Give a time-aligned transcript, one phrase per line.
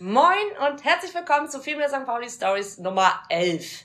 [0.00, 2.06] Moin und herzlich willkommen zu Female St.
[2.06, 3.82] Pauli Stories Nummer 11.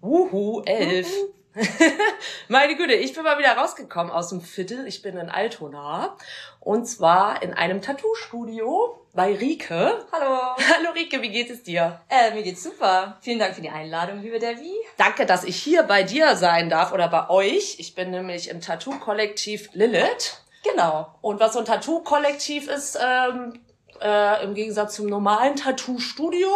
[0.00, 1.08] Wuhu, 11.
[2.48, 4.86] Meine Güte, ich bin mal wieder rausgekommen aus dem Viertel.
[4.86, 6.16] Ich bin in Altona.
[6.60, 10.04] Und zwar in einem Tattoo-Studio bei Rike.
[10.12, 10.38] Hallo.
[10.56, 12.00] Hallo Rike, wie geht es dir?
[12.10, 13.16] Äh, mir geht's super.
[13.20, 14.76] Vielen Dank für die Einladung, liebe Debbie.
[14.98, 17.80] Danke, dass ich hier bei dir sein darf oder bei euch.
[17.80, 20.40] Ich bin nämlich im Tattoo-Kollektiv Lilith.
[20.62, 21.12] Genau.
[21.22, 23.58] Und was so ein Tattoo-Kollektiv ist, ähm,
[24.00, 26.48] äh, im Gegensatz zum normalen Tattoo-Studio.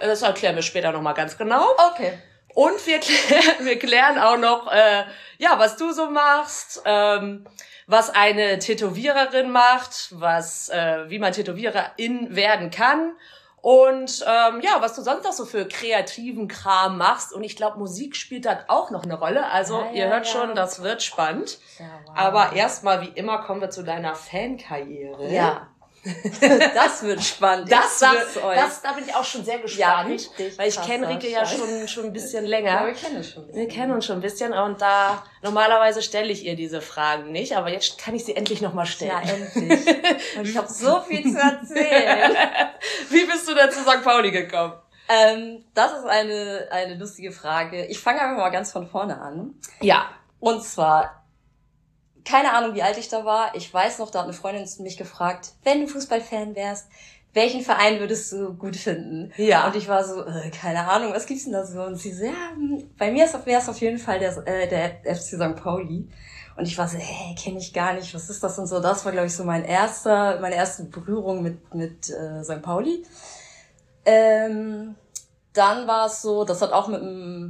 [0.00, 1.64] Äh, das erklären wir später nochmal ganz genau.
[1.92, 2.18] Okay.
[2.54, 5.04] Und wir, klären, wir klären auch noch, äh,
[5.38, 7.46] ja, was du so machst, ähm,
[7.86, 13.12] was eine Tätowiererin macht, was, äh, wie man Tätowiererin werden kann
[13.64, 17.32] und ähm, ja, was du sonst noch so für kreativen Kram machst.
[17.32, 19.50] Und ich glaube, Musik spielt dann auch noch eine Rolle.
[19.50, 20.32] Also ja, ihr ja, hört ja.
[20.32, 21.58] schon, das wird spannend.
[21.78, 22.14] Ja, wow.
[22.14, 25.32] Aber erstmal, wie immer, kommen wir zu deiner Fankarriere.
[25.32, 25.68] Ja.
[26.74, 27.70] das wird spannend.
[27.72, 28.56] Das, wird, euch.
[28.58, 29.62] das, da bin ich auch schon sehr Ja,
[30.02, 30.10] gespannt.
[30.10, 32.86] richtig weil ich kenne Rike ja schon, schon ein bisschen ja, länger.
[32.86, 33.44] wir kennen es schon.
[33.44, 33.68] ein Wir bisschen.
[33.80, 37.70] kennen uns schon ein bisschen und da normalerweise stelle ich ihr diese Fragen nicht, aber
[37.70, 39.46] jetzt kann ich sie endlich nochmal Ja, stellen.
[39.54, 40.36] endlich.
[40.36, 42.36] Und ich habe so viel zu erzählen.
[43.10, 44.02] Wie bist du denn zu St.
[44.04, 44.74] Pauli gekommen?
[45.08, 47.86] ähm, das ist eine, eine lustige Frage.
[47.86, 49.54] Ich fange einfach mal ganz von vorne an.
[49.80, 50.10] Ja.
[50.40, 51.23] Und zwar,
[52.24, 53.54] keine Ahnung, wie alt ich da war.
[53.54, 56.86] Ich weiß noch, da hat eine Freundin mich gefragt, wenn du Fußballfan wärst,
[57.34, 59.32] welchen Verein würdest du gut finden?
[59.36, 59.66] Ja.
[59.66, 61.82] Und ich war so, äh, keine Ahnung, was gibt's denn da so?
[61.82, 65.16] Und sie so, ja, hm, bei mir wäre es auf jeden Fall der, äh, der
[65.16, 65.56] FC St.
[65.56, 66.08] Pauli.
[66.56, 68.80] Und ich war so, hey, kenne ich gar nicht, was ist das und so.
[68.80, 72.62] Das war, glaube ich, so mein erster, meine erste Berührung mit, mit äh, St.
[72.62, 73.04] Pauli.
[74.04, 74.94] Ähm,
[75.52, 77.02] dann war es so, das hat auch mit,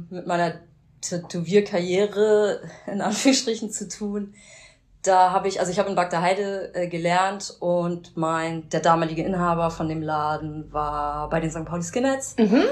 [0.09, 0.61] mit meiner
[1.01, 4.33] Tätowierkarriere in Anführungsstrichen zu tun.
[5.05, 9.69] Da habe ich, also ich habe in Bagdaheide äh, gelernt und mein der damalige Inhaber
[9.69, 11.65] von dem Laden war bei den St.
[11.65, 12.63] Pauli Skinheads Mhm.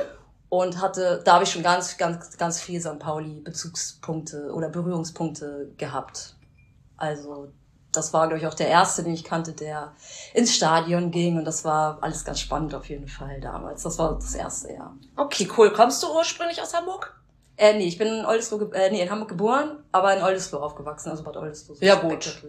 [0.50, 2.98] und hatte, da habe ich schon ganz, ganz, ganz viel St.
[3.00, 6.36] Pauli Bezugspunkte oder Berührungspunkte gehabt.
[6.98, 7.50] Also
[7.92, 9.94] das war, glaube ich, auch der erste, den ich kannte, der
[10.34, 13.84] ins Stadion ging und das war alles ganz spannend auf jeden Fall damals.
[13.84, 14.96] Das war das erste Jahr.
[15.16, 15.72] Okay, cool.
[15.72, 17.16] Kommst du ursprünglich aus Hamburg?
[17.64, 21.10] Äh, nee, ich bin in Oldesloe, äh, nee, in Hamburg geboren, aber in Oldesloe aufgewachsen,
[21.12, 21.78] also Bad Oldesloe.
[21.78, 22.44] so Ja, gut.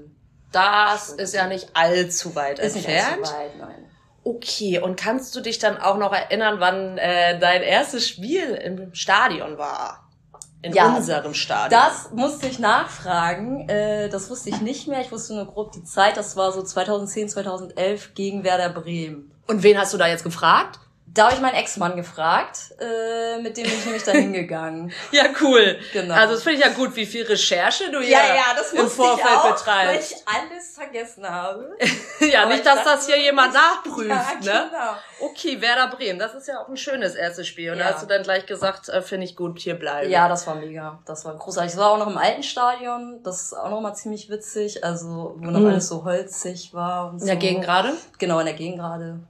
[0.50, 3.18] Das ist ja nicht allzu weit Ist nicht entfernt.
[3.22, 3.90] allzu weit, nein.
[4.24, 8.92] Okay, und kannst du dich dann auch noch erinnern, wann äh, dein erstes Spiel im
[8.94, 10.00] Stadion war?
[10.62, 11.78] In Ja, unserem Stadion.
[11.78, 13.68] Das musste ich nachfragen.
[13.68, 15.00] Äh, das wusste ich nicht mehr.
[15.02, 16.16] Ich wusste nur grob die Zeit.
[16.16, 19.30] Das war so 2010, 2011 gegen Werder Bremen.
[19.46, 20.80] Und wen hast du da jetzt gefragt?
[21.14, 22.74] Da habe ich meinen Ex-Mann gefragt.
[22.80, 24.92] Äh, mit dem bin ich nämlich da hingegangen.
[25.12, 25.78] Ja, cool.
[25.92, 26.12] Genau.
[26.12, 28.18] Also das finde ich ja gut, wie viel Recherche du hier
[28.72, 30.12] im wusste Vorfeld ich auch, weil betreibst.
[30.12, 31.76] ich alles vergessen habe.
[32.20, 34.70] ja, Aber nicht, ich dass dachte das hier jemand nachprüft, ja, ne?
[34.70, 34.96] Genau.
[35.30, 37.70] Okay, Werder Bremen, das ist ja auch ein schönes erstes Spiel.
[37.70, 37.92] Und da Ja.
[37.94, 40.10] hast du dann gleich gesagt, äh, finde ich gut, hier bleiben.
[40.10, 40.98] Ja, das war mega.
[41.06, 41.72] Das war großartig.
[41.74, 43.20] Es war auch noch im alten Stadion.
[43.22, 44.82] Das ist auch noch mal ziemlich witzig.
[44.82, 45.66] Also, wo noch Mhm.
[45.68, 47.22] alles so holzig war und so.
[47.22, 47.92] In der Gegend gerade?
[48.18, 49.20] Genau, in der Gegend gerade.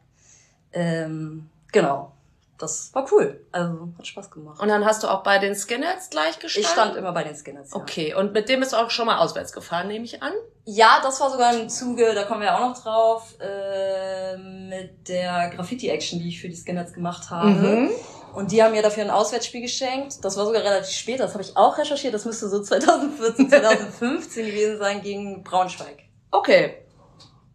[0.72, 2.12] Ähm, genau.
[2.56, 3.44] Das war cool.
[3.50, 4.60] Also, hat Spaß gemacht.
[4.60, 6.62] Und dann hast du auch bei den Skinheads gleich gestanden?
[6.62, 7.72] ich stand immer bei den Skinheads.
[7.72, 7.80] Ja.
[7.80, 10.32] Okay, und mit dem bist du auch schon mal auswärts gefahren, nehme ich an?
[10.64, 15.50] Ja, das war sogar im Zuge, da kommen wir auch noch drauf, äh, mit der
[15.50, 17.50] Graffiti-Action, die ich für die Skinheads gemacht habe.
[17.50, 17.90] Mhm.
[18.34, 20.24] Und die haben mir dafür ein Auswärtsspiel geschenkt.
[20.24, 22.14] Das war sogar relativ spät, das habe ich auch recherchiert.
[22.14, 26.04] Das müsste so 2014, 2015 gewesen sein gegen Braunschweig.
[26.30, 26.84] Okay.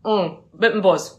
[0.04, 0.40] Mhm.
[0.54, 1.19] Mit dem Bus.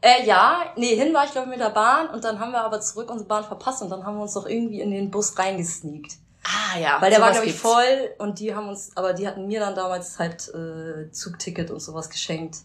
[0.00, 2.80] Äh, ja, nee, hin war ich glaube mit der Bahn und dann haben wir aber
[2.80, 6.12] zurück unsere Bahn verpasst und dann haben wir uns doch irgendwie in den Bus reingesneakt.
[6.44, 6.98] Ah ja.
[7.00, 9.74] Weil der war glaube ich voll und die haben uns, aber die hatten mir dann
[9.74, 12.58] damals halt äh, Zugticket und sowas geschenkt.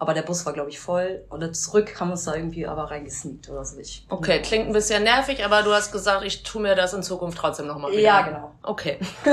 [0.00, 2.66] Aber der Bus war glaube ich voll und dann zurück haben wir uns da irgendwie
[2.66, 3.78] aber reingesneakt oder so.
[3.78, 7.04] Ich, Okay, klingt ein bisschen nervig, aber du hast gesagt, ich tu mir das in
[7.04, 8.00] Zukunft trotzdem nochmal wieder.
[8.00, 8.50] Ja, genau.
[8.64, 8.98] Okay.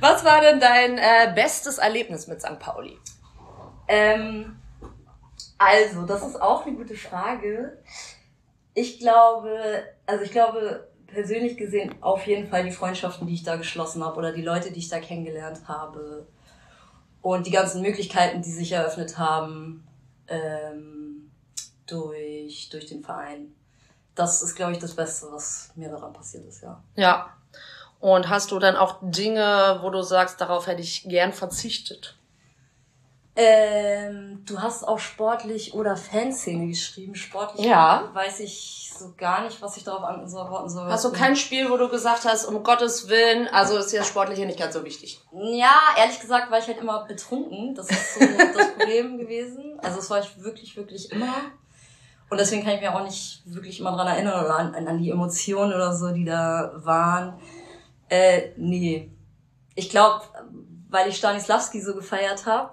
[0.00, 2.58] Was war denn dein äh, bestes Erlebnis mit St.
[2.58, 2.98] Pauli?
[3.86, 4.57] Ähm,
[5.58, 7.78] also, das ist auch eine gute Frage.
[8.74, 13.56] Ich glaube, also ich glaube persönlich gesehen auf jeden Fall die Freundschaften, die ich da
[13.56, 16.26] geschlossen habe oder die Leute, die ich da kennengelernt habe
[17.22, 19.86] und die ganzen Möglichkeiten, die sich eröffnet haben
[20.28, 21.30] ähm,
[21.86, 23.54] durch, durch den Verein.
[24.14, 26.82] Das ist, glaube ich, das Beste, was mir daran passiert ist, ja.
[26.94, 27.32] Ja.
[28.00, 32.17] Und hast du dann auch Dinge, wo du sagst, darauf hätte ich gern verzichtet?
[33.40, 37.14] Ähm, du hast auch sportlich oder Fanszene geschrieben.
[37.14, 38.10] Sportlich Ja.
[38.12, 40.90] weiß ich so gar nicht, was ich darauf antworten soll.
[40.90, 44.08] Hast du kein Spiel, wo du gesagt hast, um Gottes Willen, also ist dir das
[44.08, 45.20] Sportliche nicht ganz so wichtig?
[45.30, 47.76] Ja, ehrlich gesagt war ich halt immer betrunken.
[47.76, 48.20] Das ist so
[48.56, 49.78] das Problem gewesen.
[49.84, 51.32] Also das war ich wirklich, wirklich immer.
[52.30, 55.10] Und deswegen kann ich mir auch nicht wirklich immer dran erinnern oder an, an die
[55.10, 57.40] Emotionen oder so, die da waren.
[58.08, 59.12] Äh, nee.
[59.76, 60.22] Ich glaube,
[60.90, 62.70] weil ich Stanislavski so gefeiert habe,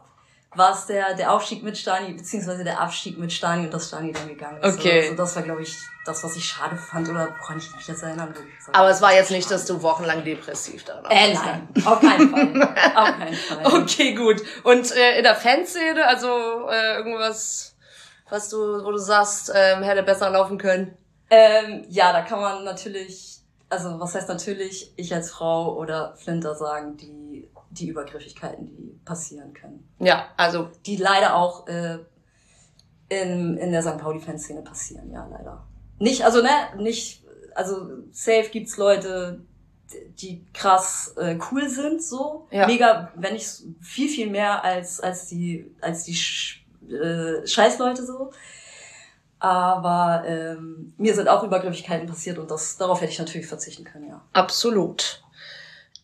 [0.56, 4.12] war es der, der Aufstieg mit Stani, beziehungsweise der Abstieg mit Stani und dass Stani
[4.12, 4.78] dann gegangen ist.
[4.78, 5.02] Okay.
[5.02, 8.04] Also das war, glaube ich, das, was ich schade fand oder woran ich mich jetzt
[8.04, 8.48] erinnern würde.
[8.72, 11.12] Aber es war jetzt nicht, dass du wochenlang depressiv da warst.
[11.12, 12.76] Äh, nein, auf keinen Fall.
[12.96, 13.82] auf keinen Fall.
[13.82, 14.42] Okay, gut.
[14.64, 17.76] Und äh, in der Fanszene, also äh, irgendwas,
[18.30, 20.98] was du, wo du sagst, ähm, hätte besser laufen können?
[21.30, 26.56] Ähm, ja, da kann man natürlich, also was heißt natürlich, ich als Frau oder Flinter
[26.56, 27.50] sagen, die,
[27.80, 29.88] die Übergriffigkeiten, die passieren können.
[30.00, 32.00] Ja, also Die leider auch äh,
[33.10, 33.98] in, in der St.
[33.98, 35.66] Pauli-Fanszene passieren, ja, leider.
[36.00, 37.24] Nicht, also ne, nicht,
[37.54, 39.42] also safe gibt's Leute,
[40.20, 42.48] die krass äh, cool sind, so.
[42.52, 42.68] Ja.
[42.68, 43.48] Mega, wenn nicht
[43.82, 48.32] viel, viel mehr als, als die, als die Sch äh, Scheißleute so.
[49.40, 54.10] Aber ähm, mir sind auch Übergriffigkeiten passiert und das, darauf hätte ich natürlich verzichten können,
[54.10, 54.22] ja.
[54.34, 55.24] absolut.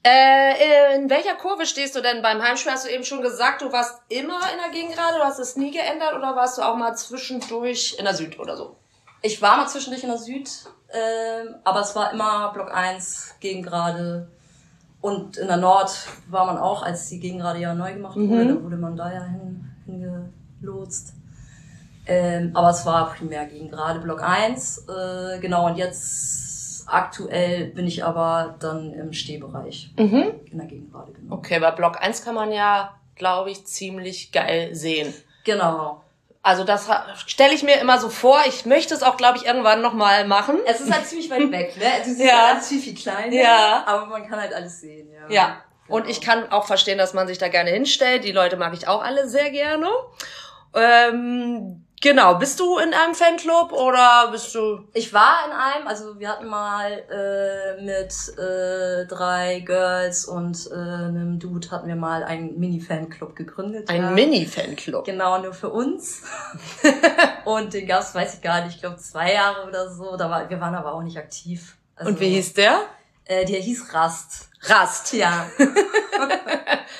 [0.03, 2.71] Äh, in welcher Kurve stehst du denn beim Heimspiel?
[2.71, 5.71] Hast du eben schon gesagt, du warst immer in der Gegengrade, du hast es nie
[5.71, 8.77] geändert oder warst du auch mal zwischendurch in der Süd oder so?
[9.21, 10.50] Ich war mal zwischendurch in der Süd,
[10.92, 14.27] ähm, aber es war immer Block 1 Gegengrade.
[15.01, 15.92] Und in der Nord
[16.30, 19.24] war man auch, als die Gegengrade ja neu gemacht wurde, da wurde man da ja
[19.24, 21.13] hin, hingelotst.
[22.07, 24.88] Ähm, aber es war primär Gegengrade Block 1.
[24.88, 26.50] Äh, genau, und jetzt
[26.94, 29.90] aktuell bin ich aber dann im Stehbereich.
[29.98, 30.32] Mhm.
[30.52, 31.36] In der Gegengrade, genau.
[31.36, 35.14] Okay, bei Block 1 kann man ja, glaube ich, ziemlich geil sehen.
[35.44, 36.04] Genau.
[36.44, 36.89] Also das
[37.27, 38.39] stelle ich mir immer so vor.
[38.48, 40.58] Ich möchte es auch, glaube ich, irgendwann nochmal machen.
[40.65, 41.86] Es ist halt ziemlich weit weg, ne?
[42.01, 42.48] Es ist Ja.
[42.54, 43.32] halt viel, viel kleiner.
[43.36, 43.84] Ja.
[43.86, 45.30] Aber man kann halt alles sehen, ja.
[45.34, 45.58] Ja.
[45.88, 46.10] Und Genau.
[46.12, 48.24] ich kann auch verstehen, dass man sich da gerne hinstellt.
[48.24, 49.88] Die Leute mag ich auch alle sehr gerne.
[50.74, 52.36] Ähm, genau.
[52.36, 54.84] Bist du in einem Fanclub oder bist du?
[54.93, 60.74] Ich war in einem, also wir hatten mal äh, mit äh, drei Girls und äh,
[60.75, 63.89] einem Dude hatten wir mal einen Mini-Fanclub gegründet.
[63.89, 64.10] Ein ja.
[64.12, 65.05] Mini-Fanclub.
[65.05, 66.24] Genau, nur für uns.
[67.46, 70.17] und den gab's, weiß ich gar nicht, ich glaube zwei Jahre oder so.
[70.17, 71.77] Da war, wir waren aber auch nicht aktiv.
[71.96, 72.81] Also, Und wie hieß der?
[73.25, 74.50] Äh, der hieß Rast.
[74.63, 75.13] Rast.
[75.13, 75.48] Ja.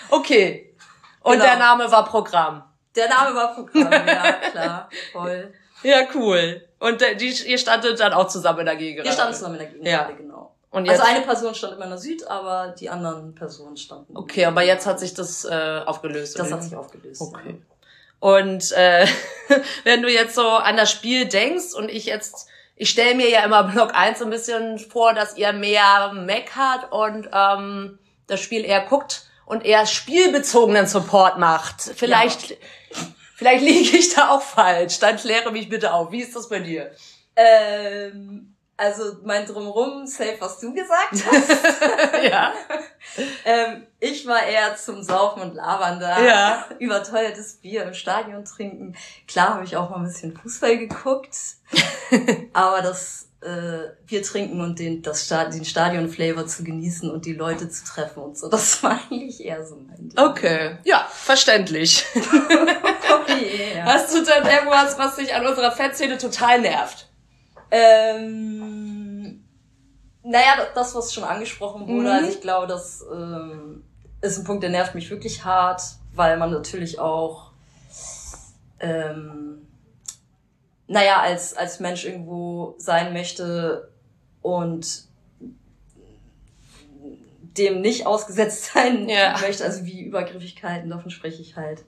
[0.10, 0.76] Okay.
[1.22, 1.46] Und Genau.
[1.46, 2.64] der Name war Programm.
[2.96, 5.54] Der Name war Programm, ja, klar, voll.
[5.84, 6.62] Ja, cool.
[6.80, 9.06] Und äh, die, ihr standet dann auch zusammen in der Gegend.
[9.06, 10.10] Wir standen zusammen in der Gegend, Ja.
[10.12, 10.54] genau.
[10.70, 14.16] Und jetzt, Also eine Person stand immer in der Süd, aber die anderen Personen standen.
[14.16, 16.38] okay, aber jetzt hat sich das äh, aufgelöst.
[16.40, 16.56] Das oder?
[16.56, 17.22] hat sich aufgelöst.
[17.22, 17.62] Okay.
[18.20, 19.06] Und äh,
[19.84, 23.44] wenn du jetzt so an das Spiel denkst und ich jetzt, ich stelle mir ja
[23.44, 28.64] immer Block 1 so ein bisschen vor, dass ihr mehr meckert und ähm, das Spiel
[28.64, 31.82] eher guckt und eher spielbezogenen Support macht.
[31.82, 32.58] Vielleicht,
[33.36, 35.00] vielleicht liege ich da auch falsch.
[35.00, 36.10] Dann kläre mich bitte auf.
[36.14, 36.92] Wie ist das bei dir?
[37.36, 42.24] Ähm, also mein Drumrum, safe, was du gesagt hast.
[42.24, 42.54] ja.
[43.44, 46.22] ähm, ich war eher zum Saufen und Labern da.
[46.22, 46.66] Ja.
[46.80, 48.96] Überteuertes Bier im Stadion trinken.
[49.28, 51.36] Klar habe ich auch mal ein bisschen Fußball geguckt.
[52.54, 57.34] aber das äh, Bier trinken und den, das Stadion, den Stadion-Flavor zu genießen und die
[57.34, 60.20] Leute zu treffen und so, das war eigentlich eher so mein Ding.
[60.20, 60.78] Okay.
[60.84, 62.06] Ja, verständlich.
[63.12, 63.84] Okay, ja.
[63.84, 67.08] Hast du denn irgendwas, was dich an unserer Fanszene total nervt?
[67.70, 69.44] Ähm,
[70.24, 72.08] naja, das, was schon angesprochen wurde, mhm.
[72.08, 73.84] also ich glaube, das ähm,
[74.22, 75.82] ist ein Punkt, der nervt mich wirklich hart,
[76.14, 77.52] weil man natürlich auch,
[78.80, 79.68] ähm,
[80.92, 83.90] naja, als, als Mensch irgendwo sein möchte
[84.42, 85.06] und
[87.58, 89.38] dem nicht ausgesetzt sein ja.
[89.40, 91.84] möchte, also wie Übergriffigkeiten, davon spreche ich halt.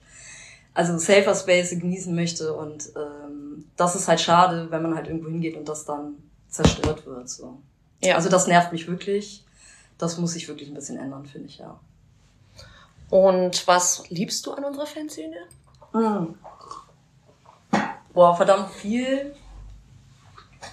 [0.73, 5.29] Also Safer Space genießen möchte und ähm, das ist halt schade, wenn man halt irgendwo
[5.29, 6.15] hingeht und das dann
[6.49, 7.29] zerstört wird.
[7.29, 7.59] So.
[8.01, 8.15] Ja.
[8.15, 9.43] Also das nervt mich wirklich.
[9.97, 11.79] Das muss sich wirklich ein bisschen ändern, finde ich, ja.
[13.09, 15.35] Und was liebst du an unserer Fanszene?
[15.93, 16.35] Mhm.
[18.13, 19.35] Boah, verdammt viel.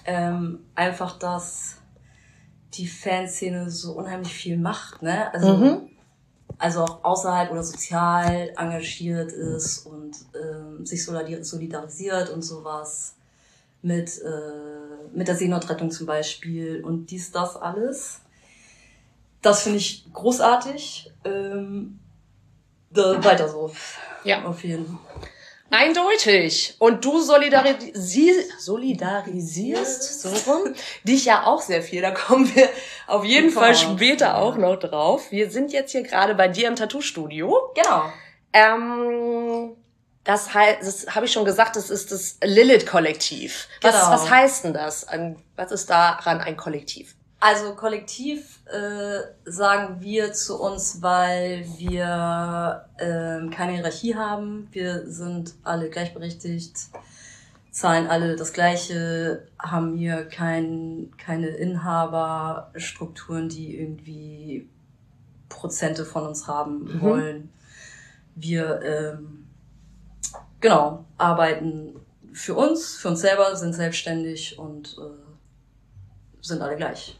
[0.04, 1.76] Ähm, einfach, dass
[2.75, 5.32] die Fanszene so unheimlich viel macht, ne?
[5.32, 5.90] Also, mhm.
[6.59, 13.14] also auch außerhalb oder sozial engagiert ist und ähm, sich solidarisiert und sowas
[13.82, 18.20] mit, äh, mit der Seenotrettung zum Beispiel und dies, das alles.
[19.42, 21.11] Das finde ich großartig.
[21.25, 21.99] Ähm,
[22.90, 23.73] da, weiter so.
[24.25, 24.44] Ja.
[24.44, 24.99] Auf jeden Fall.
[25.71, 26.75] Eindeutig.
[26.79, 30.75] Und du solidarisi solidarisierst, so rum,
[31.05, 32.03] dich ja auch sehr viel.
[32.03, 32.69] Da kommen wir
[33.07, 35.31] auf jeden Fall später auch noch drauf.
[35.31, 37.73] Wir sind jetzt hier gerade bei dir im Tattoo-Studio.
[37.75, 38.12] Genau.
[38.53, 39.77] Ähm,
[40.25, 43.69] das heißt, das habe ich schon gesagt, das ist das Lilith-Kollektiv.
[43.81, 44.11] Was, genau.
[44.12, 45.07] was heißt denn das?
[45.57, 47.15] Was ist daran ein Kollektiv?
[47.42, 49.20] Also kollektiv äh,
[49.50, 54.68] sagen wir zu uns, weil wir äh, keine Hierarchie haben.
[54.73, 56.76] Wir sind alle gleichberechtigt,
[57.70, 64.68] zahlen alle das Gleiche, haben hier kein, keine Inhaberstrukturen, die irgendwie
[65.49, 67.00] Prozente von uns haben mhm.
[67.00, 67.49] wollen.
[68.35, 69.47] Wir ähm,
[70.61, 71.99] genau arbeiten
[72.35, 77.20] für uns, für uns selber, sind selbstständig und äh, sind alle gleich.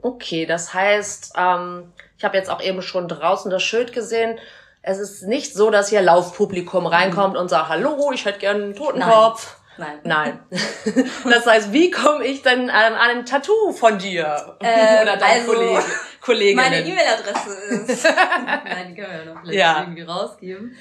[0.00, 4.38] Okay, das heißt, ähm, ich habe jetzt auch eben schon draußen das Schild gesehen.
[4.82, 7.40] Es ist nicht so, dass hier Laufpublikum reinkommt mhm.
[7.40, 9.56] und sagt, hallo, ich hätte gern einen Totenkopf.
[9.76, 10.00] Nein.
[10.02, 10.40] Nein.
[10.50, 11.10] Nein.
[11.30, 14.56] das heißt, wie komme ich denn an, an ein Tattoo von dir?
[14.60, 15.84] Äh, Oder dein also, Kollege,
[16.20, 16.56] Kolleginnen?
[16.56, 18.04] Meine E-Mail-Adresse ist.
[18.64, 19.80] Nein, die können wir ja noch vielleicht ja.
[19.80, 20.76] irgendwie rausgeben.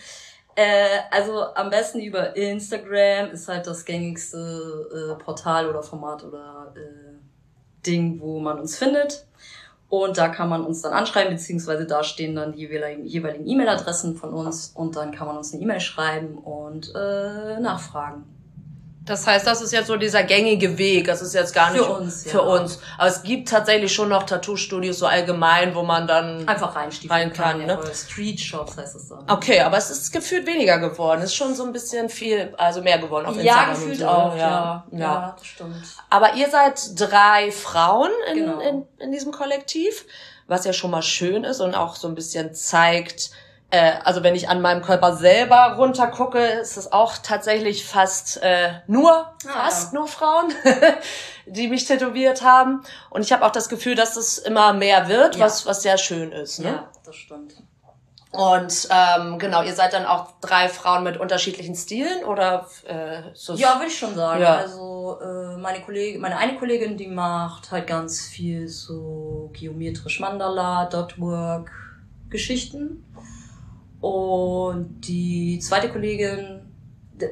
[0.56, 4.40] Äh, also am besten über Instagram ist halt das gängigste
[4.92, 7.07] äh, Portal oder Format oder äh,
[7.88, 9.26] Ding, wo man uns findet.
[9.90, 14.34] Und da kann man uns dann anschreiben, beziehungsweise da stehen dann die jeweiligen E-Mail-Adressen von
[14.34, 18.26] uns und dann kann man uns eine E-Mail schreiben und äh, nachfragen.
[19.08, 21.08] Das heißt, das ist jetzt so dieser gängige Weg.
[21.08, 22.24] Das ist jetzt gar nicht für uns.
[22.24, 22.44] Für ja.
[22.44, 22.80] uns.
[22.98, 27.66] Aber es gibt tatsächlich schon noch Tattoo-Studios so allgemein, wo man dann einfach rein kann.
[27.66, 27.80] Ne?
[27.94, 29.24] Street Shops heißt es dann.
[29.30, 31.22] Okay, aber es ist gefühlt weniger geworden.
[31.22, 33.68] Es ist schon so ein bisschen viel, also mehr geworden auf Instagram.
[33.68, 34.08] Ja, gefühlt so.
[34.08, 34.36] auch.
[34.36, 34.86] Ja.
[34.92, 35.00] Ja.
[35.00, 35.84] ja, das stimmt.
[36.10, 38.60] Aber ihr seid drei Frauen in, genau.
[38.60, 40.06] in, in diesem Kollektiv,
[40.48, 43.32] was ja schon mal schön ist und auch so ein bisschen zeigt,
[43.70, 48.72] äh, also wenn ich an meinem Körper selber runtergucke, ist es auch tatsächlich fast äh,
[48.88, 50.00] nur, ah, fast ja.
[50.00, 50.54] nur Frauen,
[51.46, 52.84] die mich tätowiert haben.
[53.10, 55.46] Und ich habe auch das Gefühl, dass es immer mehr wird, ja.
[55.46, 56.60] was, was sehr schön ist.
[56.60, 56.68] Ne?
[56.68, 57.56] Ja, das stimmt.
[58.32, 63.54] Und ähm, genau, ihr seid dann auch drei Frauen mit unterschiedlichen Stilen oder äh, so
[63.56, 64.42] Ja, würde ich schon sagen.
[64.42, 64.58] Ja.
[64.58, 70.86] Also äh, meine Kollegin, meine eine Kollegin, die macht halt ganz viel so geometrisch Mandala,
[70.86, 71.72] Dotwork,
[72.30, 73.04] Geschichten.
[74.00, 76.62] Und die zweite Kollegin,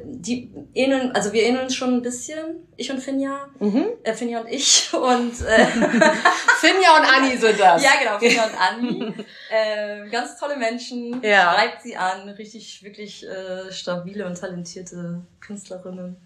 [0.04, 3.86] die ähneln, also wir ähneln uns schon ein bisschen, ich und Finja, mhm.
[4.02, 5.66] äh, Finja und ich und äh,
[6.60, 7.82] Finja und Anni sind das.
[7.82, 9.14] Ja, genau, Finja und Anni.
[9.50, 11.54] äh, ganz tolle Menschen, ja.
[11.54, 16.16] schreibt sie an, richtig, wirklich äh, stabile und talentierte Künstlerinnen.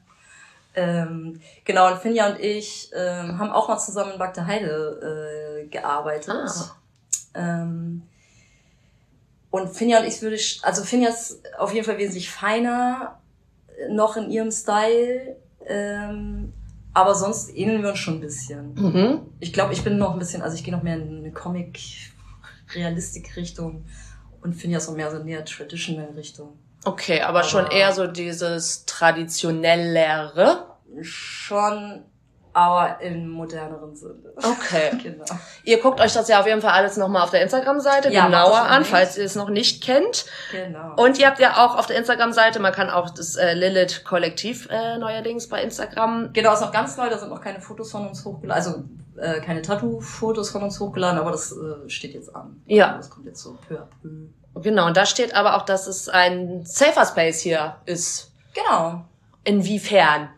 [0.74, 5.66] Ähm, genau, und Finja und ich ähm, haben auch mal zusammen in Bagde Heide äh,
[5.66, 6.30] gearbeitet.
[6.30, 6.76] Ah.
[7.34, 8.02] Ähm,
[9.50, 13.20] und Finja und ich würde, also Finja ist auf jeden Fall wesentlich feiner,
[13.88, 15.36] noch in ihrem Style.
[15.66, 16.54] Ähm,
[16.92, 18.74] aber sonst ähneln wir uns schon ein bisschen.
[18.74, 19.20] Mhm.
[19.38, 23.84] Ich glaube, ich bin noch ein bisschen, also ich gehe noch mehr in eine Comic-Realistik-Richtung
[24.42, 26.58] und Finja ist auch mehr so näher Traditional-Richtung.
[26.84, 30.76] Okay, aber, aber schon eher so dieses traditionellere.
[31.02, 32.04] Schon
[32.52, 34.32] aber im moderneren Sinne.
[34.36, 34.90] Okay.
[35.02, 35.24] genau.
[35.64, 38.60] Ihr guckt euch das ja auf jeden Fall alles nochmal auf der Instagram-Seite ja, genauer
[38.60, 40.26] an, falls ihr es noch nicht kennt.
[40.50, 40.94] Genau.
[40.96, 44.98] Und ihr habt ja auch auf der Instagram-Seite, man kann auch das äh, Lilith-Kollektiv äh,
[44.98, 46.32] neuerdings bei Instagram.
[46.32, 48.84] Genau, ist noch ganz neu, da sind noch keine Fotos von uns hochgeladen, also
[49.16, 52.60] äh, keine Tattoo-Fotos von uns hochgeladen, aber das äh, steht jetzt an.
[52.66, 52.88] Ja.
[52.88, 54.60] Also das kommt jetzt so peu à peu.
[54.62, 58.32] Genau, und da steht aber auch, dass es ein Safer Space hier ist.
[58.54, 59.04] Genau.
[59.44, 60.30] Inwiefern?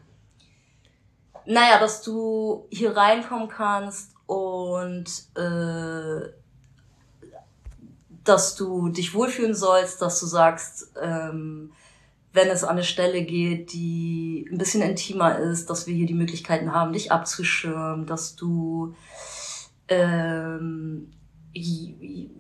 [1.47, 5.07] Naja, dass du hier reinkommen kannst und
[5.37, 6.29] äh,
[8.25, 11.73] dass du dich wohlfühlen sollst, dass du sagst, ähm,
[12.33, 16.15] wenn es an eine Stelle geht, die ein bisschen intimer ist, dass wir hier die
[16.15, 18.95] Möglichkeiten haben, dich abzuschirmen, dass du
[19.89, 21.13] ähm,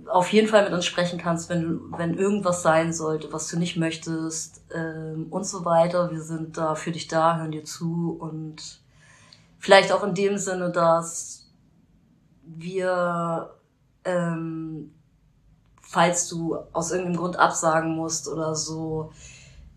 [0.08, 3.76] auf jeden Fall mit uns sprechen kannst, wenn, wenn irgendwas sein sollte, was du nicht
[3.76, 6.10] möchtest ähm, und so weiter.
[6.10, 8.81] Wir sind da für dich da, hören dir zu und
[9.62, 11.46] vielleicht auch in dem Sinne, dass
[12.44, 13.54] wir,
[14.04, 14.92] ähm,
[15.80, 19.12] falls du aus irgendeinem Grund absagen musst oder so,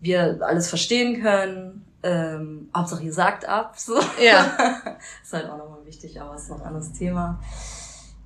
[0.00, 1.86] wir alles verstehen können.
[2.02, 3.78] Ähm, Hauptsache ihr sagt ab.
[3.78, 3.94] So.
[4.20, 4.56] Ja.
[5.22, 7.38] ist halt auch nochmal wichtig, aber ist noch ein anderes Thema.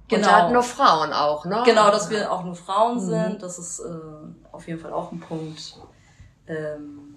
[0.08, 0.26] Genau.
[0.26, 1.62] Und halt nur Frauen auch, ne?
[1.66, 3.00] Genau, dass wir auch nur Frauen mhm.
[3.00, 3.42] sind.
[3.42, 3.92] Das ist äh,
[4.50, 5.76] auf jeden Fall auch ein Punkt.
[6.46, 7.16] Ähm,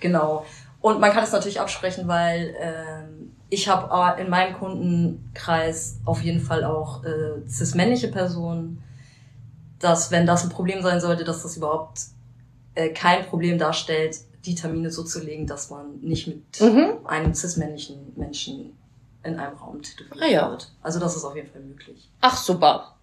[0.00, 0.46] genau.
[0.80, 3.21] Und man kann es natürlich absprechen, weil ähm,
[3.52, 8.82] ich habe in meinem Kundenkreis auf jeden Fall auch äh, cis-männliche Personen,
[9.78, 12.00] dass wenn das ein Problem sein sollte, dass das überhaupt
[12.74, 14.16] äh, kein Problem darstellt,
[14.46, 17.04] die Termine so zu legen, dass man nicht mit mhm.
[17.04, 18.74] einem cis-männlichen Menschen
[19.22, 20.50] in einem Raum tätowiert ah, ja.
[20.50, 20.72] wird.
[20.82, 22.08] Also das ist auf jeden Fall möglich.
[22.22, 22.96] Ach, super.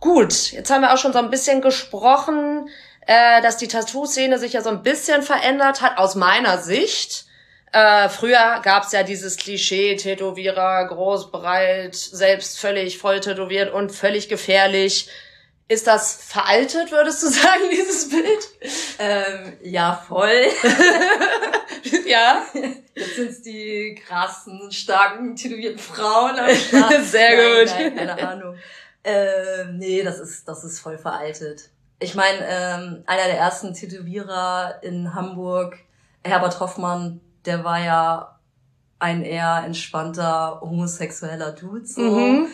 [0.00, 2.70] Gut, jetzt haben wir auch schon so ein bisschen gesprochen,
[3.02, 7.25] äh, dass die Tattoo-Szene sich ja so ein bisschen verändert hat, aus meiner Sicht.
[7.72, 14.28] Äh, früher gab's ja dieses Klischee, Tätowierer, groß, breit, selbst völlig voll tätowiert und völlig
[14.28, 15.08] gefährlich.
[15.68, 18.48] Ist das veraltet, würdest du sagen, dieses Bild?
[18.98, 20.46] Ähm, ja, voll.
[22.06, 22.46] ja.
[22.94, 26.36] Jetzt sind's die krassen, starken, tätowierten Frauen.
[27.02, 27.74] Sehr nein, gut.
[27.74, 28.56] Nein, keine Ahnung.
[29.02, 31.70] Ähm, nee, das ist, das ist voll veraltet.
[31.98, 35.78] Ich meine, ähm, einer der ersten Tätowierer in Hamburg,
[36.22, 38.38] Herbert Hoffmann, der war ja
[38.98, 41.86] ein eher entspannter homosexueller Dude.
[41.86, 42.00] So.
[42.00, 42.48] Mhm.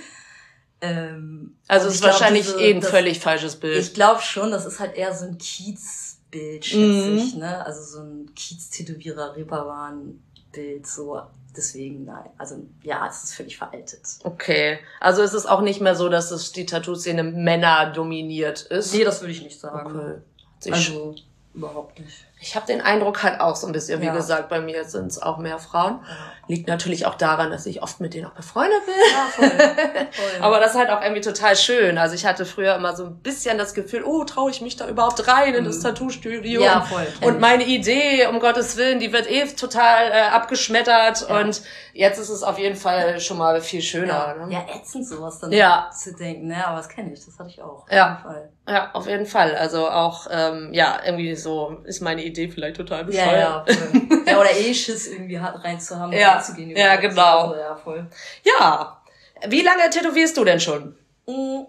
[0.81, 3.79] Ähm, also es ist wahrscheinlich diese, eh ein das, völlig falsches Bild.
[3.79, 7.19] Ich glaube schon, das ist halt eher so ein Kiezbild, schätze mhm.
[7.19, 7.65] ich, ne?
[7.65, 11.23] Also so ein Kiez-Tätowierer, Reeperbahn-Bild, so.
[11.55, 12.31] Deswegen, nein.
[12.39, 14.01] Also ja, es ist völlig veraltet.
[14.25, 14.79] Okay.
[15.01, 18.95] Also ist es auch nicht mehr so, dass es die Tattoo-Szene Männer dominiert ist?
[18.95, 20.21] Nee, das würde ich nicht sagen.
[20.61, 20.73] Okay.
[20.73, 21.15] Also
[21.55, 22.25] überhaupt nicht.
[22.41, 24.13] Ich habe den Eindruck halt auch so ein bisschen, wie ja.
[24.13, 26.01] gesagt, bei mir sind es auch mehr Frauen.
[26.49, 28.95] Liegt natürlich auch daran, dass ich oft mit denen auch befreundet bin.
[29.13, 29.49] Ja, voll.
[30.11, 30.43] voll.
[30.43, 31.99] Aber das ist halt auch irgendwie total schön.
[31.99, 34.89] Also ich hatte früher immer so ein bisschen das Gefühl, oh, traue ich mich da
[34.89, 35.83] überhaupt rein in das mhm.
[35.83, 36.63] Tattoo-Studio?
[36.63, 37.07] Ja, voll.
[37.21, 41.29] Und meine Idee, um Gottes Willen, die wird eh total äh, abgeschmettert.
[41.29, 41.41] Ja.
[41.41, 41.63] Und
[41.93, 44.35] jetzt ist es auf jeden Fall schon mal viel schöner.
[44.39, 44.53] Ja, ne?
[44.53, 45.91] ja ätzend sowas dann ja.
[45.97, 46.49] zu denken.
[46.49, 46.67] Ne?
[46.67, 47.87] Aber das kenne ich, das hatte ich auch.
[47.89, 48.15] Ja.
[48.15, 48.53] Auf jeden Fall.
[48.69, 49.57] Ja, auf jeden Fall.
[49.57, 53.69] Also auch, ähm, ja, irgendwie so ist meine Idee vielleicht total bescheuert.
[53.69, 56.77] Ja, ja, ja oder eh Schiss irgendwie reinzuhaben, ja, reinzugehen.
[56.77, 57.49] Ja, genau.
[57.49, 58.07] Also, ja, voll.
[58.45, 59.03] Ja.
[59.49, 60.95] Wie lange tätowierst du denn schon?
[61.27, 61.67] Mhm.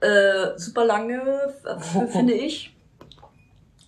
[0.00, 1.54] Äh, super lange,
[2.10, 2.74] finde ich.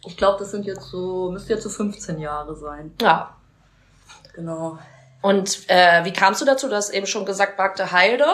[0.04, 2.92] Ich glaube, das sind jetzt so, müsste jetzt so 15 Jahre sein.
[3.00, 3.34] Ja.
[4.34, 4.78] Genau.
[5.22, 6.68] Und äh, wie kamst du dazu?
[6.68, 8.26] Du hast eben schon gesagt, Bagde Heide.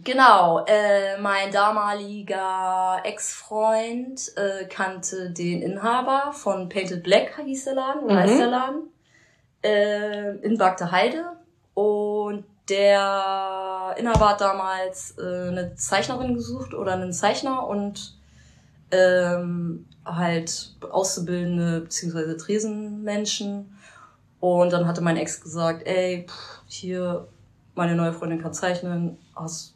[0.00, 8.04] Genau, äh, mein damaliger Ex-Freund äh, kannte den Inhaber von Painted Black, hieß der Laden,
[8.04, 8.18] oder mhm.
[8.18, 8.82] heißt der Laden,
[9.62, 11.24] äh, in Bagde Heide.
[11.74, 18.16] Und der Inhaber hat damals äh, eine Zeichnerin gesucht oder einen Zeichner und
[18.92, 23.76] ähm, halt Auszubildende beziehungsweise Tresenmenschen.
[24.38, 27.26] Und dann hatte mein Ex gesagt, ey, pff, hier,
[27.74, 29.74] meine neue Freundin kann zeichnen, hast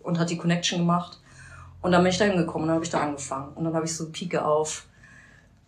[0.00, 1.18] und hat die Connection gemacht.
[1.80, 3.52] Und dann bin ich da hingekommen und dann habe ich da angefangen.
[3.54, 4.88] Und dann habe ich so Pike auf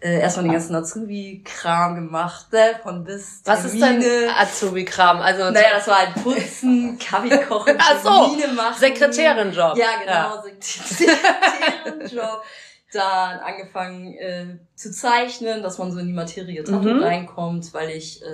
[0.01, 2.81] äh, erstmal den ganzen Azubi-Kram gemacht, ne?
[2.83, 5.19] von bis Was ist denn Azubi-Kram?
[5.19, 8.79] Also naja, das war halt Putzen, Kaffee kochen, Ach so, Termine machen.
[8.79, 9.77] Sekretärin-Job.
[9.77, 10.43] Ja, genau, ja.
[10.61, 12.43] Sekretärin-Job.
[12.93, 17.03] Dann angefangen äh, zu zeichnen, dass man so in die Materie Tattoo mhm.
[17.05, 18.27] reinkommt, weil ich äh,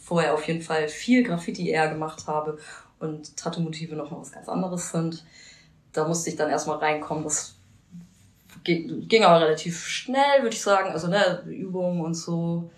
[0.00, 2.58] vorher auf jeden Fall viel Graffiti eher gemacht habe
[3.00, 5.24] und Tattoo-Motive noch mal was ganz anderes sind.
[5.92, 7.24] Da musste ich dann erstmal reinkommen.
[7.24, 7.56] Das
[8.62, 10.90] ging, aber relativ schnell, würde ich sagen.
[10.90, 12.70] Also ne, Übungen und so.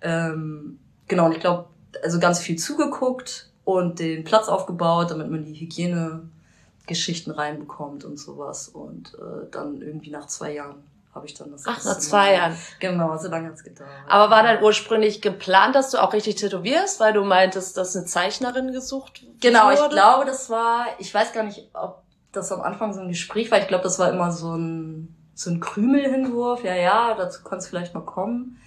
[0.00, 1.66] Ähm, genau, und ich glaube,
[2.02, 8.68] also ganz viel zugeguckt und den Platz aufgebaut, damit man die Hygienegeschichten reinbekommt und sowas.
[8.68, 10.82] Und äh, dann irgendwie nach zwei Jahren
[11.16, 11.64] habe ich dann das.
[11.66, 12.56] Ach, nach zwei Jahren.
[12.78, 13.90] Genau, so lange hat's gedauert.
[14.06, 18.04] Aber war dann ursprünglich geplant, dass du auch richtig tätowierst, weil du meintest, dass eine
[18.04, 19.74] Zeichnerin gesucht Genau, wurde?
[19.74, 22.02] ich glaube, das war, ich weiß gar nicht, ob
[22.32, 23.58] das am Anfang so ein Gespräch war.
[23.58, 26.62] Ich glaube, das war immer so ein, so ein Krümelhinwurf.
[26.62, 28.60] Ja, ja, dazu kann es vielleicht mal kommen.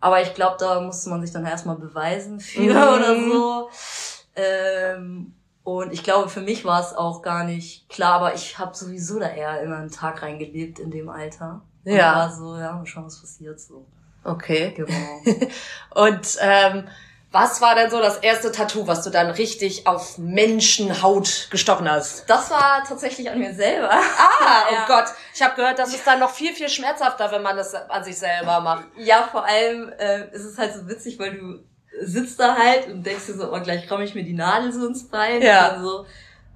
[0.00, 2.70] Aber ich glaube, da musste man sich dann erstmal beweisen für mhm.
[2.70, 3.70] oder so.
[4.36, 8.76] Ähm, und ich glaube, für mich war es auch gar nicht klar, aber ich habe
[8.76, 11.62] sowieso da eher immer einen Tag reingelebt in dem Alter.
[11.84, 12.14] Und ja.
[12.14, 13.86] war so, ja, mal schauen, was passiert so.
[14.24, 14.72] Okay.
[14.76, 15.46] Genau.
[16.08, 16.88] und ähm,
[17.34, 22.30] was war denn so das erste Tattoo, was du dann richtig auf Menschenhaut gestochen hast?
[22.30, 23.90] Das war tatsächlich an mir selber.
[23.90, 25.06] Ah, oh Gott.
[25.34, 28.16] Ich habe gehört, das ist dann noch viel, viel schmerzhafter, wenn man das an sich
[28.16, 28.84] selber macht.
[28.96, 31.58] Ja, vor allem äh, ist es halt so witzig, weil du
[32.02, 34.86] sitzt da halt und denkst dir so, oh, gleich komme ich mir die Nadel so
[34.86, 35.42] ins Bein.
[35.42, 35.74] Ja.
[35.74, 36.06] Und so,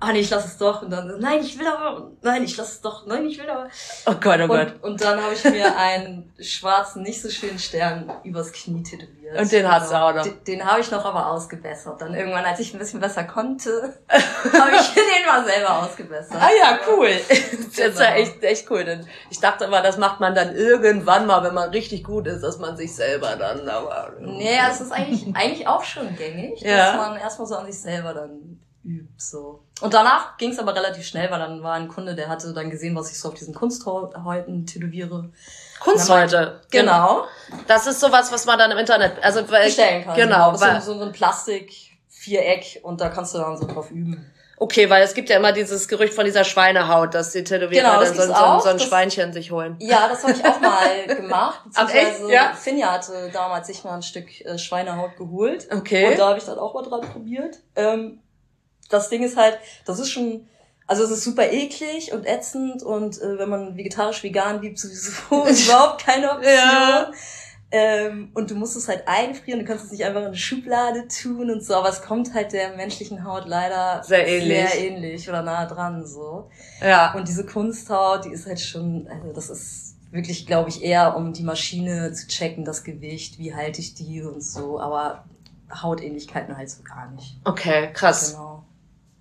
[0.01, 0.83] ah nee, ich lass es doch.
[0.83, 3.69] Und dann, nein, ich will aber, nein, ich lass es doch, nein, ich will aber.
[4.07, 4.75] Oh Gott, oh und, Gott.
[4.83, 9.39] Und dann habe ich mir einen schwarzen, nicht so schönen Stern übers Knie tätowiert.
[9.39, 10.23] Und den hast du auch noch?
[10.23, 12.01] Den, den habe ich noch aber ausgebessert.
[12.01, 16.37] Dann irgendwann, als ich ein bisschen besser konnte, habe ich den mal selber ausgebessert.
[16.41, 17.11] Ah ja, cool.
[17.29, 18.85] das ist ja echt, echt cool.
[18.85, 22.43] Denn ich dachte immer, das macht man dann irgendwann mal, wenn man richtig gut ist,
[22.43, 24.15] dass man sich selber dann, aber.
[24.21, 26.93] Nee, es ist eigentlich, eigentlich auch schon gängig, ja.
[26.93, 29.62] dass man erstmal so an sich selber dann übt, so.
[29.81, 32.70] Und danach ging es aber relativ schnell, weil dann war ein Kunde, der hatte dann
[32.70, 35.31] gesehen, was ich so auf diesen Kunsthäuten tätowiere.
[35.81, 36.61] Kunsthäute.
[36.70, 37.24] Genau.
[37.66, 40.16] Das ist sowas, was man dann im Internet, also weil, bestellen kann.
[40.16, 40.53] Genau.
[40.53, 44.33] Das ist so, so ein Plastik-Viereck und da kannst du dann so drauf üben.
[44.61, 48.01] Okay, weil es gibt ja immer dieses Gerücht von dieser Schweinehaut, dass die Tätowierer genau,
[48.01, 49.77] dann so, so, so, ein Schweinchen sich holen.
[49.79, 51.61] Ja, das habe ich auch mal gemacht.
[51.74, 52.29] Ach echt?
[52.29, 52.53] Ja?
[52.55, 55.68] Finja hatte damals sich mal ein Stück äh, Schweinehaut geholt.
[55.70, 56.09] Okay.
[56.09, 57.59] Und da habe ich dann auch mal dran probiert.
[57.77, 58.20] Ähm,
[58.88, 60.46] das Ding ist halt, das ist schon,
[60.87, 65.20] also es ist super eklig und ätzend und äh, wenn man vegetarisch vegan liebt, sowieso
[65.31, 66.55] überhaupt keine Option.
[66.55, 67.12] Ja.
[67.70, 71.07] Ähm, und du musst es halt einfrieren, du kannst es nicht einfach in eine Schublade
[71.09, 75.29] tun und so, aber es kommt halt der menschlichen Haut leider sehr ähnlich, sehr ähnlich
[75.29, 76.48] oder nah dran so.
[76.81, 77.12] Ja.
[77.12, 81.35] Und diese Kunsthaut, die ist halt schon, also das ist wirklich, glaube ich, eher um
[81.35, 85.24] die Maschine zu checken, das Gewicht, wie halte ich die und so, aber
[85.70, 87.37] Hautähnlichkeiten halt so gar nicht.
[87.44, 88.33] Okay, krass.
[88.33, 88.48] Genau.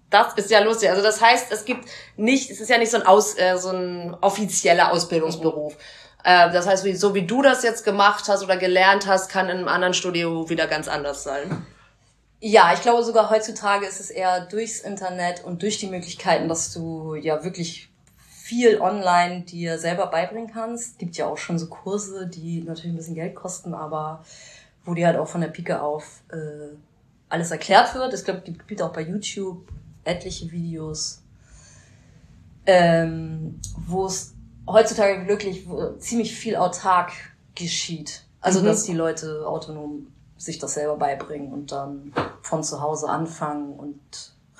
[0.10, 0.90] Das ist ja lustig.
[0.90, 3.70] Also das heißt, es gibt nicht, es ist ja nicht so ein, Aus, äh, so
[3.70, 5.74] ein offizieller Ausbildungsberuf.
[5.74, 5.80] Mhm.
[6.24, 9.50] Äh, das heißt, wie, so wie du das jetzt gemacht hast oder gelernt hast, kann
[9.50, 11.66] in einem anderen Studio wieder ganz anders sein.
[12.40, 16.72] Ja, ich glaube sogar heutzutage ist es eher durchs Internet und durch die Möglichkeiten, dass
[16.72, 17.90] du ja wirklich
[18.48, 21.00] viel online dir selber beibringen kannst.
[21.00, 24.24] Gibt ja auch schon so Kurse, die natürlich ein bisschen Geld kosten, aber
[24.86, 26.76] wo dir halt auch von der Pike auf äh,
[27.28, 28.14] alles erklärt wird.
[28.14, 29.68] Es glaube, gibt auch bei YouTube
[30.08, 31.22] etliche Videos,
[32.66, 34.34] ähm, wo es
[34.68, 35.68] heutzutage wirklich
[36.00, 37.12] ziemlich viel autark
[37.56, 38.24] geschieht.
[38.42, 38.66] Also, mhm.
[38.66, 44.00] dass die Leute autonom sich das selber beibringen und dann von zu Hause anfangen und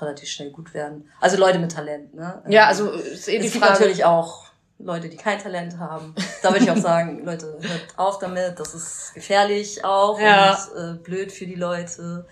[0.00, 1.08] relativ schnell gut werden.
[1.20, 2.42] Also Leute mit Talent, ne?
[2.48, 4.46] Ja, also ist eh die es gibt natürlich auch
[4.78, 6.14] Leute, die kein Talent haben.
[6.42, 10.56] Da würde ich auch sagen, Leute, hört auf damit, das ist gefährlich auch ja.
[10.74, 12.26] und äh, blöd für die Leute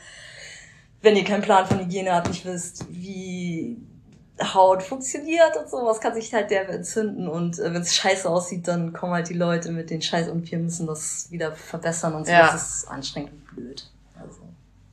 [1.06, 3.76] wenn ihr keinen Plan von Hygiene habt, nicht wisst, wie
[4.42, 8.66] Haut funktioniert und sowas, kann sich halt der entzünden und äh, wenn es scheiße aussieht,
[8.66, 12.26] dann kommen halt die Leute mit den Scheiß und wir müssen das wieder verbessern und
[12.26, 12.32] so.
[12.32, 12.50] Ja.
[12.50, 13.88] Das ist anstrengend und blöd.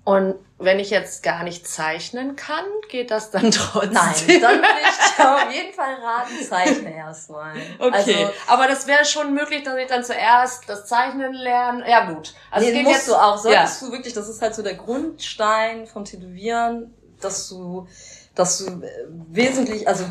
[0.05, 3.93] Und wenn ich jetzt gar nicht zeichnen kann, geht das dann trotzdem?
[3.93, 7.55] Nein, dann würde ich auf jeden Fall raten, zeichne erstmal.
[7.79, 11.89] Okay, also, aber das wäre schon möglich, dass ich dann zuerst das Zeichnen lerne.
[11.89, 12.33] Ja gut.
[12.51, 13.37] Also nee, musst jetzt, du auch.
[13.37, 13.87] Solltest ja.
[13.87, 17.87] du wirklich, das ist halt so der Grundstein vom Tätowieren, dass du,
[18.35, 18.89] dass du äh,
[19.29, 20.03] wesentlich, also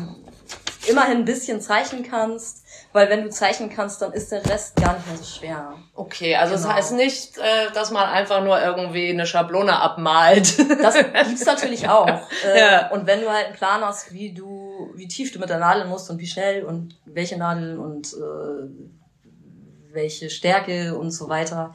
[0.87, 2.62] immerhin ein bisschen zeichnen kannst,
[2.93, 5.73] weil wenn du zeichnen kannst, dann ist der Rest gar nicht mehr so schwer.
[5.95, 6.67] Okay, also genau.
[6.67, 10.57] das heißt nicht, äh, dass man einfach nur irgendwie eine Schablone abmalt.
[10.81, 10.95] Das
[11.27, 12.07] gibt's natürlich auch.
[12.45, 12.91] Äh, ja.
[12.91, 15.85] Und wenn du halt einen Plan hast, wie du, wie tief du mit der Nadel
[15.85, 18.93] musst und wie schnell und welche Nadel und äh,
[19.91, 21.73] welche Stärke und so weiter,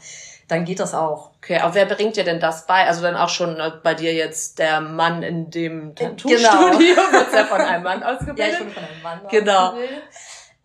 [0.48, 1.32] dann geht das auch.
[1.36, 2.86] Okay, aber wer bringt dir denn das bei?
[2.86, 6.78] Also dann auch schon äh, bei dir jetzt der Mann in dem Tattoo-Studio genau.
[6.78, 8.38] wird ja von einem Mann ausgebildet.
[8.38, 9.68] Ja, ich bin von einem Mann genau.
[9.68, 10.02] ausgebildet.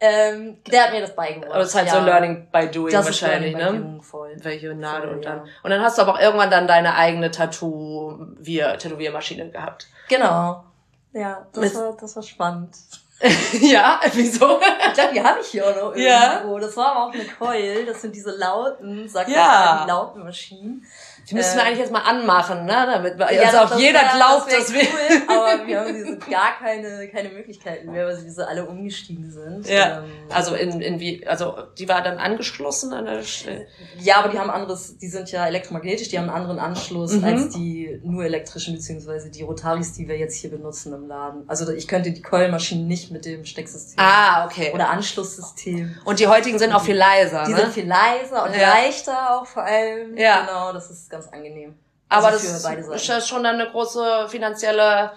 [0.06, 1.54] Ähm, der hat mir das beigebracht.
[1.54, 1.94] Aber es ist halt ja.
[1.94, 3.68] so Learning by Doing das wahrscheinlich, ne?
[3.68, 4.36] Doing voll.
[4.38, 5.38] Welche Nadel voll, und dann.
[5.38, 5.52] Ja.
[5.64, 9.88] Und dann hast du aber auch irgendwann dann deine eigene Tattoo, wir Tätowiermaschine gehabt.
[10.10, 10.66] Genau.
[11.14, 12.76] Ja, das war, das war spannend.
[13.62, 14.60] ja, wieso?
[14.60, 16.56] Ich glaube, die habe ich hier auch noch irgendwo.
[16.56, 16.60] Ja.
[16.60, 17.86] Das war aber auch eine Coil.
[17.86, 19.76] Das sind diese lauten, sagt ja.
[19.76, 20.86] man, die lauten Maschinen.
[21.30, 22.86] Die müssen wir eigentlich jetzt mal anmachen, ne?
[22.92, 24.82] Damit ja, also auch jeder wär, glaubt, das dass wir.
[24.82, 29.32] Cool, aber wir haben diese gar keine, keine Möglichkeiten mehr, weil sie diese alle umgestiegen
[29.32, 29.68] sind.
[29.68, 30.00] Ja.
[30.00, 33.68] Ähm, also in, in wie, also die war dann angeschlossen an der Stelle.
[34.00, 37.24] Ja, aber die haben anderes, die sind ja elektromagnetisch, die haben einen anderen Anschluss mhm.
[37.24, 41.44] als die nur elektrischen, beziehungsweise die Rotaris, die wir jetzt hier benutzen im Laden.
[41.48, 43.96] Also ich könnte die Coilmaschinen nicht mit dem Stecksystem.
[43.98, 44.72] Ah, okay.
[44.74, 45.96] Oder Anschlusssystem.
[46.04, 47.46] Und die heutigen sind auch viel leiser.
[47.46, 47.58] Die ne?
[47.60, 48.74] sind viel leiser und ja.
[48.74, 50.18] leichter auch vor allem.
[50.18, 50.42] Ja.
[50.42, 51.76] Genau, das ist ganz angenehm.
[52.10, 55.12] Aber also das ist schon dann eine große finanzielle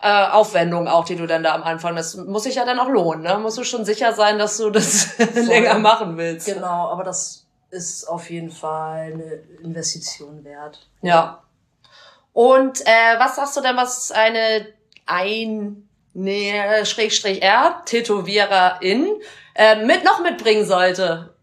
[0.00, 2.88] äh, Aufwendung auch, die du dann da am Anfang, das muss sich ja dann auch
[2.88, 3.38] lohnen, ne?
[3.38, 6.46] Musst du schon sicher sein, dass du das länger machen willst.
[6.46, 10.86] Genau, aber das ist auf jeden Fall eine Investition wert.
[11.02, 11.42] Ja.
[12.32, 14.66] Und äh, was sagst du denn, was eine
[15.06, 19.20] ein nee, Schrägstrich R Tätowiererin
[19.54, 21.34] äh, mit noch mitbringen sollte?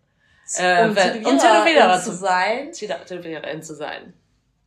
[0.55, 2.71] Äh, um Tätowiererin um Tätowiererin zu sein.
[2.71, 4.13] Tätowiererin zu sein.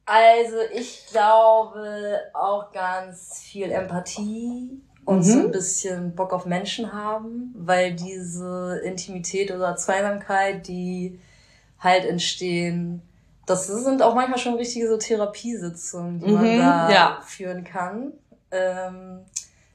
[0.06, 5.22] Also ich glaube auch ganz viel Empathie und mhm.
[5.22, 11.20] so ein bisschen Bock auf Menschen haben, weil diese Intimität oder Zweisamkeit, die
[11.78, 13.02] halt entstehen,
[13.46, 17.20] das sind auch manchmal schon richtige so Therapiesitzungen, die mhm, man da ja.
[17.24, 18.12] führen kann.
[18.50, 19.20] Ähm,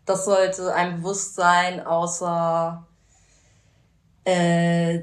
[0.05, 2.85] das sollte einem bewusst sein, außer
[4.23, 4.99] äh,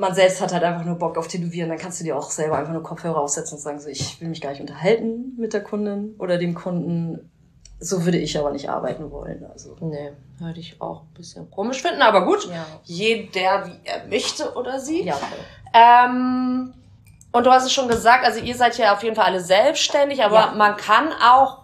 [0.00, 2.56] man selbst hat halt einfach nur Bock auf Tätowieren, dann kannst du dir auch selber
[2.56, 5.62] einfach nur Kopfhörer aufsetzen und sagen so, ich will mich gar nicht unterhalten mit der
[5.62, 7.30] Kundin oder dem Kunden.
[7.78, 9.44] So würde ich aber nicht arbeiten wollen.
[9.44, 9.76] Also.
[9.80, 12.48] Nee, würde ich auch ein bisschen komisch finden, aber gut.
[12.48, 12.66] Ja.
[12.84, 15.04] Jeder, wie er möchte oder sie.
[15.04, 15.18] Ja.
[15.72, 16.72] Ähm,
[17.32, 20.24] und du hast es schon gesagt, also ihr seid ja auf jeden Fall alle selbstständig,
[20.24, 20.54] aber ja.
[20.56, 21.59] man kann auch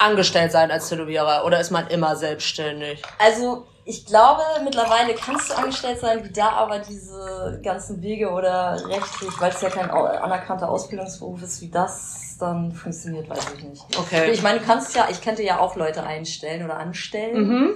[0.00, 3.02] angestellt sein als Tätowierer oder ist man immer selbstständig?
[3.18, 8.76] Also ich glaube, mittlerweile kannst du angestellt sein, wie da aber diese ganzen Wege oder
[8.86, 13.98] rechtlich, weil es ja kein anerkannter Ausbildungsberuf ist, wie das dann funktioniert, weiß ich nicht.
[13.98, 14.30] Okay.
[14.30, 17.48] Ich meine, du kannst ja, ich könnte ja auch Leute einstellen oder anstellen.
[17.48, 17.74] Mhm.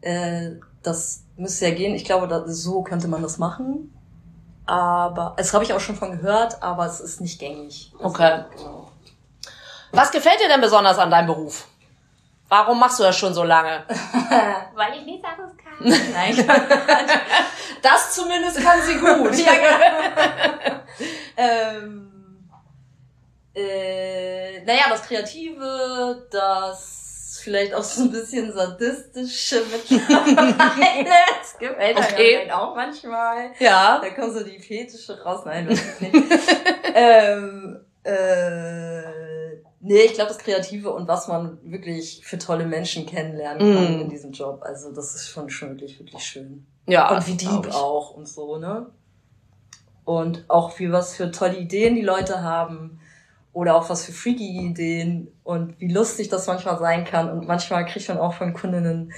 [0.00, 0.50] Äh,
[0.82, 1.94] das müsste ja gehen.
[1.94, 3.92] Ich glaube, da, so könnte man das machen.
[4.66, 7.92] Aber, das habe ich auch schon von gehört, aber es ist nicht gängig.
[7.98, 8.44] Also, okay.
[8.56, 8.85] Genau.
[9.96, 11.66] Was gefällt dir denn besonders an deinem Beruf?
[12.50, 13.82] Warum machst du das schon so lange?
[14.74, 16.12] Weil ich nichts anderes kann.
[16.12, 16.46] Nein.
[17.82, 19.34] das zumindest kann sie gut.
[19.38, 20.80] ja, genau.
[21.38, 22.50] ähm,
[23.54, 31.06] äh, naja, das Kreative, das vielleicht auch so ein bisschen sadistische mittlerweile.
[31.40, 32.44] das gefällt okay.
[32.44, 33.52] mir auch manchmal.
[33.58, 33.98] Ja.
[33.98, 35.40] Da kommen so die Fetische raus.
[35.46, 36.14] Nein, das ist nicht.
[36.94, 39.45] ähm, äh,
[39.88, 44.00] Nee, ich glaube, das Kreative und was man wirklich für tolle Menschen kennenlernen kann mm.
[44.00, 44.62] in diesem Job.
[44.62, 46.66] Also das ist schon, schon wirklich, wirklich schön.
[46.88, 47.14] Ja.
[47.14, 48.90] Und wie deep auch und so, ne?
[50.04, 52.98] Und auch wie was für tolle Ideen die Leute haben.
[53.52, 57.30] Oder auch was für freaky Ideen und wie lustig das manchmal sein kann.
[57.30, 59.12] Und manchmal kriegt man auch von Kundinnen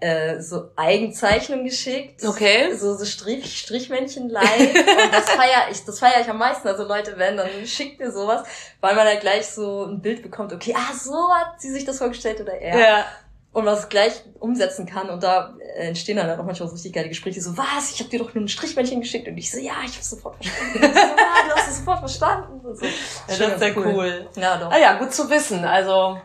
[0.00, 2.24] äh, so Eigenzeichnungen geschickt.
[2.24, 2.74] Okay.
[2.74, 4.74] So, so Strich, Strichmännchen live.
[4.74, 6.66] und das feiere ich, das feiere ich am meisten.
[6.66, 8.46] Also Leute, wenn, dann schickt mir sowas,
[8.80, 11.98] weil man halt gleich so ein Bild bekommt, okay, ah, so hat sie sich das
[11.98, 12.78] vorgestellt oder er.
[12.78, 13.04] Ja.
[13.52, 15.10] Und was gleich umsetzen kann.
[15.10, 17.40] Und da entstehen dann auch manchmal so richtig geile Gespräche.
[17.40, 17.90] So, was?
[17.92, 19.26] Ich habe dir doch nur ein Strichmännchen geschickt.
[19.26, 20.78] Und ich so, ja, ich habe sofort verstanden.
[20.80, 22.60] so, ja, du hast es sofort verstanden.
[22.64, 22.86] Und so.
[22.86, 22.92] Ja,
[23.26, 23.86] das ist sehr cool.
[23.86, 24.28] cool.
[24.36, 24.70] Ja, doch.
[24.70, 25.64] Ah ja, gut zu wissen.
[25.64, 26.16] Also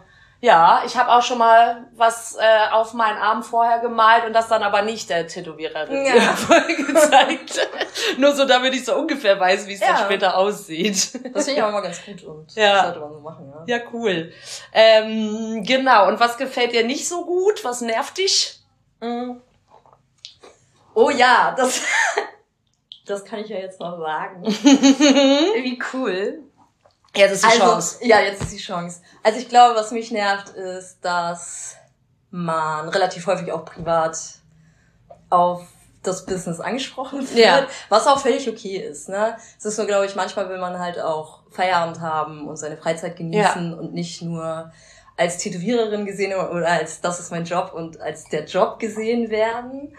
[0.45, 4.47] ja, ich habe auch schon mal was äh, auf meinen Arm vorher gemalt und das
[4.47, 6.37] dann aber nicht der Tätowiererin ja.
[6.67, 7.67] gezeigt.
[8.19, 9.87] Nur so, damit ich so ungefähr weiß, wie es ja.
[9.87, 11.15] dann später aussieht.
[11.33, 12.73] Das finde ich auch immer ganz gut und ja.
[12.73, 13.77] das sollte man so machen, ja.
[13.77, 14.31] Ja, cool.
[14.71, 17.65] Ähm, genau, und was gefällt dir nicht so gut?
[17.65, 18.59] Was nervt dich?
[19.01, 19.41] Mhm.
[20.93, 21.81] Oh ja, das,
[23.07, 24.45] das kann ich ja jetzt noch sagen.
[24.45, 26.43] wie cool.
[27.15, 27.97] Jetzt ist die also, Chance.
[28.01, 29.01] Ja, jetzt ist die Chance.
[29.23, 31.75] Also ich glaube, was mich nervt, ist, dass
[32.29, 34.17] man relativ häufig auch privat
[35.29, 35.65] auf
[36.03, 37.67] das Business angesprochen wird, ja.
[37.89, 39.09] was auch völlig okay ist.
[39.09, 39.35] Ne?
[39.57, 43.15] Es ist so, glaube ich, manchmal will man halt auch Feierabend haben und seine Freizeit
[43.15, 43.77] genießen ja.
[43.77, 44.71] und nicht nur
[45.17, 49.95] als Tätowiererin gesehen oder als das ist mein Job und als der Job gesehen werden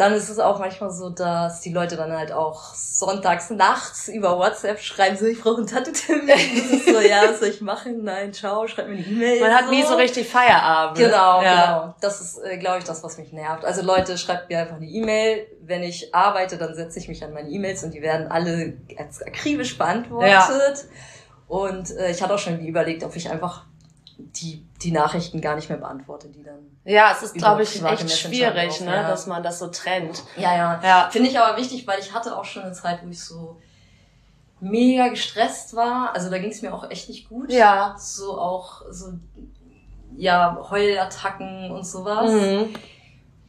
[0.00, 4.38] dann ist es auch manchmal so, dass die Leute dann halt auch sonntags nachts über
[4.38, 6.26] WhatsApp schreiben, so, ich brauche einen Tattoo-Termin.
[6.26, 8.02] Das ist so, ja, was soll ich machen?
[8.02, 9.40] Nein, ciao, schreib mir eine E-Mail.
[9.42, 9.70] Man hat so.
[9.70, 10.96] nie so richtig Feierabend.
[10.96, 11.64] Genau, ja.
[11.64, 11.94] genau.
[12.00, 13.66] Das ist, äh, glaube ich, das, was mich nervt.
[13.66, 15.46] Also Leute, schreibt mir einfach eine E-Mail.
[15.60, 18.78] Wenn ich arbeite, dann setze ich mich an meine E-Mails und die werden alle
[19.26, 20.30] akribisch beantwortet.
[20.30, 20.74] Ja.
[21.46, 23.66] Und äh, ich hatte auch schon überlegt, ob ich einfach
[24.36, 26.58] die, die Nachrichten gar nicht mehr beantworte, die dann.
[26.84, 29.08] Ja, es ist, glaube ich, echt schwierig, ne, ja.
[29.08, 30.22] dass man das so trennt.
[30.36, 30.80] Ja, ja.
[30.82, 31.08] ja.
[31.10, 33.60] Finde ich aber wichtig, weil ich hatte auch schon eine Zeit, wo ich so
[34.60, 36.14] mega gestresst war.
[36.14, 37.50] Also da ging es mir auch echt nicht gut.
[37.50, 37.96] Ja.
[37.98, 39.12] So auch so,
[40.16, 42.30] ja, Heulattacken und sowas.
[42.30, 42.74] Mhm.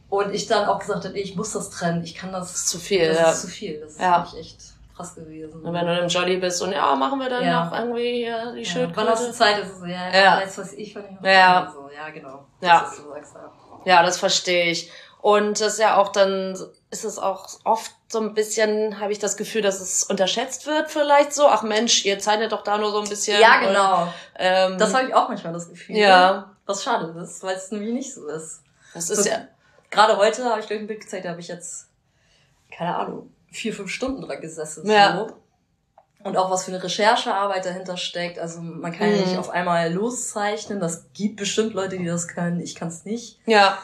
[0.08, 2.04] Und ich dann auch gesagt habe, ich muss das trennen.
[2.04, 2.48] Ich kann das.
[2.48, 3.30] Das ist zu viel, das ja.
[3.30, 3.80] ist zu viel.
[3.80, 4.22] Das ist Ja.
[4.22, 5.62] wirklich echt krass gewesen.
[5.62, 7.64] Und wenn du im Jolly bist und ja, machen wir dann Ja.
[7.64, 8.64] noch irgendwie hier die ja.
[8.64, 8.96] Schildkröte.
[9.06, 9.58] Wann hast du Zeit?
[9.58, 10.36] Das ist so, ja, Ja.
[10.40, 11.70] weiß was ich, noch Ja.
[11.74, 12.44] So, ja, genau.
[12.60, 12.80] Ja.
[12.80, 13.52] Das, sagst, ja.
[13.96, 14.90] Ja, das verstehe ich.
[15.20, 16.56] Und das ist ja auch dann,
[16.90, 20.90] ist es auch oft so ein bisschen, habe ich das Gefühl, dass es unterschätzt wird
[20.90, 21.46] vielleicht so.
[21.46, 23.40] Ach Mensch, ihr zeichnet doch da nur so ein bisschen.
[23.40, 24.12] Ja, Und, genau.
[24.36, 25.96] ähm, Das habe ich auch manchmal das Gefühl.
[25.96, 26.50] Ja.
[26.66, 28.62] Was schade ist, weil es nämlich nicht so ist.
[28.94, 29.46] das ist so- ja,
[29.90, 31.88] Gerade heute habe ich gleich ein Bild gezeigt, da habe ich jetzt,
[32.76, 34.86] keine Ahnung, vier, fünf Stunden dran gesessen.
[34.88, 35.16] Ja.
[35.28, 35.36] So.
[36.24, 38.38] Und auch was für eine Recherchearbeit dahinter steckt.
[38.38, 39.20] Also man kann ja Mhm.
[39.22, 40.78] nicht auf einmal loszeichnen.
[40.80, 42.60] Das gibt bestimmt Leute, die das können.
[42.60, 43.38] Ich kann es nicht.
[43.46, 43.78] ja,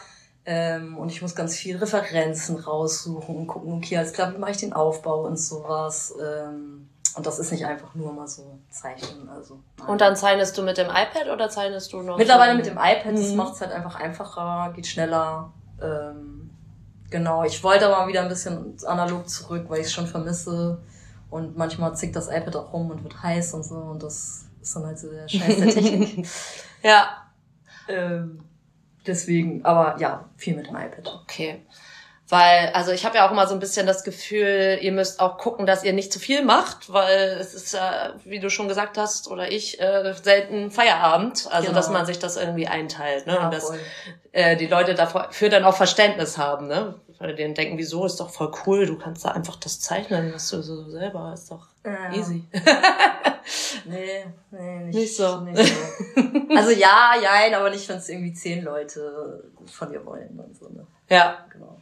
[0.51, 4.53] Ähm, und ich muss ganz viel Referenzen raussuchen und gucken, okay, alles klar, wie mache
[4.53, 6.15] ich den Aufbau und sowas.
[6.23, 9.29] Ähm, und das ist nicht einfach nur mal so zeichnen.
[9.29, 9.89] Also, nein.
[9.89, 12.17] Und dann zeichnest du mit dem iPad oder zeichnest du noch?
[12.17, 13.37] Mittlerweile mit dem iPad, das Mhm.
[13.37, 15.53] macht es halt einfach einfacher, geht schneller.
[15.83, 16.38] Ähm,
[17.11, 20.81] genau, ich wollte aber wieder ein bisschen analog zurück, weil ich es schon vermisse.
[21.31, 23.77] Und manchmal zickt das iPad auch rum und wird heiß und so.
[23.77, 26.27] Und das ist dann halt so der Scheiß der Technik.
[26.83, 27.27] Ja,
[27.89, 28.41] ähm,
[29.05, 31.21] deswegen, aber ja, viel mit dem iPad.
[31.23, 31.67] okay.
[32.31, 35.39] Weil, also ich habe ja auch immer so ein bisschen das Gefühl, ihr müsst auch
[35.39, 38.99] gucken, dass ihr nicht zu viel macht, weil es ist ja, wie du schon gesagt
[38.99, 41.47] hast, oder ich, äh, selten Feierabend.
[41.51, 41.79] Also Genau.
[41.79, 43.35] dass man sich das irgendwie einteilt, ne?
[43.35, 43.79] Ja, und dass voll.
[44.33, 46.97] äh, die Leute dafür dann auch Verständnis haben, ne?
[47.19, 50.33] Weil die dann denken, wieso, ist doch voll cool, du kannst da einfach das zeichnen,
[50.35, 52.13] was du so selber, ist doch Ja.
[52.13, 52.45] easy.
[53.87, 55.41] Nee, nee, nicht, Nicht so.
[55.41, 56.55] Nicht so.
[56.57, 60.69] Also ja, ja, aber nicht, wenn es irgendwie zehn Leute von dir wollen und so,
[60.69, 60.87] ne?
[61.09, 61.47] ja.
[61.51, 61.78] Genau.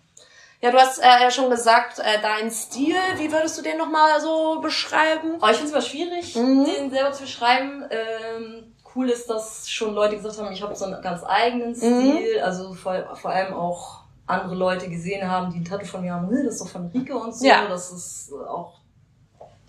[0.67, 4.21] Ja, du hast äh, ja schon gesagt, äh, dein Stil, wie würdest du den nochmal
[4.21, 5.37] so beschreiben?
[5.39, 6.65] Aber ich finde es immer schwierig, Mhm.
[6.65, 7.85] den selber zu beschreiben.
[7.89, 12.41] Ähm, cool ist, dass schon Leute gesagt haben, ich habe so einen ganz eigenen Stil.
[12.43, 16.27] Also vor, vor allem auch andere Leute gesehen haben, die ein Tattoo von mir haben,
[16.29, 17.47] "Hm, das ist doch von Rike und so.
[17.47, 17.69] Ja.
[17.69, 18.81] Das ist auch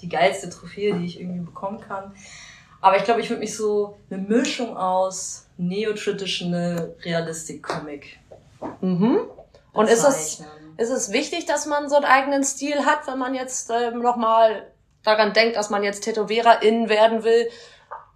[0.01, 2.15] die geilste Trophäe, die ich irgendwie bekommen kann.
[2.81, 8.17] Aber ich glaube, ich würde mich so eine Mischung aus Neo-Traditional Realistic-Comic
[8.81, 9.19] Mhm.
[9.73, 10.47] Und ist bezeichnen.
[10.77, 14.71] Ist es wichtig, dass man so einen eigenen Stil hat, wenn man jetzt ähm, nochmal
[15.03, 17.49] daran denkt, dass man jetzt Tätowiererin werden will?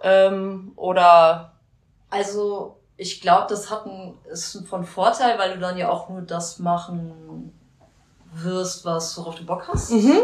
[0.02, 1.54] Ähm, oder
[2.10, 6.22] Also, ich glaube, das hat ein, ist von Vorteil, weil du dann ja auch nur
[6.22, 7.54] das machen
[8.34, 9.92] wirst, was worauf du Bock hast.
[9.92, 10.20] mhm.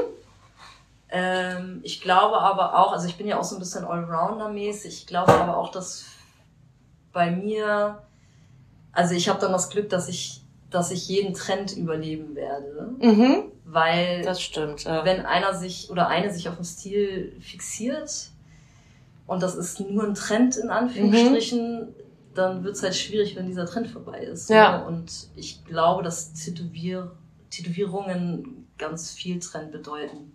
[1.10, 5.08] Ähm, ich glaube aber auch, also ich bin ja auch so ein bisschen Allrounder-mäßig, ich
[5.08, 6.04] glaube aber auch, dass
[7.13, 8.02] bei mir,
[8.91, 13.43] also ich habe dann das Glück, dass ich, dass ich jeden Trend überleben werde, Mhm.
[13.65, 14.84] weil Das stimmt.
[14.84, 15.06] Ja.
[15.06, 18.30] wenn einer sich oder eine sich auf den Stil fixiert
[19.27, 21.93] und das ist nur ein Trend in Anführungsstrichen,
[22.34, 24.49] dann wird es halt schwierig, wenn dieser Trend vorbei ist.
[24.49, 24.80] Ja.
[24.80, 24.86] Ne?
[24.88, 27.12] Und ich glaube, dass Tätowier
[27.49, 30.34] Tätowierungen ganz viel Trend bedeuten.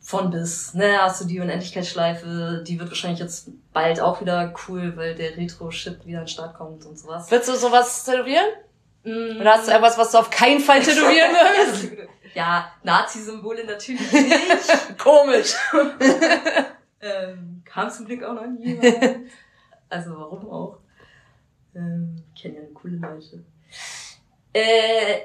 [0.00, 0.74] Von bis.
[0.74, 5.36] Ne, hast du die Unendlichkeitsschleife, die wird wahrscheinlich jetzt bald auch wieder cool, weil der
[5.36, 7.30] Retro-Shit wieder an den Start kommt und sowas.
[7.30, 8.44] Willst du sowas tätowieren?
[9.04, 9.40] Mm.
[9.40, 12.08] Oder hast du irgendwas, was du auf keinen Fall tätowieren willst?
[12.34, 14.98] ja, Nazi-Symbole natürlich nicht.
[14.98, 15.54] Komisch.
[17.04, 18.86] Ähm, kam zum Glück auch noch niemand.
[19.88, 20.78] also warum auch?
[21.74, 23.42] Ähm, kennen ja coole Leute.
[24.52, 25.16] Äh,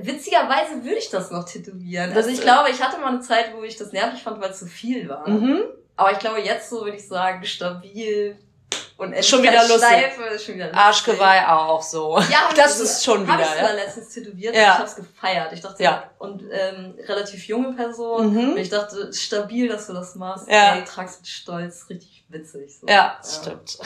[0.00, 2.10] witzigerweise würde ich das noch tätowieren.
[2.14, 4.60] Also ich glaube, ich hatte mal eine Zeit, wo ich das nervig fand, weil es
[4.60, 5.28] zu viel war.
[5.28, 5.64] Mhm.
[5.96, 8.38] Aber ich glaube, jetzt so würde ich sagen, stabil
[8.96, 10.64] und Ist schon wieder lustig.
[10.72, 12.18] Arschgeweih auch so.
[12.30, 13.72] Ja, Das ist schon wieder, ich ja.
[13.72, 14.60] letztens tätowiert Ja.
[14.60, 15.52] und ich hab's gefeiert.
[15.52, 16.04] Ich dachte, Ja.
[16.18, 18.32] und ähm, relativ junge Person.
[18.32, 18.50] Mhm.
[18.52, 20.48] Und ich dachte, stabil, dass du das machst.
[20.48, 20.74] Ja.
[20.76, 22.78] Ey, tragst mit Stolz, richtig witzig.
[22.80, 22.86] So.
[22.86, 23.78] Ja, das stimmt.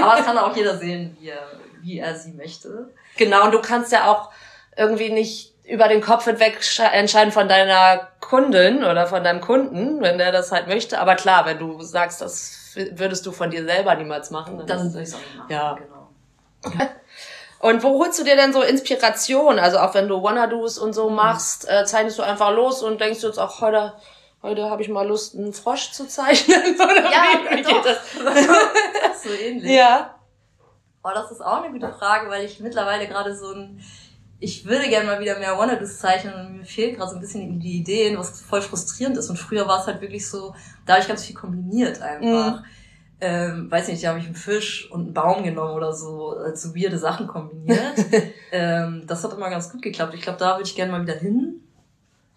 [0.00, 1.46] Aber es kann auch jeder sehen, wie er,
[1.80, 2.90] wie er sie möchte.
[3.16, 4.30] Genau, und du kannst ja auch
[4.76, 10.02] irgendwie nicht über den Kopf hinweg sche- entscheiden von deiner Kundin oder von deinem Kunden,
[10.02, 10.98] wenn der das halt möchte.
[10.98, 14.86] Aber klar, wenn du sagst, das würdest du von dir selber niemals machen, dann, Dann
[14.86, 15.50] ist würde ich es auch nicht machen.
[15.50, 15.74] Ja.
[15.74, 16.84] Genau.
[17.60, 19.58] Und wo holst du dir denn so Inspiration?
[19.58, 23.22] Also auch wenn du Wannadoos und so machst, äh, zeichnest du einfach los und denkst
[23.22, 23.94] du jetzt auch heute,
[24.42, 26.60] heute habe ich mal Lust, einen Frosch zu zeichnen?
[26.74, 27.70] Oder Ja, wie, wie doch.
[27.70, 29.22] geht das?
[29.22, 29.70] so ähnlich.
[29.72, 30.14] Ja.
[31.02, 33.82] Oh, das ist auch eine gute Frage, weil ich mittlerweile gerade so ein,
[34.44, 37.58] ich würde gerne mal wieder mehr Wannadoos zeichnen und mir fehlt gerade so ein bisschen
[37.58, 39.30] die Ideen, was voll frustrierend ist.
[39.30, 40.54] Und früher war es halt wirklich so,
[40.86, 42.62] da habe ich ganz viel kombiniert einfach.
[43.20, 46.62] Ähm, weiß nicht, da habe ich einen Fisch und einen Baum genommen oder so, als
[46.62, 47.94] so weirde Sachen kombiniert.
[48.52, 50.12] ähm, das hat immer ganz gut geklappt.
[50.14, 51.60] Ich glaube, da würde ich gerne mal wieder hin.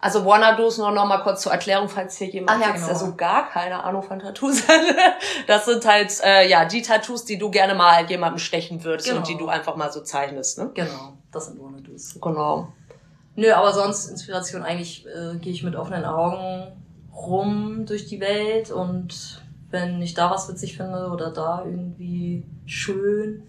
[0.00, 2.98] Also Wannadoos nur noch mal kurz zur Erklärung, falls hier jemand Ach ja, sitzt, genau.
[3.00, 4.80] der so gar keine Ahnung von Tattoos hat.
[5.48, 9.18] Das sind halt äh, ja die Tattoos, die du gerne mal jemandem stechen würdest Genau.
[9.20, 10.70] und die du einfach mal so zeichnest, ne?
[10.72, 12.18] Genau, das sind Wannadoos.
[12.20, 12.72] Genau.
[13.36, 16.72] Nö, aber sonst Inspiration eigentlich äh, gehe ich mit offenen Augen
[17.14, 23.44] rum durch die Welt und wenn ich da was witzig finde oder da irgendwie schön,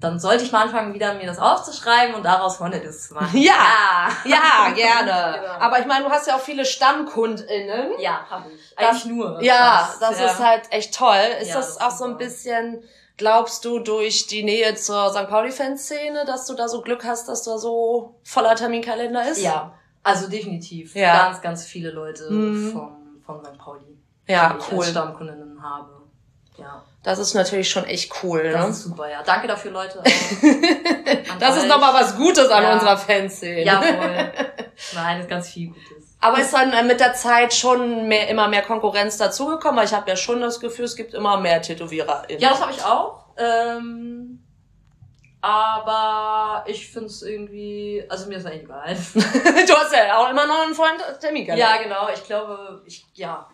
[0.00, 3.38] dann sollte ich mal anfangen, wieder mir das aufzuschreiben und daraus Wannadoos zu machen.
[3.38, 4.08] Ja.
[4.24, 5.38] Ja, gerne.
[5.40, 5.52] Genau.
[5.60, 7.92] Aber ich meine, du hast ja auch viele StammkundInnen.
[8.00, 8.74] Ja, habe ich.
[8.76, 9.42] Das- Eigentlich nur.
[9.42, 10.26] Ja, das ja.
[10.26, 11.18] ist halt echt toll.
[11.40, 12.82] Ist Ja, das, das auch so ein bisschen,
[13.16, 15.28] glaubst du, durch die Nähe zur St.
[15.28, 19.42] Pauli-Fanszene, dass du da so Glück hast, dass da so voller Terminkalender ist?
[19.42, 20.94] Ja, also definitiv.
[20.94, 21.26] Ja.
[21.26, 22.72] Ganz, ganz viele Leute Mhm.
[22.72, 23.58] von, von St.
[23.58, 24.78] Pauli, Ja, die ich cool.
[24.78, 25.90] als Stammkundinnen habe.
[26.56, 28.70] Ja, Das ist natürlich schon echt cool, das ne?
[28.70, 29.22] ist super, ja.
[29.22, 30.02] Danke dafür, Leute.
[31.38, 32.74] Das ist nochmal was Gutes an Ja.
[32.74, 33.64] unserer Fanszene.
[33.64, 34.32] Ja, voll.
[34.94, 36.09] Nein, ist ganz viel Gutes.
[36.20, 39.78] Aber ist dann äh, mit der Zeit schon mehr, immer mehr Konkurrenz dazugekommen?
[39.78, 42.40] Weil ich habe ja schon das Gefühl, es gibt immer mehr TätowiererInnen.
[42.40, 43.24] Ja, das habe ich auch.
[43.38, 44.44] Ähm,
[45.40, 48.94] aber ich finde es irgendwie, also mir ist eigentlich egal.
[49.14, 51.66] du hast ja auch immer noch einen Freund Terminkalender.
[51.66, 52.08] ja, genau.
[52.12, 53.48] Ich glaube, ich, ja.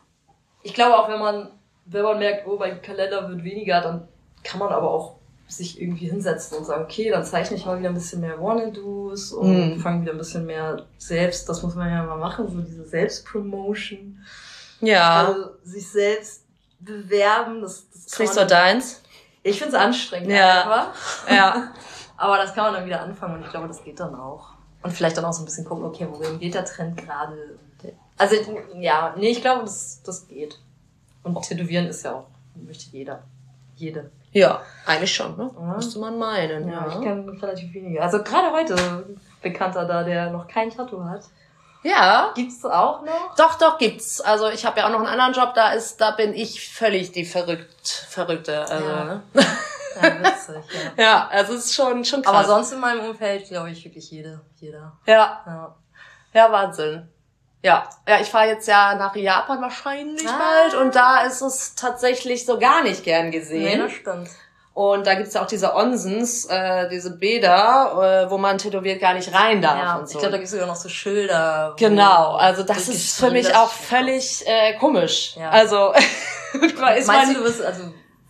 [0.64, 1.52] Ich glaube auch, wenn man,
[1.84, 4.08] wenn man merkt, oh, mein Kalender wird weniger, dann
[4.42, 5.15] kann man aber auch
[5.48, 9.32] sich irgendwie hinsetzen und sagen, okay, dann zeichne ich mal wieder ein bisschen mehr Wanna-Dos
[9.32, 9.80] und Mhm.
[9.80, 14.18] fange wieder ein bisschen mehr selbst, das muss man ja mal machen, so diese Selbstpromotion.
[14.80, 15.26] Ja.
[15.26, 16.44] Also sich selbst
[16.80, 19.02] bewerben, das, das ist nicht so deins.
[19.42, 20.62] Ich finde es anstrengend Ja.
[20.62, 20.94] einfach.
[21.30, 21.72] Ja.
[22.18, 24.48] Aber das kann man dann wieder anfangen und ich glaube, das geht dann auch.
[24.82, 27.58] Und vielleicht dann auch so ein bisschen gucken, okay, wohin geht der Trend gerade?
[28.18, 28.36] Also,
[28.74, 30.58] ja, nee, ich glaube, das, das geht.
[31.22, 33.22] Und Tätowieren ist ja auch, möchte jeder.
[33.74, 34.10] Jede.
[34.36, 35.50] Ja, eigentlich schon, ne?
[35.58, 35.74] Ja.
[35.76, 36.86] Müsste man meinen, ja.
[36.88, 38.02] ich kenne relativ wenige.
[38.02, 38.76] Also gerade heute
[39.40, 41.22] Bekannter da, der noch kein Tattoo hat.
[41.82, 42.32] Ja.
[42.34, 43.34] Gibt's auch noch?
[43.36, 44.20] Doch, doch, gibt's.
[44.20, 47.12] Also ich habe ja auch noch einen anderen Job, da ist, da bin ich völlig
[47.12, 48.60] die verrückt, verrückte.
[48.68, 49.04] Also, Ja.
[49.04, 49.22] ne?
[49.32, 50.64] Ja, witzig,
[50.98, 51.02] ja.
[51.02, 52.34] ja, also es ist schon, schon krass.
[52.34, 54.42] Aber sonst in meinem Umfeld, glaube ich, wirklich jede.
[54.56, 54.92] Jeder.
[55.06, 55.74] ja, Ja.
[56.34, 57.08] ja, Wahnsinn.
[57.66, 60.38] Ja, ja, ich fahre jetzt ja nach Japan wahrscheinlich Ah.
[60.38, 63.80] bald und da ist es tatsächlich so gar nicht gern Nee, gesehen.
[63.80, 64.28] das stimmt.
[64.72, 69.14] und da gibt's ja auch diese Onsens, äh, diese Bäder, äh, wo man tätowiert gar
[69.14, 70.18] nicht rein darf Ja, und ich so.
[70.18, 71.74] glaube, da gibt's sogar noch so Schilder.
[71.78, 75.34] Genau, also das ist für mich auch völlig äh, komisch.
[75.36, 75.50] Ja.
[75.50, 75.92] Also,
[76.52, 77.82] ist Meinst man, du, du wirst, also,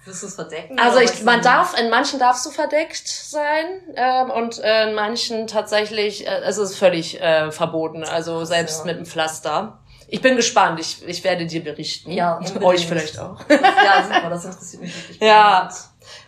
[0.06, 0.78] wirst du es verdecken?
[0.78, 5.46] also ich, man darf, in manchen darfst du verdeckt sein ähm, und äh, in manchen
[5.46, 8.84] tatsächlich, äh, es ist völlig äh, verboten, also selbst ja.
[8.86, 9.78] mit dem Pflaster.
[10.08, 12.12] Ich bin gespannt, ich, ich werde dir berichten.
[12.12, 12.64] Ja, unbedingt.
[12.64, 13.40] euch vielleicht auch.
[13.48, 15.20] Ja, super, das interessiert mich wirklich.
[15.20, 15.68] Ja.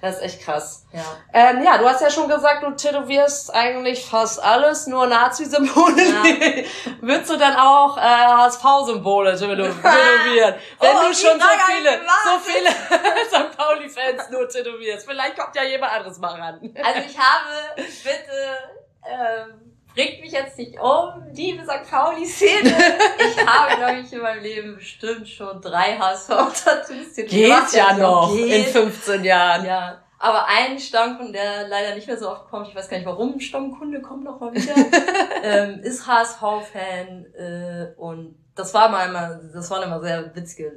[0.00, 0.86] Das ist echt krass.
[0.92, 1.02] Ja.
[1.32, 6.02] Ähm, ja, du hast ja schon gesagt, du tätowierst eigentlich fast alles, nur Nazi-Symbole.
[6.02, 6.64] Ja.
[7.00, 10.54] Würdest du dann auch äh, HSV-Symbole tätowieren?
[10.78, 12.70] Wenn Oh, du schon so hab ich viele, so viele
[13.50, 13.56] St.
[13.56, 15.06] Pauli-Fans nur tätowierst.
[15.08, 16.60] Vielleicht kommt ja jemand anderes mal ran.
[16.84, 18.58] Also ich habe, bitte,
[19.04, 19.67] ähm,
[19.98, 21.90] bringt mich jetzt nicht um, liebe St.
[21.90, 22.72] Pauli-Szene.
[23.18, 27.16] Ich habe, glaube ich, in meinem Leben bestimmt schon drei HSV-Tattoos.
[27.16, 28.66] Geht ja noch in Geht.
[28.66, 29.66] 15 Jahren.
[29.66, 33.06] Ja, aber ein Stammkunde, der leider nicht mehr so oft kommt, ich weiß gar nicht
[33.06, 34.74] warum, Stammkunde kommt noch mal wieder,
[35.42, 40.72] ähm, ist HSV-Fan äh, und das war mal immer, das waren immer sehr witzige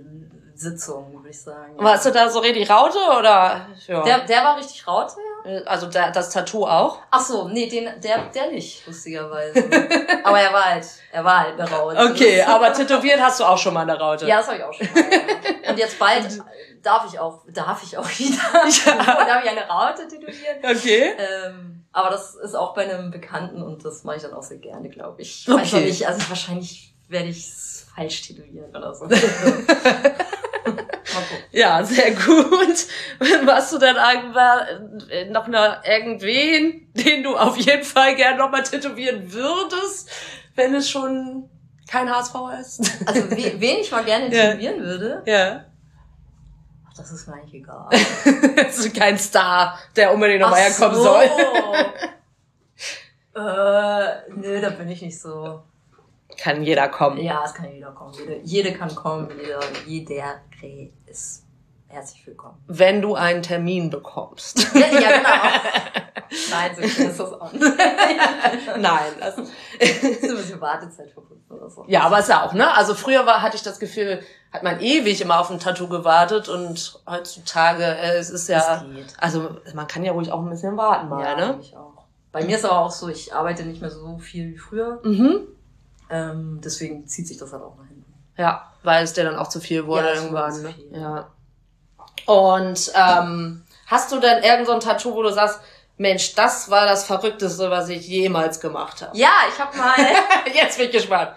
[0.56, 1.74] Sitzungen, würde ich sagen.
[1.78, 3.68] Warst du da so richtig Raute oder?
[3.88, 4.04] Ja.
[4.04, 5.31] Der, der war richtig Raute, ja?
[5.66, 7.00] Also da, das Tattoo auch?
[7.10, 9.64] Ach so, nee, den, der, der nicht, lustigerweise.
[10.24, 12.12] aber er war halt, er war halt eine Raute.
[12.12, 14.28] Okay, aber tätowiert hast du auch schon mal eine Raute.
[14.28, 15.02] Ja, das habe ich auch schon mal.
[15.02, 15.70] Ja.
[15.72, 16.42] Und jetzt bald
[16.82, 18.42] darf ich auch, darf ich auch wieder,
[19.26, 20.58] darf ich eine Raute tätowieren.
[20.64, 21.14] Okay.
[21.18, 24.60] Ähm, aber das ist auch bei einem Bekannten und das mache ich dann auch sehr
[24.60, 25.46] gerne, glaube ich.
[25.48, 25.62] Okay.
[25.62, 29.08] Weiß noch nicht, also wahrscheinlich werde ich es falsch tätowieren oder so.
[31.52, 32.86] Ja, sehr gut.
[33.48, 38.64] Hast du denn irgendwann äh, noch eine, irgendwen, den du auf jeden Fall gern nochmal
[38.64, 40.10] tätowieren würdest,
[40.56, 41.50] wenn es schon
[41.90, 42.80] kein HSV ist?
[43.06, 44.52] Also we wen ich mal gerne Ja.
[44.52, 45.66] tätowieren würde, Ja.
[46.90, 47.90] ach, das ist mir eigentlich egal.
[48.66, 51.04] Also kein Star, der unbedingt nochmal herkommen so.
[51.04, 51.24] soll.
[53.36, 55.64] äh, nö, da bin ich nicht so.
[56.38, 57.18] Kann jeder kommen.
[57.18, 58.14] Ja, es kann jeder kommen.
[58.14, 60.42] Jede, jede kann kommen, jeder, jeder
[61.06, 61.46] ist
[61.92, 62.58] herzlich willkommen.
[62.68, 64.68] Wenn du einen Termin bekommst.
[64.74, 65.30] Ja, ja genau.
[66.50, 67.62] Nein, so ist das auch nicht.
[68.78, 71.84] Nein, das, ist ein bisschen Wartezeit verbunden oder so.
[71.88, 72.74] ja, aber ist ja auch, ne?
[72.74, 74.22] Also früher war, hatte ich das Gefühl,
[74.54, 79.14] hat man ewig immer auf ein Tattoo gewartet und heutzutage, äh, es ist ja, geht.
[79.18, 81.48] also man kann ja ruhig auch ein bisschen warten mal, ja, ne?
[81.48, 82.06] finde ich auch.
[82.32, 85.02] Bei mir ist aber auch so, ich arbeite nicht mehr so viel wie früher.
[85.04, 85.48] Mhm.
[86.12, 88.14] Ähm, deswegen zieht sich das halt auch nach hinten.
[88.38, 90.62] Ja, weil es dir dann auch zu viel wurde Ja, irgendwann.
[90.62, 90.70] Ne?
[90.70, 90.92] zu viel.
[91.02, 91.28] Ja.
[92.26, 95.60] Und ähm, hast du denn irgend so ein Tattoo, wo du sagst,
[95.98, 99.16] Mensch, das war das Verrückteste, was ich jemals gemacht habe?
[99.18, 99.96] Ja, ich habe mal,
[100.54, 101.32] Jetzt bin ich gespannt.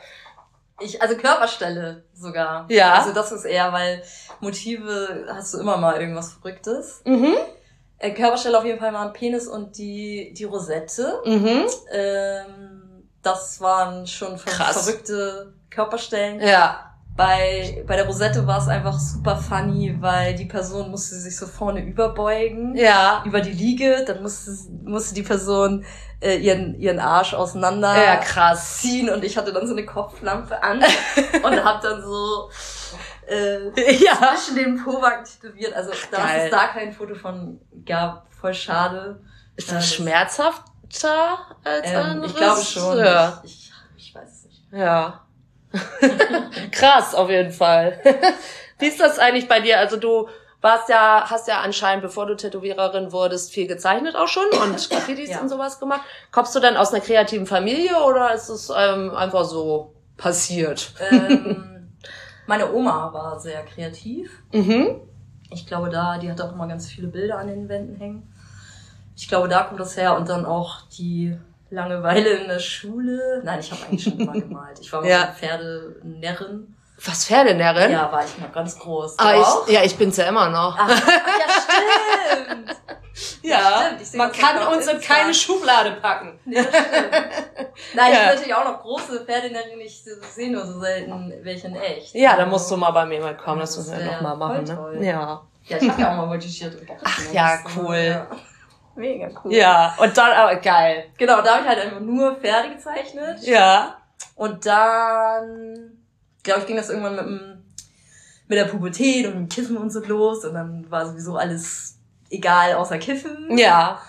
[0.80, 2.66] ich, also Körperstelle sogar.
[2.70, 2.94] Ja.
[2.94, 4.02] Also das ist eher, weil
[4.40, 7.02] Motive hast du immer mal irgendwas Verrücktes.
[7.04, 7.34] Mhm.
[7.98, 11.20] Äh, Körperstelle auf jeden Fall waren Penis und die, die Rosette.
[11.24, 11.64] Mhm.
[11.92, 12.83] Ähm,
[13.24, 14.84] das waren schon Krass.
[14.84, 16.40] verrückte Körperstellen.
[16.40, 16.90] Ja.
[17.16, 21.46] Bei, bei der Rosette war es einfach super funny, weil die Person musste sich so
[21.46, 22.74] vorne überbeugen.
[22.76, 23.22] Ja.
[23.24, 24.50] Über die Liege, dann musste,
[24.82, 25.84] musste die Person
[26.20, 28.78] äh, ihren, ihren Arsch auseinander Ja, krass.
[28.78, 30.82] ziehen und ich hatte dann so eine Kopflampe an
[31.44, 32.50] und hab dann so
[33.28, 33.70] äh,
[34.04, 34.34] Ja.
[34.34, 35.72] zwischen den Pobacken tätowiert.
[35.74, 39.20] Also da es da kein Foto von gab, voll schade.
[39.54, 39.94] Ist Ja, das das-
[40.98, 42.30] schmerzhafter als Ähm, anderes?
[42.32, 42.98] ich glaube schon.
[42.98, 43.40] Ja.
[43.44, 43.52] Ich,
[43.96, 44.62] ich, ich weiß es nicht.
[44.72, 45.20] Ja.
[46.70, 47.98] Krass, auf jeden Fall.
[48.78, 49.78] Wie ist das eigentlich bei dir?
[49.78, 50.28] Also du
[50.60, 55.30] warst ja, hast ja anscheinend, bevor du Tätowiererin wurdest, viel gezeichnet auch schon und Graffitis
[55.30, 55.40] Ja.
[55.40, 56.02] und sowas gemacht.
[56.32, 60.92] Kommst du dann aus einer kreativen Familie oder ist es ähm, einfach so passiert?
[61.10, 61.92] ähm,
[62.46, 64.30] meine Oma war sehr kreativ.
[64.52, 65.00] Mhm.
[65.50, 68.33] Ich glaube, da, die hat auch immer ganz viele Bilder an den Wänden hängen.
[69.16, 71.36] Ich glaube, da kommt das her und dann auch die
[71.70, 73.40] Langeweile in der Schule.
[73.44, 74.78] Nein, ich habe eigentlich schon immer gemalt.
[74.80, 75.26] Ich war mal Ja.
[75.28, 76.74] Pferdenärrin.
[77.04, 77.90] Was Pferdenärrin?
[77.90, 79.18] Ja, war ich mal ganz groß.
[79.18, 79.34] Ah,
[79.66, 80.76] ich, ja, ich bin's ja immer noch.
[80.78, 82.76] Ach, ja, stimmt.
[83.42, 84.00] ja, stimmt.
[84.00, 86.38] Ich seh man kann uns in keine Schublade packen.
[86.44, 87.10] Nee, das stimmt.
[87.94, 88.20] Nein, ich Ja.
[88.20, 89.80] bin natürlich auch noch große Pferdenärrin.
[89.80, 90.02] Ich
[90.34, 92.14] sehe nur so selten welche in echt.
[92.14, 94.20] Ja, da musst du mal bei mir mal kommen, das Das müssen wir wär noch
[94.22, 94.66] mal machen.
[94.66, 94.98] voll Ne?
[94.98, 95.04] toll.
[95.04, 95.42] Ja.
[95.66, 97.96] Ja, ich habe ja auch mal voltigiert und Ach ja, cool.
[97.96, 98.26] Ja.
[98.96, 99.52] Mega cool.
[99.52, 101.06] Ja, und dann, aber geil.
[101.18, 103.42] Genau, da habe ich halt einfach nur Pferde gezeichnet.
[103.42, 103.96] Ja.
[104.36, 105.98] Und dann,
[106.42, 107.64] glaube ich, ging das irgendwann mit, dem,
[108.48, 110.44] mit der Pubertät und dem Kiffen und so los.
[110.44, 111.98] Und dann war sowieso alles
[112.30, 113.56] egal außer Kiffen.
[113.56, 114.00] Ja.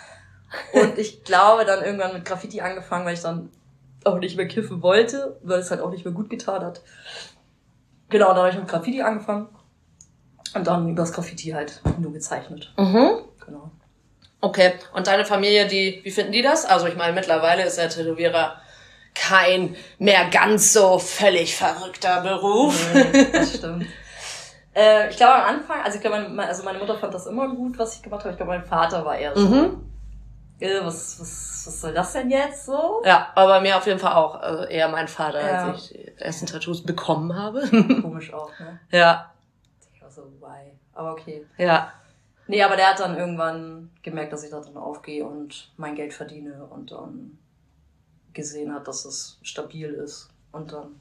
[0.73, 3.49] Und ich glaube, dann irgendwann mit Graffiti angefangen, weil ich dann
[4.03, 6.81] auch nicht mehr kiffen wollte, weil es halt auch nicht mehr gut getan hat.
[8.09, 9.47] Genau, dann habe ich mit Graffiti angefangen.
[10.53, 12.73] Und dann über das Graffiti halt nur gezeichnet.
[12.77, 13.23] Mhm.
[13.45, 13.71] Genau.
[14.45, 14.73] Okay.
[14.93, 16.65] Und deine Familie, die, wie finden die das?
[16.65, 18.61] Also ich meine, mittlerweile ist der Tätowierer
[19.15, 22.75] kein mehr ganz so völlig verrückter Beruf.
[22.93, 23.85] Nee, das stimmt.
[24.77, 27.47] Äh, ich glaube am Anfang, also ich glaube, meine, also meine Mutter fand das immer
[27.47, 28.31] gut, was ich gemacht habe.
[28.31, 29.89] Ich glaube, mein Vater war eher so, Mhm.
[30.59, 33.01] äh, was, was, was soll das denn jetzt so?
[33.05, 34.35] Ja, aber bei mir auf jeden Fall auch.
[34.35, 35.71] Also eher mein Vater, Ja.
[35.71, 37.61] als ich die ersten Tattoos bekommen habe.
[38.01, 38.77] Komisch auch, ne?
[38.91, 39.31] ja,
[39.93, 40.73] Ich war so, why?
[40.93, 41.45] Aber okay.
[41.57, 41.93] ja.
[42.47, 46.13] Nee, aber der hat dann irgendwann gemerkt, dass ich da drin aufgehe und mein Geld
[46.13, 47.37] verdiene und dann
[48.33, 50.99] gesehen hat, dass es stabil ist und dann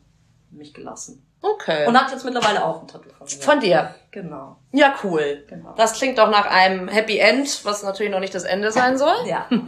[0.50, 1.24] mich gelassen.
[1.42, 1.86] Okay.
[1.86, 3.42] Und hat jetzt mittlerweile auch ein Tattoo von mir.
[3.42, 3.94] Von dir.
[4.14, 5.44] Genau, Ja, cool.
[5.48, 5.74] genau.
[5.76, 9.26] Das klingt doch nach einem Happy End, was natürlich noch nicht das Ende sein soll.
[9.26, 9.46] ja.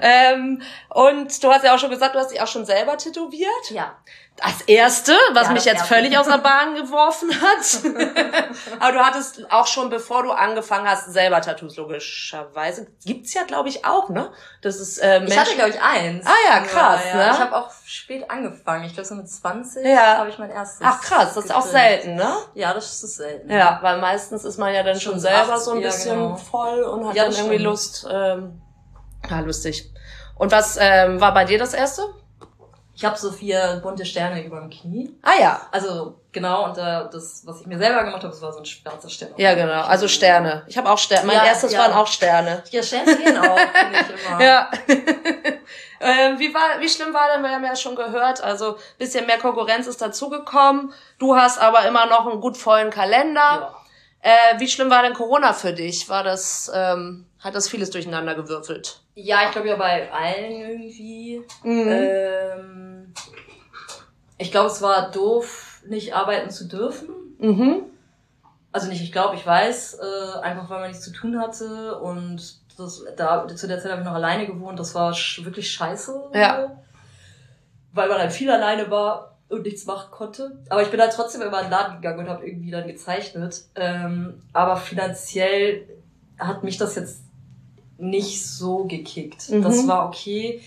[0.00, 3.70] Ähm, und du hast ja auch schon gesagt, du hast dich auch schon selber tätowiert.
[3.70, 3.94] Ja.
[4.36, 5.94] Das erste, was Ja, mich jetzt erste.
[5.94, 8.48] völlig aus der Bahn geworfen hat.
[8.80, 12.88] Aber du hattest auch schon, bevor du angefangen hast, selber Tattoos logischerweise.
[13.04, 14.32] Gibt's ja, glaube ich, auch, ne?
[14.60, 16.26] Das ist äh, Ich hatte, glaube ich, eins.
[16.26, 17.30] Ah ja, krass, ne?
[17.32, 18.82] Ich habe auch spät angefangen.
[18.86, 20.16] Ich glaube, so mit 20 Ja.
[20.18, 20.80] habe ich mein erstes.
[20.84, 22.34] Ach krass, das ist auch selten, ne?
[22.54, 23.50] Ja, das ist selten.
[23.50, 26.16] Ja, weil meistens ist man ja dann schon Schon selber acht, so ein ja, bisschen
[26.18, 26.36] genau.
[26.36, 27.70] voll und hat Ja, dann das irgendwie stimmt.
[27.70, 28.06] Lust.
[28.10, 28.60] Ähm,
[29.30, 29.90] ja, lustig.
[30.36, 32.02] Und was ähm, war bei dir das erste?
[32.96, 35.18] Ich habe so vier bunte Sterne über dem Knie.
[35.22, 35.60] Ah ja.
[35.72, 38.64] Also genau, und äh, das, was ich mir selber gemacht habe, das war so ein
[38.64, 39.30] schwarzer Stern.
[39.36, 39.82] Ja, genau.
[39.82, 40.62] Also Sterne.
[40.68, 41.26] Ich habe auch Sterne.
[41.26, 41.80] Mein Ja, erstes ja.
[41.80, 42.62] waren auch Sterne.
[42.70, 44.40] Ja, Sterne gehen auch, finde ich immer.
[44.44, 44.70] Ja.
[46.04, 47.42] ähm, wie war, wie schlimm war denn?
[47.42, 50.92] Wir haben ja schon gehört, also bisschen mehr Konkurrenz ist dazugekommen.
[51.18, 53.40] Du hast aber immer noch einen gut vollen Kalender.
[53.40, 53.74] Ja.
[54.20, 56.08] Äh, wie schlimm war denn Corona für dich?
[56.10, 59.00] War das, ähm, hat das vieles durcheinander gewürfelt?
[59.14, 61.42] Ja, ich glaube ja bei allen irgendwie.
[61.62, 61.88] Mhm.
[61.88, 63.14] Ähm,
[64.36, 67.08] ich glaube, es war doof, nicht arbeiten zu dürfen.
[67.38, 67.82] Mhm.
[68.72, 72.63] Also nicht, ich glaube, ich weiß, äh, einfach weil man nichts zu tun hatte und
[72.76, 76.30] das, da, zu der Zeit habe ich noch alleine gewohnt, das war sch wirklich scheiße.
[76.34, 76.82] Ja.
[77.92, 80.58] Weil man halt viel alleine war und nichts machen konnte.
[80.68, 83.62] Aber ich bin halt trotzdem immer in den Laden gegangen und habe irgendwie dann gezeichnet.
[83.74, 85.88] Ähm, aber finanziell
[86.38, 87.22] hat mich das jetzt
[87.96, 89.48] nicht so gekickt.
[89.50, 89.62] Mhm.
[89.62, 90.60] Das war okay.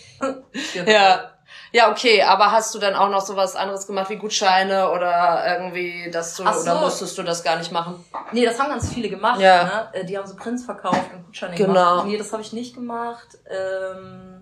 [0.86, 1.32] Ja.
[1.72, 6.10] Ja, okay, aber hast du dann auch noch sowas anderes gemacht wie Gutscheine oder irgendwie,
[6.12, 6.49] dass du, so.
[6.62, 8.03] oder musstest du das gar nicht machen?
[8.32, 9.39] Nee, das haben ganz viele gemacht.
[9.39, 9.64] Ja.
[9.64, 9.89] Ne?
[9.93, 11.74] Äh, Die haben so Prints verkauft und Gutscheine Genau.
[11.74, 12.05] gemacht.
[12.08, 13.38] Nee, das habe ich nicht gemacht.
[13.49, 14.41] Ähm,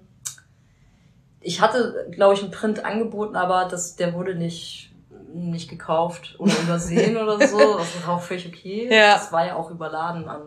[1.41, 4.91] ich hatte, glaube ich, einen Print angeboten, aber das, der wurde nicht,
[5.34, 7.78] nicht gekauft oder übersehen oder so.
[7.78, 8.88] Das ist auch völlig okay.
[8.91, 9.13] Ja.
[9.16, 10.41] Das war ja auch überladen an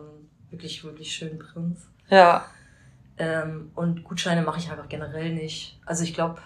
[0.49, 1.81] wirklich, wirklich schönen Prints.
[2.09, 2.45] Ja.
[3.19, 5.77] Ähm, und Gutscheine mache ich einfach generell nicht.
[5.85, 6.39] Also ich glaube,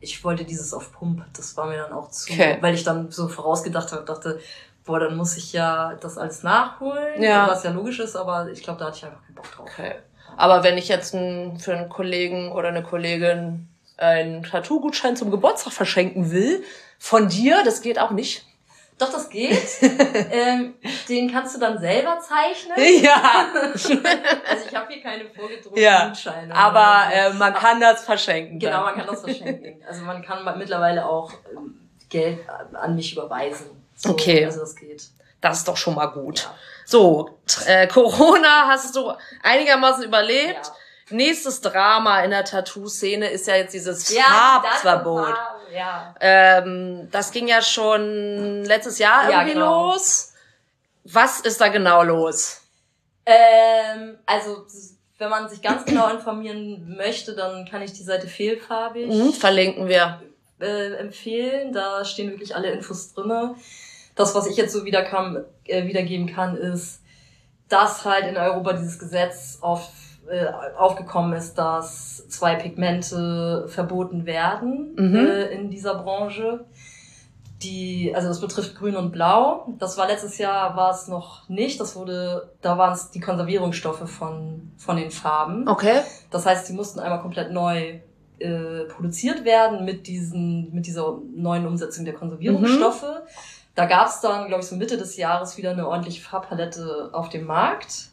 [0.00, 2.58] ich wollte dieses auf Pump, das war mir dann auch zu, okay.
[2.60, 4.40] weil ich dann so vorausgedacht habe, dachte,
[4.84, 7.48] boah, dann muss ich ja das alles nachholen, ja.
[7.48, 9.68] was ja logisch ist, aber ich glaube, da hatte ich einfach keinen Bock drauf.
[9.72, 9.94] Okay.
[10.36, 15.72] Aber wenn ich jetzt ein, für einen Kollegen oder eine Kollegin einen Tattoo-Gutschein zum Geburtstag
[15.72, 16.62] verschenken will,
[16.98, 18.46] von dir, das geht auch nicht.
[18.98, 19.68] Doch, das geht.
[19.80, 20.74] ähm,
[21.08, 22.76] den kannst du dann selber zeichnen.
[23.02, 23.46] Ja.
[23.72, 26.54] also ich habe hier keine vorgedruckten ja, Gutscheine.
[26.54, 28.58] Aber äh, man kann das verschenken.
[28.58, 29.82] Genau, man kann das verschenken.
[29.86, 31.78] Also man kann mittlerweile auch ähm,
[32.08, 32.40] Geld
[32.72, 33.66] an mich überweisen.
[33.94, 34.44] So, okay.
[34.44, 35.08] Also das geht.
[35.40, 36.40] Das ist doch schon mal gut.
[36.40, 36.54] Ja.
[36.84, 40.66] So, äh, Corona hast du einigermaßen überlebt.
[40.66, 40.72] Ja.
[41.10, 45.30] Nächstes Drama in der Tattoo-Szene ist ja jetzt dieses ja, Farbverbot.
[45.30, 46.14] Das, ja.
[46.20, 49.92] Ähm, das ging ja schon letztes Jahr ja, irgendwie genau.
[49.92, 50.32] los.
[51.04, 52.62] Was ist da genau los?
[53.24, 54.66] Ähm, also
[55.18, 59.88] wenn man sich ganz genau informieren möchte, dann kann ich die Seite fehlfarbig mhm, verlinken
[59.88, 60.22] wir
[60.60, 61.72] äh, empfehlen.
[61.72, 63.54] Da stehen wirklich alle Infos drinne.
[64.14, 67.02] Das, was ich jetzt so wieder kam, äh, wiedergeben kann, ist,
[67.68, 69.88] dass halt in Europa dieses Gesetz auf
[70.76, 75.16] aufgekommen ist, dass zwei Pigmente verboten werden mhm.
[75.16, 76.64] äh, in dieser Branche.
[77.62, 79.74] Die, also das betrifft Grün und Blau.
[79.78, 81.80] Das war letztes Jahr war es noch nicht.
[81.80, 85.66] Das wurde, da waren es die Konservierungsstoffe von von den Farben.
[85.66, 86.02] Okay.
[86.30, 87.98] Das heißt, die mussten einmal komplett neu
[88.38, 93.02] äh, produziert werden mit diesen mit dieser neuen Umsetzung der Konservierungsstoffe.
[93.02, 93.28] Mhm.
[93.74, 97.28] Da gab es dann, glaube ich, so Mitte des Jahres wieder eine ordentliche Farbpalette auf
[97.28, 98.10] dem Markt.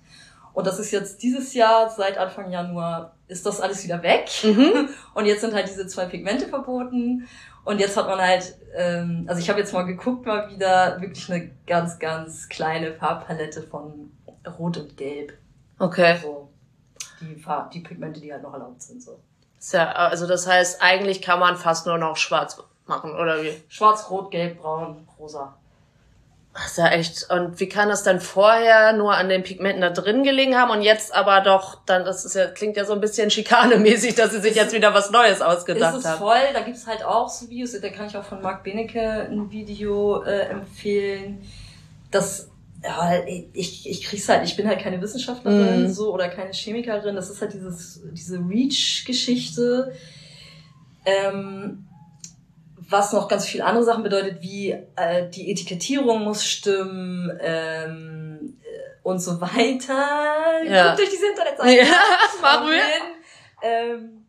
[0.56, 4.30] Und das ist jetzt dieses Jahr, seit Anfang Januar, ist das alles wieder weg.
[4.41, 4.88] Mhm.
[5.14, 7.28] Und jetzt sind halt diese zwei Pigmente verboten.
[7.66, 11.30] Und jetzt hat man halt, ähm, also ich habe jetzt mal geguckt, mal wieder wirklich
[11.30, 14.12] eine ganz, ganz kleine Farbpalette von
[14.58, 15.34] Rot und Gelb.
[15.78, 16.20] Okay.
[16.22, 16.49] So,
[17.20, 19.03] die, Farb, die Pigmente, die halt noch erlaubt sind.
[19.03, 19.20] So.
[19.74, 23.62] Ja, also das heißt, eigentlich kann man fast nur noch schwarz machen, oder wie?
[23.68, 25.58] Schwarz, Rot, Gelb, Braun, Rosa.
[26.56, 27.30] Das ist ja echt.
[27.30, 30.82] Und wie kann das dann vorher nur an den Pigmenten da drin gelegen haben und
[30.82, 34.39] jetzt aber doch dann, das ist ja, klingt ja so ein bisschen schikanemäßig, dass sie
[34.39, 35.99] sich jetzt wieder was Neues ausgedacht haben.
[35.99, 36.20] Ist es haben.
[36.20, 39.51] voll, da gibt's halt auch so Videos, da kann ich auch von Marc Benecke ein
[39.51, 41.41] Video äh, empfehlen.
[42.10, 42.49] Das,
[42.82, 45.91] ja, ich, ich krieg's halt, ich bin halt keine Wissenschaftlerin mm.
[45.91, 47.18] so oder keine Chemikerin.
[47.18, 49.91] Das ist halt dieses, diese Reach-Geschichte.
[51.06, 51.86] Ähm,
[52.89, 59.03] was noch ganz viel andere Sachen bedeutet, wie äh, die Etikettierung muss stimmen ähm, äh,
[59.03, 60.63] und so weiter.
[60.65, 60.88] Ja.
[60.88, 61.77] Guckt durch diese Internetseite.
[61.77, 61.99] Ja,
[62.41, 62.81] machen wir.
[63.61, 64.25] Ähm,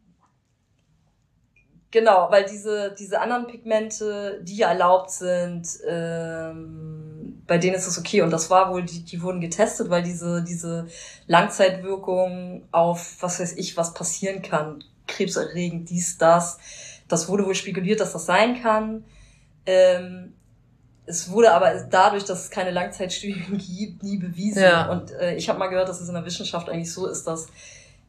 [1.90, 8.22] genau, weil diese, diese anderen Pigmente, die erlaubt sind, ähm, bei denen ist es okay.
[8.22, 10.86] Und das war wohl, die, die wurden getestet, weil diese, diese
[11.26, 16.58] Langzeitwirkung auf, was weiß ich, was passieren kann, krebserregend, dies, das,
[17.08, 19.04] das wurde wohl spekuliert, dass das sein kann.
[19.64, 20.34] Ähm,
[21.06, 24.62] es wurde aber dadurch, dass es keine Langzeitstudien gibt, nie bewiesen.
[24.62, 24.90] Ja.
[24.90, 27.46] Und äh, ich habe mal gehört, dass es in der Wissenschaft eigentlich so ist, dass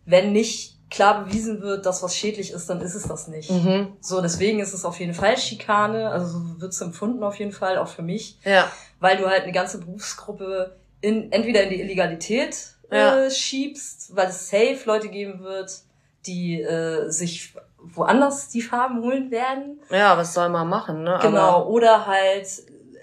[0.05, 3.51] wenn nicht klar bewiesen wird, dass was schädlich ist, dann ist es das nicht.
[3.51, 3.93] Mhm.
[3.99, 7.51] So, deswegen ist es auf jeden Fall Schikane, also so wird es empfunden auf jeden
[7.51, 8.39] Fall, auch für mich.
[8.43, 8.71] Ja.
[8.99, 12.55] Weil du halt eine ganze Berufsgruppe in, entweder in die Illegalität
[12.91, 13.25] ja.
[13.25, 15.81] äh, schiebst, weil es safe Leute geben wird,
[16.25, 19.79] die äh, sich woanders die Farben holen werden.
[19.89, 21.19] Ja, was soll man machen, ne?
[21.21, 22.47] Genau, Aber oder halt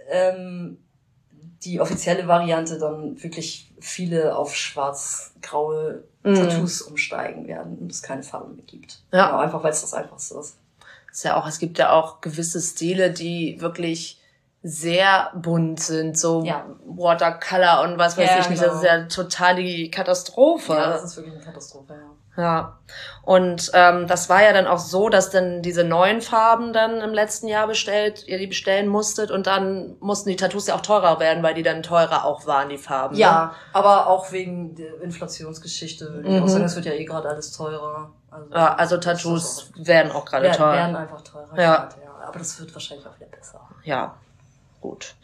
[0.09, 0.79] ähm,
[1.63, 6.35] die offizielle Variante dann wirklich viele auf schwarz-graue mm.
[6.35, 9.03] Tattoos umsteigen werden und es keine Farben mehr gibt.
[9.13, 9.27] Ja.
[9.27, 10.59] Genau, einfach weil es das einfachste ist.
[11.11, 14.21] Ist ja auch, es gibt ja auch gewisse Stile, die wirklich
[14.65, 16.67] sehr bunt sind, so ja.
[16.87, 18.63] Watercolor und was weiß ja, ich nicht.
[18.63, 18.73] Genau.
[18.73, 20.73] Das ist ja total die Katastrophe.
[20.73, 22.11] Ja, das ist wirklich eine Katastrophe, ja.
[22.37, 22.79] Ja.
[23.23, 27.15] Und ähm, das war ja dann auch so, dass dann diese neuen Farben dann im
[27.15, 31.21] letzten Jahr bestellt, ihr die bestellen musstet und dann mussten die Tattoos ja auch teurer
[31.21, 33.17] werden, weil die dann teurer auch waren, die Farben.
[33.17, 33.51] Ja, ne?
[33.73, 36.13] aber auch wegen der Inflationsgeschichte.
[36.13, 36.43] Würde ich mhm.
[36.43, 38.11] auch sagen, es wird ja eh gerade alles teurer.
[38.31, 40.73] Also, ja, also Tattoos auch werden auch gerade teurer.
[40.73, 41.57] Werden einfach teurer.
[41.57, 41.77] Ja.
[41.77, 42.27] Grad, ja.
[42.27, 43.61] Aber das wird wahrscheinlich auch wieder besser.
[43.85, 44.15] Ja,
[44.81, 45.15] gut.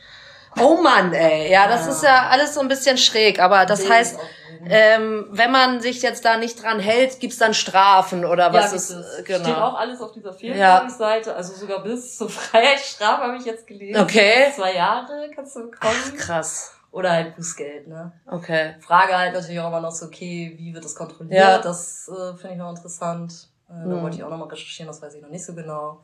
[0.59, 1.51] Oh Mann, ey.
[1.51, 1.92] Ja, das ja.
[1.92, 4.18] ist ja alles so ein bisschen schräg, aber das Den heißt,
[4.66, 8.76] ähm, wenn man sich jetzt da nicht dran hält, gibt's dann Strafen oder was ja,
[8.76, 9.24] ist es?
[9.24, 9.44] Genau.
[9.44, 11.36] Steht auch alles auf dieser Vierjahresseite, ja.
[11.36, 14.01] also sogar bis zur Freiheitsstrafe habe ich jetzt gelesen.
[14.03, 14.53] Okay.
[14.55, 15.94] Zwei Jahre kannst du bekommen.
[16.12, 16.72] Ach, krass.
[16.92, 18.12] Oder halt Bußgeld, ne?
[18.26, 18.74] Okay.
[18.80, 21.40] Frage halt natürlich auch immer noch so, okay, wie wird das kontrolliert?
[21.40, 21.59] Ja.
[21.59, 23.48] Das äh, finde ich noch interessant.
[23.68, 26.01] Äh, Da wollte ich auch nochmal recherchieren, das weiß ich noch nicht so genau,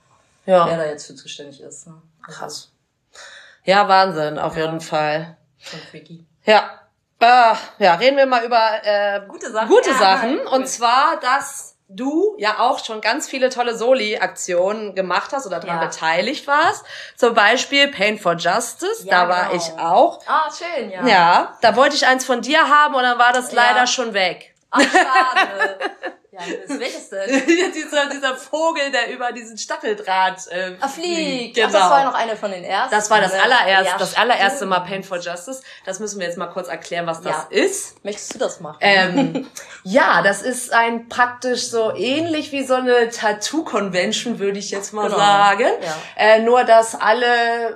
[0.46, 0.66] Ja.
[0.68, 1.88] wer da jetzt für zuständig ist.
[1.88, 1.94] Ne?
[2.24, 2.72] Also, Krass.
[3.66, 4.64] Ja, Wahnsinn, auf Ja.
[4.64, 5.36] jeden Fall.
[5.58, 6.24] Schon freaky.
[6.44, 6.70] Ja.
[7.18, 9.68] Äh, ja, reden wir mal über äh, Gute Sachen.
[9.68, 10.38] gute Ja, Sachen.
[10.40, 10.46] cool.
[10.54, 15.80] Und zwar, dass du ja auch schon ganz viele tolle Soli-Aktionen gemacht hast oder daran
[15.80, 15.86] Ja.
[15.86, 16.84] beteiligt warst.
[17.16, 19.54] Zum Beispiel Pain for Justice, Ja, da war genau.
[19.56, 20.20] ich auch.
[20.26, 21.06] Ah, schön, ja.
[21.06, 21.58] Ja.
[21.62, 24.54] da wollte ich eins von dir haben und dann war das leider schon weg.
[24.70, 25.78] Ach, schade.
[26.38, 27.42] ja, das welches denn?
[27.74, 31.54] dieser, dieser Vogel, der über diesen Stacheldraht äh, fliegt.
[31.56, 31.68] Genau.
[31.68, 32.94] Ach, das war ja noch eine von den ersten.
[32.94, 33.42] Das war das ne?
[33.42, 34.70] allererste, Ja, das allererste stimmt.
[34.70, 35.62] Mal Pain for Justice.
[35.84, 37.64] Das müssen wir jetzt mal kurz erklären, was das Ja.
[37.64, 38.04] ist.
[38.04, 38.78] Möchtest du das machen?
[38.80, 39.46] Ähm,
[39.82, 45.04] ja, das ist ein praktisch so ähnlich wie so eine Tattoo-Convention, würde ich jetzt mal
[45.06, 45.16] Genau.
[45.16, 45.66] sagen.
[45.82, 45.96] Ja.
[46.16, 47.26] Äh, nur, dass alle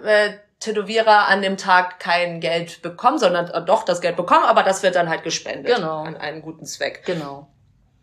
[0.05, 4.63] äh, Tätowierer an dem Tag kein Geld bekommen, sondern äh, doch das Geld bekommen, aber
[4.63, 6.03] das wird dann halt gespendet Genau.
[6.03, 7.03] an einen guten Zweck.
[7.07, 7.49] Genau.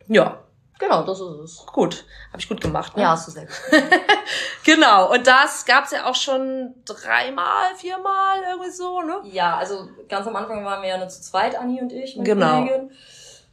[0.08, 0.39] Ja,
[0.80, 1.65] Genau, das ist es.
[1.65, 2.05] gut.
[2.30, 2.95] Habe ich gut gemacht.
[2.95, 3.03] Ne?
[3.03, 3.61] Ja, hast du selbst.
[4.63, 9.21] Genau, und das gab's ja auch schon dreimal, viermal, irgendwie so, ne?
[9.23, 12.28] Ja, also ganz am Anfang waren wir ja nur zu zweit, Anni und ich, meine
[12.30, 12.65] Genau.
[12.65, 12.91] Kollegin.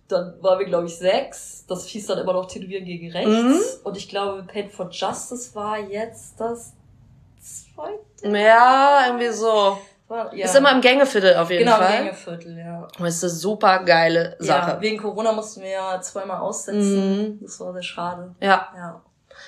[0.09, 1.65] Dann waren wir, glaube ich, sechs.
[1.69, 3.31] Das hieß dann immer noch Tätowieren gegen Rechts.
[3.31, 3.61] Mhm.
[3.85, 6.73] Und ich glaube, Paid for Justice war jetzt das
[7.41, 8.37] zweite.
[8.37, 9.79] Ja, irgendwie so.
[10.33, 10.45] Ja.
[10.45, 11.97] Ist immer im Gängeviertel auf jeden genau, im Fall.
[11.99, 12.89] Gängeviertel, ja.
[12.99, 14.81] Und es ist eine super geile Ja, Sache.
[14.81, 17.23] wegen Corona mussten wir ja zweimal aussetzen.
[17.23, 17.39] Mhm.
[17.43, 18.35] Das war sehr schade.
[18.41, 18.69] Ja.
[18.77, 19.03] Ja,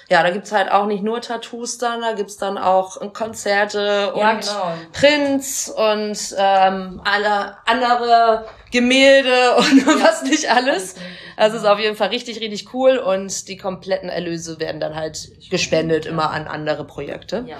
[0.08, 4.20] ja, da gibt's halt auch nicht nur Tattoos dann, da gibt's dann auch Konzerte und
[4.20, 4.72] ja genau.
[4.92, 10.96] Prints und ähm, alle andere Gemälde und was nicht alles.
[11.36, 14.94] Also es ist auf jeden Fall richtig, richtig cool und die kompletten Erlöse werden dann
[14.94, 17.44] halt gespendet immer an andere Projekte.
[17.46, 17.56] Ja.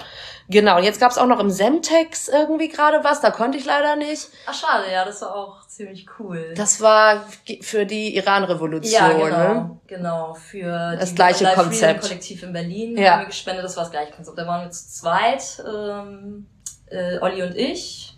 [0.49, 3.97] Genau, und jetzt gab's auch noch im Semtex irgendwie gerade was, da konnte ich leider
[3.97, 4.29] nicht.
[4.47, 6.55] Ach, schade, ja, das war auch ziemlich cool.
[6.57, 7.25] Das war
[7.63, 9.81] für die Iran-Revolution, ja, genau, ne?
[9.89, 10.35] genau.
[10.35, 12.03] Für Das gleiche Konzept.
[12.03, 13.13] Kollektiv in Berlin Ja.
[13.13, 14.39] haben wir gespendet, das war das gleiche Konzept.
[14.39, 16.47] Da waren wir zu zweit, ähm,
[16.91, 18.16] äh, Olli und ich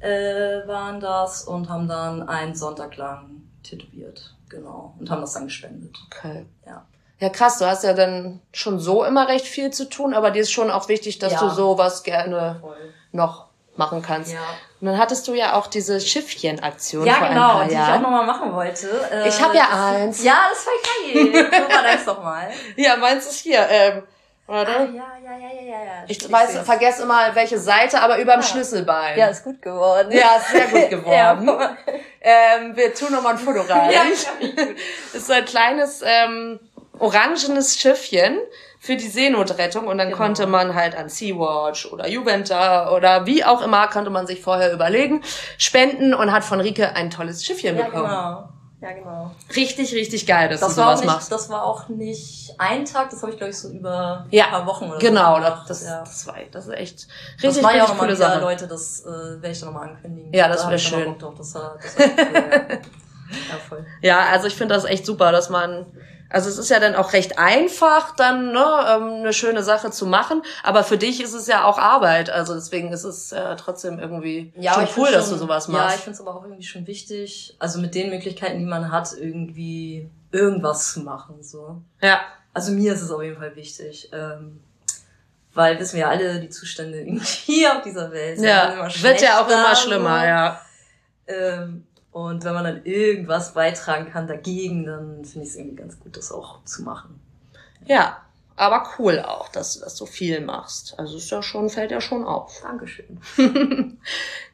[0.00, 4.34] äh, waren das und haben dann einen Sonntag lang tätowiert.
[4.48, 4.94] Genau.
[4.98, 5.96] Und haben das dann gespendet.
[6.06, 6.46] Okay.
[6.66, 6.84] Ja.
[7.18, 10.42] Ja, krass, du hast ja dann schon so immer recht viel zu tun, aber dir
[10.42, 11.40] ist schon auch wichtig, dass Ja.
[11.40, 12.76] du sowas gerne Voll.
[13.12, 14.32] noch machen kannst.
[14.32, 14.40] Ja,
[14.80, 17.78] Und dann hattest du ja auch diese Schiffchen-Aktion ja vor ein genau, paar die ich
[17.78, 18.02] auch Jahren.
[18.02, 18.88] nochmal machen wollte.
[19.10, 20.22] Äh, Ich hab ja eins.
[20.22, 20.72] Ja, das war
[21.32, 21.48] geil.
[21.50, 22.50] Guck mal, deins doch mal.
[22.76, 23.66] Ja, meins ist hier.
[23.68, 24.02] Ähm,
[24.48, 24.70] Ah, warte.
[24.72, 24.92] ja, ja,
[25.24, 25.92] ja, ja, ja, ja.
[26.06, 28.42] Ich weiß, vergesse immer welche Seite, aber überm Ah.
[28.42, 29.18] Schlüsselbein.
[29.18, 30.12] Ja, ist gut geworden.
[30.12, 31.48] Ja, ist sehr gut geworden.
[31.48, 31.76] Ja.
[32.20, 33.90] ähm, wir tun nochmal ein Foto rein.
[33.92, 34.02] Ja,
[35.12, 36.60] Das ist so ein kleines ähm,
[36.98, 38.38] orangenes Schiffchen
[38.78, 40.18] für die Seenotrettung und dann Genau.
[40.18, 44.72] konnte man halt an Sea-Watch oder Juventa oder wie auch immer, konnte man sich vorher
[44.72, 45.22] überlegen,
[45.58, 48.04] spenden und hat von Rike ein tolles Schiffchen Ja, bekommen.
[48.04, 48.48] genau.
[48.80, 49.30] Ja, genau.
[49.54, 51.32] Richtig, richtig geil, dass Das du war, auch sowas nicht, machst.
[51.32, 54.50] das war auch nicht ein Tag, das habe ich, glaube ich, so über Ja, ein
[54.50, 55.70] paar Wochen oder Genau, so das, gemacht.
[55.70, 56.00] das, ja.
[56.00, 57.06] das, war, das ist echt
[57.36, 58.40] Das richtig, war ja auch richtig coole Sache.
[58.40, 60.32] Leute, das äh, werde ich dann nochmal ankündigen.
[60.34, 61.18] Ja, das Da wär hab ich dann mal schön.
[61.18, 62.74] Drauf, Das war, das war cool, ja.
[62.74, 63.86] ja, voll.
[64.02, 65.86] Ja, also ich finde das echt super, dass man,
[66.30, 70.06] also es ist ja dann auch recht einfach, dann ne, ähm, eine schöne Sache zu
[70.06, 73.98] machen, aber für dich ist es ja auch Arbeit, also deswegen ist es äh, trotzdem
[73.98, 76.00] irgendwie Ja, schon cool, dass du schon- sowas Ja, ich machst.
[76.00, 80.10] finde es aber auch irgendwie schon wichtig, also mit den Möglichkeiten, die man hat, irgendwie
[80.32, 81.42] irgendwas zu machen.
[81.42, 81.80] so.
[82.02, 82.20] Ja,
[82.52, 84.10] Also mir ist es auf jeden Fall wichtig.
[84.12, 84.60] Ähm,
[85.54, 89.02] weil wissen wir ja alle, die Zustände irgendwie hier auf dieser Welt ja, werden immer
[89.02, 89.82] wird ja auch immer so.
[89.88, 90.60] schlimmer, ja.
[91.26, 91.85] Ähm,
[92.16, 96.16] und wenn man dann irgendwas beitragen kann dagegen, dann finde ich es irgendwie ganz gut,
[96.16, 97.20] das auch zu machen.
[97.84, 98.22] Ja,
[98.56, 100.98] aber cool auch, dass du das so viel machst.
[100.98, 102.58] Also ist ja schon, fällt ja schon auf.
[102.62, 103.20] Dankeschön.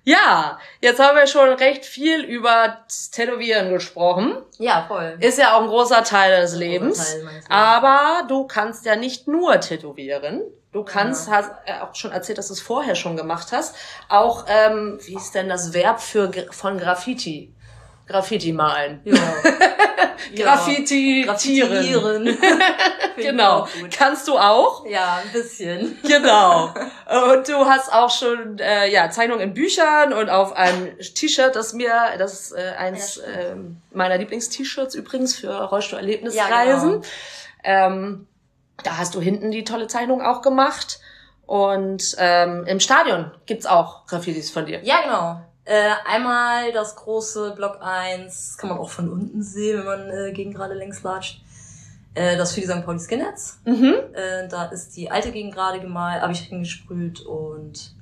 [0.03, 4.39] Ja, jetzt haben wir schon recht viel über das Tätowieren gesprochen.
[4.59, 5.17] Ja, voll.
[5.21, 7.13] Ist ja auch ein großer Teil deines großer Lebens.
[7.13, 7.43] Teil.
[7.49, 10.43] Aber du kannst ja nicht nur tätowieren.
[10.73, 13.77] Du kannst, hast äh, auch schon erzählt, dass du es vorher schon gemacht hast.
[14.09, 17.52] Auch, ähm, wie ist denn das Verb für von Graffiti?
[18.13, 19.01] Graffiti malen.
[19.05, 19.15] Ja.
[19.15, 19.23] Ja.
[20.45, 21.71] Graffiti, Tieren.
[21.71, 22.39] Graffitieren.
[23.17, 23.69] Genau.
[23.95, 24.87] Kannst du auch?
[24.87, 25.99] Ja, ein bisschen.
[26.03, 26.73] Genau.
[27.35, 31.75] Und du hast auch schon äh, ja Zeichnungen in Büchern und auf einem T-Shirt, das
[31.75, 36.91] mir, das ist äh, eins Ja, ähm, meiner Lieblings-T-Shirts übrigens für Ja, Rollstuhl-Erlebnisreisen.
[37.03, 37.05] genau.
[37.65, 38.27] ähm,
[38.83, 40.99] da hast du hinten die tolle Zeichnung auch gemacht.
[41.47, 44.81] Und ähm, im Stadion gibt's auch Graffitis von dir.
[44.83, 45.41] Ja, genau.
[45.65, 50.11] Äh, einmal das große Block 1, das kann man auch von unten sehen, wenn man
[50.11, 51.41] äh, gegen gerade längs latscht.
[52.15, 52.85] Äh, das für die St.
[52.85, 53.61] Pauli Skinheads.
[53.65, 53.95] Mhm.
[54.13, 57.95] Äh, da ist die alte Gegend gerade gemalt, habe ich hingesprüht und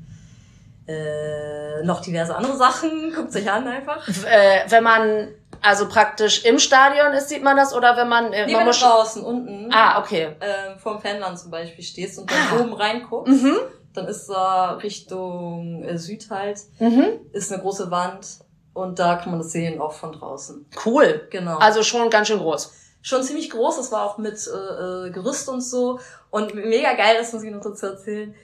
[0.89, 3.13] äh, noch diverse andere Sachen.
[3.15, 4.09] Guckt euch an einfach.
[4.09, 5.29] Äh, wenn man
[5.63, 8.61] Also praktisch im Stadion ist, sieht man das oder wenn man, äh, Nee, man wenn
[8.61, 10.31] du muss draußen unten Ah, okay.
[10.41, 12.61] ähm, vorm Fanland zum Beispiel stehst und dann Ah.
[12.63, 13.57] oben reinguckst, Mhm.
[13.93, 17.21] Dann ist da Richtung äh, Süd halt, Mhm.
[17.33, 18.27] ist eine große Wand
[18.73, 20.67] und da kann man das sehen, auch von draußen.
[20.85, 21.27] Cool.
[21.31, 21.59] Genau.
[21.59, 22.73] Also schon ganz schön groß.
[23.03, 25.99] schon ziemlich groß, das war auch mit äh, äh, Gerüst und so.
[26.31, 28.35] Und mega geil, das muss ich noch dazu erzählen.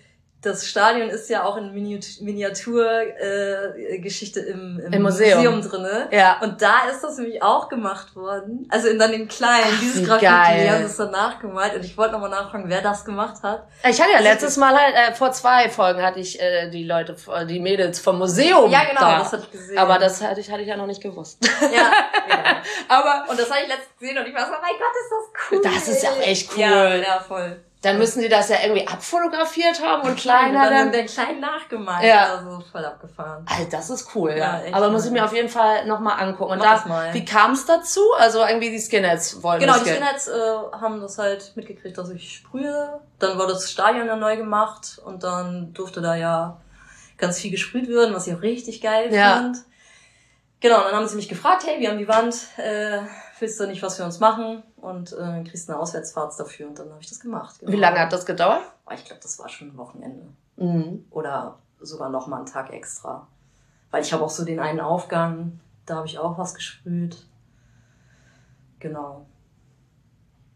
[0.47, 5.61] Das Stadion ist ja auch in Miniaturgeschichte äh, im, im, Im Museum.
[5.61, 6.07] drinne.
[6.13, 6.39] Ja.
[6.41, 8.69] Und da ist das nämlich auch gemacht worden.
[8.71, 11.75] Also in dann den kleinen, Ach, dieses Graffiti, die haben das dann nachgemalt.
[11.75, 13.67] Und ich wollte nochmal nachfragen, wer das gemacht hat.
[13.89, 17.17] Ich hatte ja letztes Mal halt, äh, vor zwei Folgen hatte ich äh, die Leute,
[17.35, 19.19] äh, die Mädels vom Museum ja, genau, da.
[19.19, 19.79] das hatte ich gesehen.
[19.79, 21.45] Aber das hatte ich, hatte ich ja noch nicht gewusst.
[21.61, 21.69] ja,
[22.29, 22.63] ja.
[22.87, 25.11] Aber Und das habe ich letztens gesehen und ich war so, oh mein Gott, ist
[25.11, 25.61] das cool.
[25.65, 26.61] Das ist ja echt cool.
[26.61, 27.61] Ja, ja voll.
[27.87, 30.93] Dann müssen die das ja irgendwie abfotografiert haben und Und kleiner dann, dann.
[30.93, 32.05] den kleinen nachgemalt.
[32.05, 32.35] Ja.
[32.37, 33.47] Also voll abgefahren.
[33.49, 34.61] Alter, das ist cool, ja.
[34.63, 36.53] Echt Aber muss ich mir auf jeden Fall nochmal angucken.
[36.53, 37.15] Und da, das mal.
[37.15, 38.01] wie kam es dazu?
[38.19, 39.89] Also irgendwie die Skinheads wollen Genau, die.
[39.91, 40.33] Skinheads äh,
[40.81, 43.01] haben das halt mitgekriegt, dass ich sprühe.
[43.19, 46.61] Dann wurde das Stadion ja neu gemacht und dann durfte da ja
[47.19, 49.37] ganz viel gesprüht werden, was ich auch richtig geil Ja.
[49.37, 49.59] fand.
[50.61, 53.01] Genau, und dann haben sie mich gefragt, hey, wir haben die Wand, äh,
[53.39, 54.63] willst du nicht was für uns machen?
[54.87, 57.59] Und äh, kriegst eine Auswärtsfahrt dafür und dann habe ich das gemacht.
[57.59, 57.73] Genau.
[57.73, 58.63] Wie lange hat das gedauert?
[58.89, 60.29] Oh, ich glaube, das war schon ein Wochenende.
[60.57, 61.05] Mhm.
[61.11, 63.27] Oder sogar noch mal einen Tag extra.
[63.91, 67.27] Weil ich habe auch so den einen Aufgang, da habe ich auch was gesprüht.
[68.79, 69.27] Genau.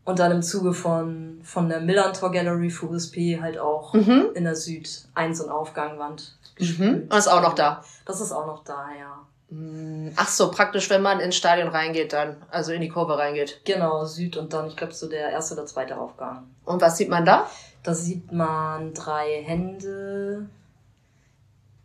[0.05, 4.31] Und dann im Zuge von, von der Millantor Gallery für USP halt auch Mhm.
[4.35, 6.55] in der Süd ein so ein Aufgangwand Mhm.
[6.57, 7.11] gesprüht.
[7.13, 7.83] Und ist auch noch da.
[8.07, 9.27] Das ist auch noch da, ja.
[9.51, 10.13] Mhm.
[10.17, 13.61] Ach so, praktisch, wenn man ins Stadion reingeht dann, also in die Kurve reingeht.
[13.65, 16.49] Genau, Süd und dann, ich glaube, so der erste oder zweite Aufgang.
[16.65, 17.49] Und was sieht man da?
[17.83, 20.49] Da sieht man drei Hände.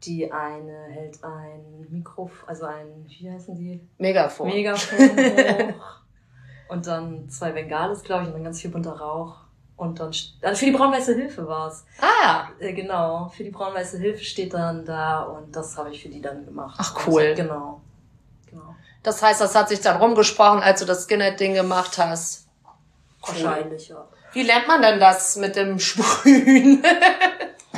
[0.03, 3.81] Die eine hält ein Mikro, also ein, wie heißen die?
[3.97, 4.47] Megafon.
[4.49, 4.99] Megafon
[5.73, 5.95] hoch.
[6.67, 9.44] Und dann zwei Bengales, glaube ich, und dann ganz viel bunter Rauch.
[9.77, 10.07] Und dann,
[10.41, 11.85] also für die braun-weiße Hilfe war's.
[11.99, 16.07] ah, Äh, genau, für die braun-weiße Hilfe steht dann da und das habe ich für
[16.09, 16.75] die dann gemacht.
[16.79, 17.29] Ach, cool.
[17.31, 17.81] Und, genau.
[18.49, 18.75] Genau.
[19.03, 22.47] das heißt, das hat sich dann rumgesprochen, als du das Skinhead-Ding gemacht hast.
[23.27, 23.43] Cool.
[23.43, 24.07] Wahrscheinlich, ja.
[24.31, 26.81] Wie lernt man denn das mit dem Sprühen?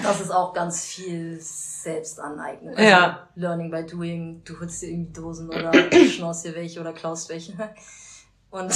[0.04, 2.76] Das ist auch ganz viel Selbstaneignung.
[2.76, 3.28] Also Ja.
[3.36, 4.44] Learning by doing.
[4.46, 5.72] Du holst dir irgendwie Dosen oder
[6.16, 7.54] schnorst dir welche oder klaust welche.
[8.58, 8.72] Und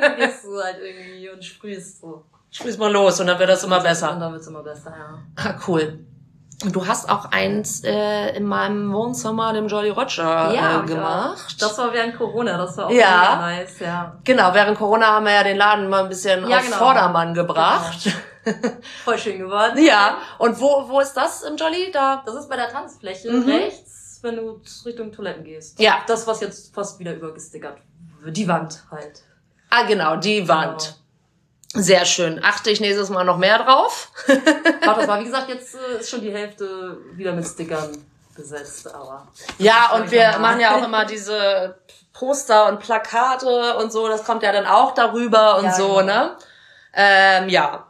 [0.00, 2.24] dann gehst du halt irgendwie und sprühst so.
[2.50, 4.16] Sprüh's mal los und dann wird das immer Und besser.
[4.18, 5.18] dann wird's immer besser, ja.
[5.36, 6.00] Ah, cool.
[6.64, 10.24] Und du hast auch eins äh, in meinem Wohnzimmer, dem Jolly Roger,
[10.58, 11.60] hab äh, gemacht.
[11.60, 13.36] Das war während Corona, das war auch Ja.
[13.40, 14.16] nice, ja.
[14.24, 16.76] Genau, während Corona haben wir ja den Laden mal ein bisschen Ja, auf genau.
[16.78, 18.08] Vordermann gebracht.
[19.04, 19.84] Voll schön geworden.
[19.84, 21.90] Ja, und wo, wo ist das im Jolly?
[21.92, 22.22] Da?
[22.24, 23.50] Das ist bei der Tanzfläche Mhm.
[23.50, 25.78] rechts, wenn du Richtung Toiletten gehst.
[25.78, 25.96] Ja.
[26.06, 27.76] Das, was jetzt fast wieder übergestickert.
[28.32, 29.22] Die Wand halt.
[29.70, 30.96] Ah, genau, die Wand.
[31.74, 32.42] Sehr schön.
[32.42, 34.10] Achte ich nächstes Mal noch mehr drauf.
[34.86, 37.90] Ach, das war, wie gesagt, jetzt äh, ist schon die Hälfte wieder mit Stickern
[38.34, 39.26] besetzt, aber.
[39.58, 40.40] Ja, und wir normal.
[40.40, 41.78] machen ja auch immer diese
[42.12, 44.08] Poster und Plakate und so.
[44.08, 46.04] Das kommt ja dann auch darüber und Ja, so, genau.
[46.04, 46.36] ne?
[46.94, 47.86] Ähm, ja.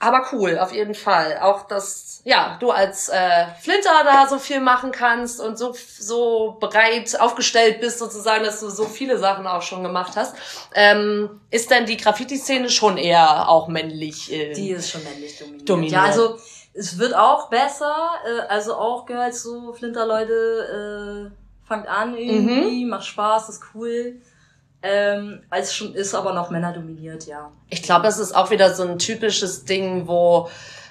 [0.00, 1.38] Aber cool, auf jeden Fall.
[1.40, 6.56] Auch dass, ja, du als äh, Flinter da so viel machen kannst und so, so
[6.60, 10.36] breit aufgestellt bist, sozusagen, dass du so viele Sachen auch schon gemacht hast.
[10.74, 14.32] Ähm, ist denn die Graffiti-Szene schon eher auch männlich?
[14.32, 15.68] Äh, Die ist schon männlich dominiert.
[15.68, 15.92] Dominiert.
[15.92, 16.38] Ja, also
[16.74, 17.94] es wird auch besser.
[18.24, 22.90] Äh, also auch gehört so, Flinterleute, äh, fangt an irgendwie, Mhm.
[22.90, 24.20] macht Spaß, ist cool.
[24.82, 27.50] Ähm, als schon ist aber noch Männer dominiert, ja.
[27.68, 30.48] Ich glaube, das ist auch wieder so ein typisches Ding, wo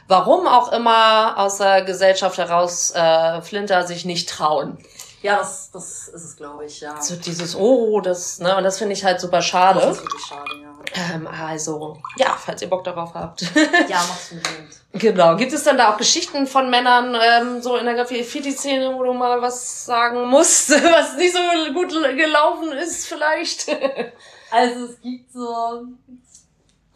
[0.07, 4.77] warum auch immer aus der Gesellschaft heraus äh, Flinter sich nicht trauen.
[5.21, 7.01] Ja, das, das ist es, glaube ich, ja.
[7.01, 9.79] So dieses Oh, das, ne, und das finde ich halt super schade.
[9.79, 10.66] Das ist wirklich schade, ja.
[10.93, 13.41] Ähm, also, ja, falls ihr Bock darauf habt.
[13.89, 14.81] Ja, mach's unbedingt.
[14.93, 15.35] genau.
[15.35, 19.13] Gibt es dann da auch Geschichten von Männern ähm, so in der Graffiti-Szene, wo du
[19.13, 23.67] mal was sagen musst, was nicht so gut gelaufen ist vielleicht?
[24.49, 25.83] Also es gibt so.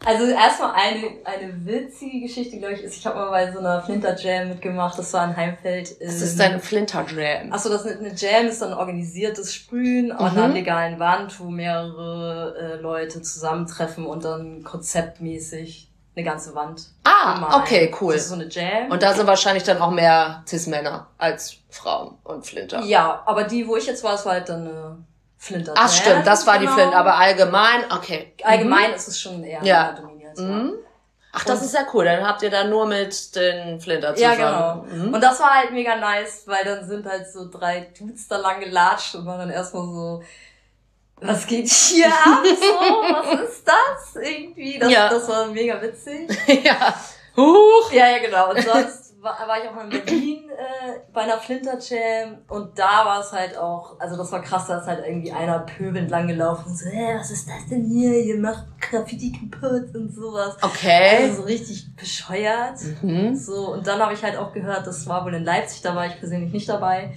[0.04, 3.80] Also erstmal eine, eine witzige Geschichte, glaube ich, ist, ich habe mal bei so einer
[3.82, 6.00] Flinter Jam mitgemacht, das war in Heimfeld.
[6.00, 7.52] Das ist dein Flinter-Jam.
[7.52, 10.38] Achso, das ist eine Jam ist dann organisiertes Sprühen an Mhm.
[10.42, 16.88] einer legalen Wand, wo mehrere äh, Leute zusammentreffen und dann konzeptmäßig eine ganze Wand.
[17.04, 17.62] Ah, bemalen.
[17.62, 18.12] okay, cool.
[18.14, 18.90] Das ist so eine Jam.
[18.90, 22.82] Und da sind wahrscheinlich dann auch mehr Cis-Männer als Frauen und Flinter.
[22.82, 24.96] ja, aber die, wo ich jetzt war, es war halt dann eine
[25.42, 26.76] Flinter Ach stimmt, das war die genau.
[26.76, 28.32] Flint, aber allgemein, okay.
[28.44, 29.90] Allgemein ist es schon eher Ja.
[29.92, 30.38] Dominiert.
[30.38, 30.48] Mhm.
[30.48, 30.56] ja.
[30.56, 30.72] Mhm.
[31.32, 32.04] Ach, das Und- ist ja cool.
[32.04, 34.86] Dann habt ihr da nur mit den Flinter Ja, zusammen.
[34.88, 35.04] genau.
[35.06, 35.14] Mhm.
[35.14, 38.60] Und das war halt mega nice, weil dann sind halt so drei Dudes da lang
[38.60, 40.22] gelatscht und waren dann erstmal so
[41.16, 42.42] was geht hier ab?
[42.44, 44.22] So, was ist das?
[44.22, 45.08] Irgendwie, das, ja.
[45.08, 46.30] das war mega witzig.
[46.64, 46.94] ja.
[47.36, 47.90] Huch.
[47.92, 48.50] Ja, ja, genau.
[48.50, 52.76] Und sonst war, war ich auch mal in Berlin äh, bei einer Flinter Jam und
[52.76, 56.10] da war es halt auch, also das war krass, da ist halt irgendwie einer pöbelnd
[56.10, 58.18] lang gelaufen und so, hä, was ist das denn hier?
[58.18, 60.56] Ihr macht Graffiti kaputt und sowas.
[60.60, 61.18] Okay.
[61.22, 62.80] Also so richtig bescheuert.
[63.02, 63.36] Mhm.
[63.36, 66.06] So, und dann habe ich halt auch gehört, das war wohl in Leipzig, da war
[66.06, 67.14] ich persönlich nicht dabei.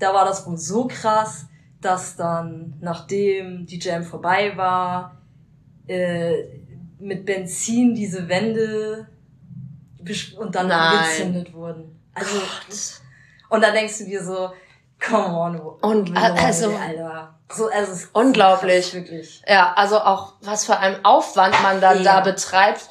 [0.00, 1.46] Da war das wohl so krass,
[1.80, 5.22] dass dann, nachdem die Jam vorbei war,
[5.86, 6.34] äh,
[6.98, 9.06] mit Benzin diese Wände
[10.38, 10.98] und dann Nein.
[10.98, 12.00] angezündet wurden.
[12.14, 13.00] Also, Gott.
[13.50, 14.50] und da denkst du dir so,
[15.00, 17.34] come on, und also, Alter.
[17.50, 18.92] So, also es unglaublich.
[18.92, 19.42] wirklich.
[19.46, 22.16] Ja, also auch was für ein Aufwand man dann ja.
[22.16, 22.88] da betreibt,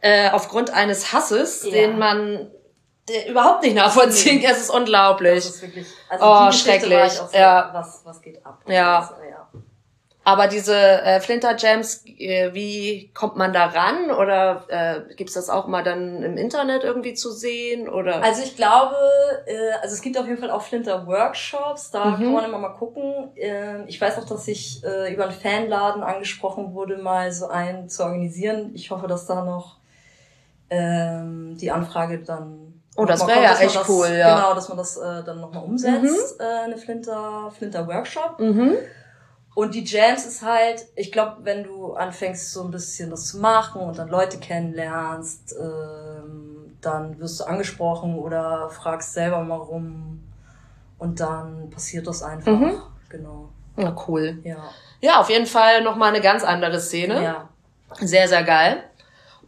[0.00, 1.72] äh, aufgrund eines Hasses, ja.
[1.72, 2.50] den man
[3.08, 4.52] der überhaupt nicht nachvollziehen kann.
[4.52, 5.44] Es ist unglaublich.
[5.44, 7.12] Das ist wirklich, also oh, schrecklich.
[7.12, 7.70] So, ja.
[7.72, 8.60] Was, was geht ab?
[8.66, 9.00] Ja.
[9.00, 9.37] Also, ja.
[10.28, 14.10] Aber diese äh, Flinter Jams, äh, wie kommt man da ran?
[14.10, 17.88] Oder äh, gibt es das auch mal dann im Internet irgendwie zu sehen?
[17.88, 18.22] Oder?
[18.22, 18.94] Also ich glaube,
[19.46, 22.16] äh, also es gibt auf jeden Fall auch Flinter Workshops, da mhm.
[22.16, 23.30] kann man immer mal gucken.
[23.36, 27.88] Äh, ich weiß auch, dass ich äh, über einen Fanladen angesprochen wurde, mal so einen
[27.88, 28.72] zu organisieren.
[28.74, 29.78] Ich hoffe, dass da noch
[30.68, 34.34] ähm, die Anfrage dann Oh, das wäre ja echt das, cool, ja.
[34.34, 36.44] Genau, dass man das äh, dann nochmal umsetzt, mhm.
[36.44, 38.40] äh, eine Flinter, Flinter Workshop.
[38.40, 38.76] Mhm.
[39.58, 43.38] Und die Jams ist halt, ich glaube, wenn du anfängst so ein bisschen das zu
[43.38, 50.22] machen und dann Leute kennenlernst, ähm, dann wirst du angesprochen oder fragst selber mal rum
[50.98, 52.52] und dann passiert das einfach.
[52.52, 52.80] Mhm.
[53.08, 53.48] Genau.
[53.76, 54.38] Ja, cool.
[54.44, 54.70] Ja.
[55.00, 57.20] Ja, auf jeden Fall nochmal eine ganz andere Szene.
[57.20, 57.48] Ja.
[57.98, 58.84] Sehr, sehr geil.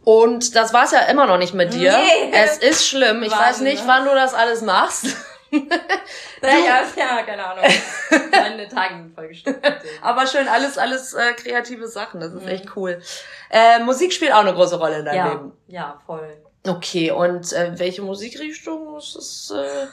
[0.03, 1.93] Und das war's ja immer noch nicht mit dir.
[1.93, 2.33] Nee.
[2.33, 3.23] Es ist schlimm.
[3.23, 3.87] Ich Wahnsinn, weiß nicht, ne?
[3.87, 5.15] wann du das alles machst.
[6.41, 7.65] naja, ja, keine Ahnung.
[8.31, 9.59] Meine Tage sind vollgestimmt.
[10.01, 12.21] Aber schön, alles, alles äh, kreative Sachen.
[12.21, 12.49] Das ist mhm.
[12.49, 13.01] echt cool.
[13.49, 15.51] Äh, Musik spielt auch eine große Rolle in deinem ja, Leben.
[15.67, 16.37] Ja, voll.
[16.65, 19.53] Okay, und äh, welche Musikrichtung ist das?
[19.55, 19.87] Äh...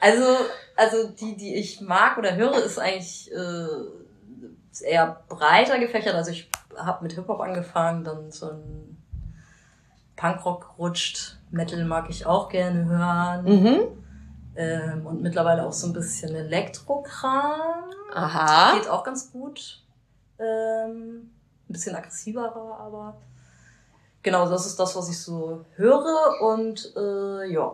[0.00, 0.36] Also,
[0.76, 6.14] also die, die ich mag oder höre, ist eigentlich äh, eher breiter gefächert.
[6.14, 9.02] Also ich habe mit Hip-Hop angefangen, dann so ein
[10.16, 11.38] Punkrock rutscht.
[11.50, 13.44] Metal mag ich auch gerne hören.
[13.44, 14.03] Mhm.
[14.56, 17.90] Ähm, und mittlerweile auch so ein bisschen Elektrokram.
[18.14, 18.74] Aha.
[18.76, 19.82] Geht auch ganz gut.
[20.38, 21.30] Ähm,
[21.68, 23.16] ein bisschen aggressiverer, aber
[24.22, 27.72] genau, das ist das, was ich so höre und äh, ja,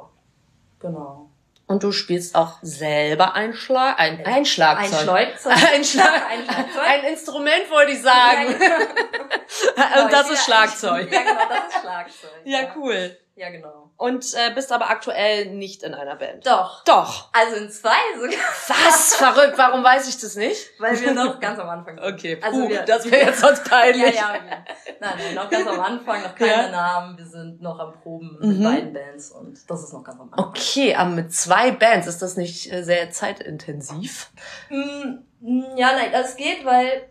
[0.79, 1.31] genau.
[1.67, 4.93] Und du spielst auch selber ein, Schlag, ein, ein Schlagzeug.
[4.93, 5.53] Ein Schlagzeug.
[5.73, 6.83] Ein, Schlag ein Schlagzeug.
[6.85, 8.51] Ein Instrument wollte ich sagen.
[8.51, 10.03] Ja, genau.
[10.03, 11.13] Und das ist Schlagzeug.
[11.13, 12.31] Ja, genau, das ist Schlagzeug.
[12.43, 13.17] Ja, cool.
[13.37, 13.80] Ja, genau.
[14.01, 16.47] Und äh, bist aber aktuell nicht in einer Band.
[16.47, 16.83] Doch.
[16.85, 17.29] Doch.
[17.35, 18.39] Also in zwei sogar.
[18.69, 19.17] Was?
[19.17, 19.59] Verrückt.
[19.59, 20.71] Warum weiß ich das nicht?
[20.79, 22.15] Weil wir noch ganz am Anfang sind.
[22.15, 24.15] Okay, puh, also wir, das wäre jetzt sonst peinlich.
[24.15, 24.43] ja, ja.
[24.43, 24.65] Wir,
[25.01, 26.69] nein, nein, noch ganz am Anfang, noch keine ja.
[26.71, 27.19] Namen.
[27.19, 28.65] Wir sind noch am Proben mit mhm.
[28.65, 30.49] beiden Bands und das ist noch ganz am Anfang.
[30.49, 34.31] Okay, aber mit zwei Bands, ist das nicht äh, sehr zeitintensiv?
[34.71, 37.07] Mm, mm, ja, nein, das geht, weil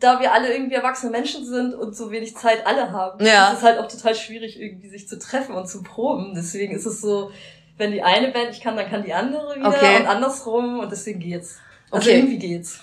[0.00, 3.50] da wir alle irgendwie erwachsene Menschen sind und so wenig Zeit alle haben, ja.
[3.50, 6.34] ist es halt auch total schwierig, irgendwie sich zu treffen und zu proben.
[6.34, 7.30] Deswegen ist es so,
[7.76, 10.00] wenn die eine Band nicht kann, dann kann die andere wieder okay.
[10.00, 11.58] und andersrum und deswegen geht's.
[11.90, 12.18] Also okay.
[12.18, 12.80] irgendwie geht's.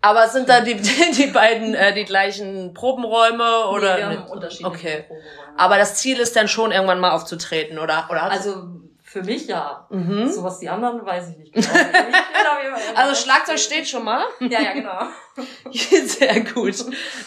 [0.00, 0.76] Aber sind da die,
[1.16, 3.94] die beiden äh, die gleichen Probenräume oder?
[3.94, 5.04] Nee, wir haben unterschiedliche okay.
[5.06, 5.30] Probenräume.
[5.56, 8.06] Aber das Ziel ist dann schon irgendwann mal aufzutreten, oder?
[8.10, 8.68] oder also
[9.16, 9.86] für mich ja.
[9.88, 10.30] Mhm.
[10.30, 11.64] So was die anderen weiß ich nicht genau.
[12.94, 14.24] also Schlagzeug steht schon mal.
[14.40, 14.98] Ja, ja, genau.
[15.72, 16.84] Sehr gut.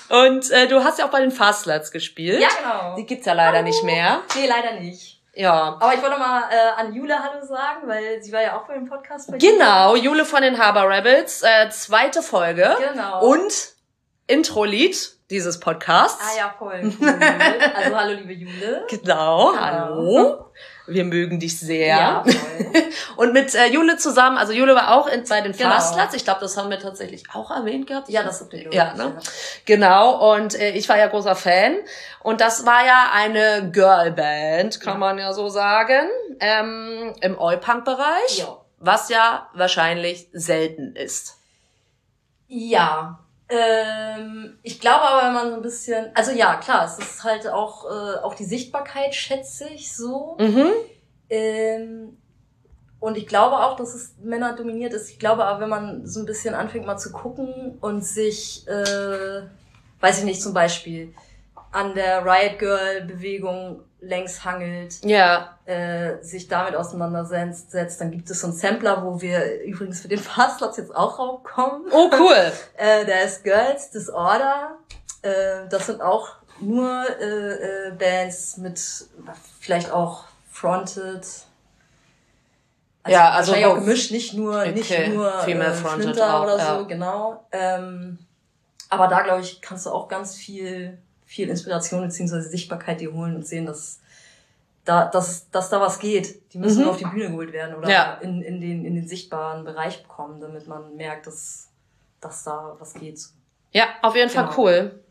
[0.10, 2.42] Und äh, du hast ja auch bei den Fastlets gespielt.
[2.42, 2.96] Ja, genau.
[2.96, 3.64] Die gibt's ja leider oh.
[3.64, 4.22] nicht mehr.
[4.36, 5.22] Nee, leider nicht.
[5.34, 5.78] Ja.
[5.80, 8.76] Aber ich wollte mal äh, an Jule Hallo sagen, weil sie war ja auch bei
[8.76, 9.32] dem Podcast.
[9.32, 12.76] Bei genau, Jule von den Haber Rebels, äh, zweite Folge.
[12.92, 13.26] Genau.
[13.26, 13.74] Und
[14.28, 16.22] Intro-Lied dieses Podcasts.
[16.22, 16.94] Ah ja, voll.
[17.00, 17.08] Cool.
[17.76, 18.86] also hallo liebe Jule.
[18.90, 20.52] Genau, hallo.
[20.90, 21.88] Wir mögen dich sehr.
[21.88, 22.24] Ja.
[23.16, 25.70] Und mit äh, Jule zusammen, also Jule war auch in, bei den genau.
[25.70, 26.14] Fastlets.
[26.14, 28.10] Ich glaube, das haben wir tatsächlich auch erwähnt gehabt.
[28.10, 29.18] Ja, das habt ihr Ja, ne?
[29.66, 30.34] Genau.
[30.34, 31.78] Und äh, ich war ja großer Fan.
[32.22, 35.00] Und das war ja eine Girlband, kann ja.
[35.00, 36.10] man ja so sagen,
[36.40, 38.40] ähm, im Oi-Punk-Bereich.
[38.40, 38.58] Ja.
[38.78, 41.38] Was ja wahrscheinlich selten ist.
[42.48, 43.20] Ja,
[43.50, 47.48] ähm, ich glaube aber, wenn man so ein bisschen, also ja, klar, es ist halt
[47.48, 50.38] auch, äh, auch die Sichtbarkeit, schätze ich so.
[50.40, 50.68] Mhm.
[51.30, 52.18] Ähm,
[53.00, 55.10] und ich glaube auch, dass es Männer dominiert ist.
[55.10, 59.42] Ich glaube aber, wenn man so ein bisschen anfängt mal zu gucken und sich, äh,
[60.00, 61.14] weiß ich nicht, zum Beispiel
[61.72, 65.58] an der Riot Girl Bewegung längs hangelt, Ja.
[65.66, 68.00] äh, sich damit auseinandersetzt, setzt.
[68.00, 71.84] dann gibt es so einen Sampler, wo wir übrigens für den Fastplatz jetzt auch raufkommen.
[71.92, 72.52] Oh, cool.
[72.78, 74.78] Äh, der ist Girls Disorder.
[75.22, 76.30] Äh, das sind auch
[76.62, 78.80] nur äh, äh, Bands mit
[79.60, 81.26] vielleicht auch Fronted.
[83.08, 86.44] Ja, also wahrscheinlich wo- auch gemischt, nicht nur, nicht Okay, nur Female äh, Fronted auch,
[86.44, 86.78] oder ja.
[86.80, 87.46] so, genau.
[87.52, 88.20] Ähm,
[88.90, 90.98] aber da glaube ich, kannst du auch ganz viel,
[91.30, 92.42] viel Inspiration bzw.
[92.42, 94.00] Sichtbarkeit dir holen und sehen, dass
[94.84, 96.52] da, dass, dass da was geht.
[96.54, 96.84] Die müssen Mhm.
[96.86, 98.14] nur auf die Bühne geholt werden oder Ja.
[98.16, 101.70] in, in, den, in den sichtbaren Bereich bekommen, damit man merkt, dass,
[102.20, 103.20] dass da was geht.
[103.72, 104.58] Ja, auf jeden Fall Genau.
[104.58, 105.04] cool.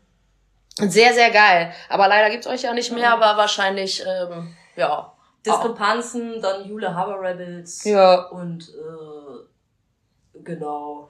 [0.75, 1.71] Sehr, sehr geil.
[1.87, 3.21] Aber leider gibt's euch ja nicht mehr, Mhm.
[3.23, 5.13] aber wahrscheinlich, ähm, ja.
[5.45, 8.25] Diskrepanzen, dann Jule Haber Rebels Ja.
[8.27, 11.09] und äh, genau.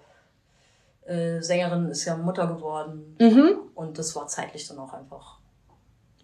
[1.09, 3.55] Äh, Sängerin ist ja Mutter geworden Mhm.
[3.75, 5.39] und das war zeitlich dann auch einfach.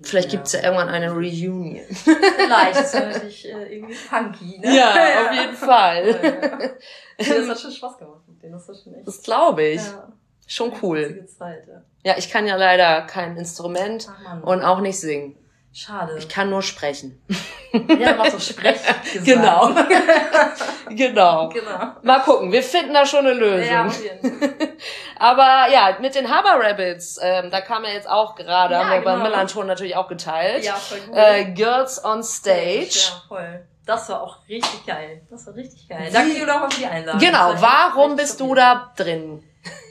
[0.02, 1.80] Vielleicht gibt's ja irgendwann eine Reunion.
[1.94, 4.76] Vielleicht, das wäre natürlich äh, irgendwie funky, ne?
[4.76, 4.90] Ja,
[5.30, 6.78] auf jeden Fall.
[7.18, 7.36] Ja.
[7.36, 9.08] Das hat schon Spaß gemacht mit denen, das war schon echt.
[9.08, 9.82] Das glaube ich.
[9.82, 10.08] ja,
[10.48, 11.26] Schon cool.
[11.26, 11.82] Zeit, ja.
[12.04, 15.36] Ja, ich kann ja leider kein Instrument Ach und auch nicht singen.
[15.76, 16.18] Schade.
[16.18, 17.22] Ich kann nur sprechen.
[18.00, 19.24] ja, mach so Sprechgesang.
[19.24, 19.70] Genau.
[20.90, 21.50] genau.
[21.50, 21.94] genau.
[22.02, 23.72] Mal gucken, wir finden da schon eine Lösung.
[23.72, 24.54] Ja, auf jeden Fall.
[25.20, 28.92] Aber ja, mit den Haber Rebels, ähm, da kam ja jetzt auch gerade, Ja, haben
[28.92, 29.30] wir beim genau.
[29.30, 30.64] Millanton natürlich auch geteilt.
[30.64, 31.16] Ja, voll gut.
[31.16, 33.10] Äh, Girls on Stage.
[33.10, 33.68] Ja, voll.
[33.86, 35.22] Das war auch richtig geil.
[35.30, 36.10] Das war richtig geil.
[36.12, 37.20] Danke, Jule, auch für die Einladung.
[37.20, 39.44] Genau, warum bist du da drin?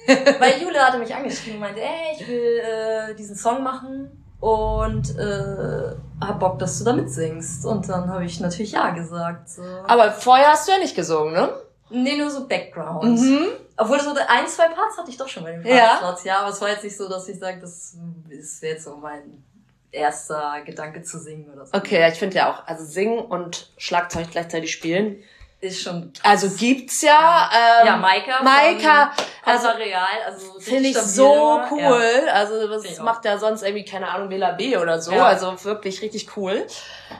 [0.07, 5.17] Weil Jule hatte mich angeschrieben und meinte, ey, ich will äh, diesen Song machen und
[5.19, 7.65] äh, hab Bock, dass du da mitsingst.
[7.65, 9.49] Und dann habe ich natürlich ja gesagt.
[9.49, 9.63] So.
[9.87, 11.49] Aber vorher hast du ja nicht gesungen, ne?
[11.89, 13.21] Nee, nur so Background.
[13.21, 13.47] Mhm.
[13.79, 15.97] Obwohl so ein, zwei Parts hatte ich doch schon bei dem Ja.
[15.99, 16.41] Parts, ja.
[16.41, 17.97] Aber es war jetzt nicht so, dass ich sage, das
[18.29, 19.43] ist jetzt so mein
[19.91, 21.73] erster Gedanke zu singen oder so.
[21.73, 25.23] Okay, ja, ich finde ja auch, also singen und Schlagzeug gleichzeitig spielen.
[25.65, 27.49] Ist schon Also gibt's ja.
[27.51, 28.43] Ähm, ja, Maika.
[28.43, 29.13] Maika,
[29.47, 32.23] also also Real, also Finde ich so stabil, cool.
[32.27, 32.33] Ja.
[32.35, 35.13] Also das macht ja sonst irgendwie, keine Ahnung, Bela B oder so.
[35.13, 35.25] Ja.
[35.25, 36.67] Also wirklich richtig cool.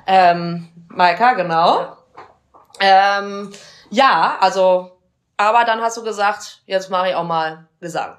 [0.07, 1.97] Ähm, Maika, genau.
[2.81, 3.51] Ähm,
[3.89, 4.91] ja, also,
[5.39, 8.19] aber dann hast du gesagt, jetzt mache ich auch mal Gesang.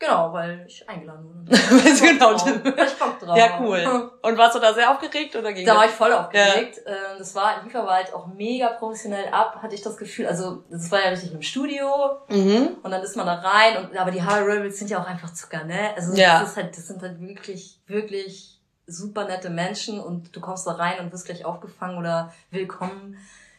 [0.00, 1.50] Genau, weil ich eingeladen wurde.
[2.00, 2.30] genau.
[2.32, 3.36] Hab Ich Bock drauf.
[3.36, 4.10] Ja, cool.
[4.22, 6.80] Und warst du da sehr aufgeregt oder ging Da war ich voll aufgeregt.
[6.86, 10.26] Ähm, Das war, lief aber halt auch mega professionell ab, hatte ich das Gefühl.
[10.26, 12.78] Also, das war ja richtig im Studio Mhm.
[12.82, 15.34] und dann ist man da rein und, aber die Harry Rebels sind ja auch einfach
[15.34, 15.90] Zucker, ne?
[15.94, 16.40] Also, Ja.
[16.40, 20.72] das ist halt, das sind halt wirklich, wirklich super nette Menschen und du kommst da
[20.72, 23.18] rein und wirst gleich aufgefangen oder willkommen,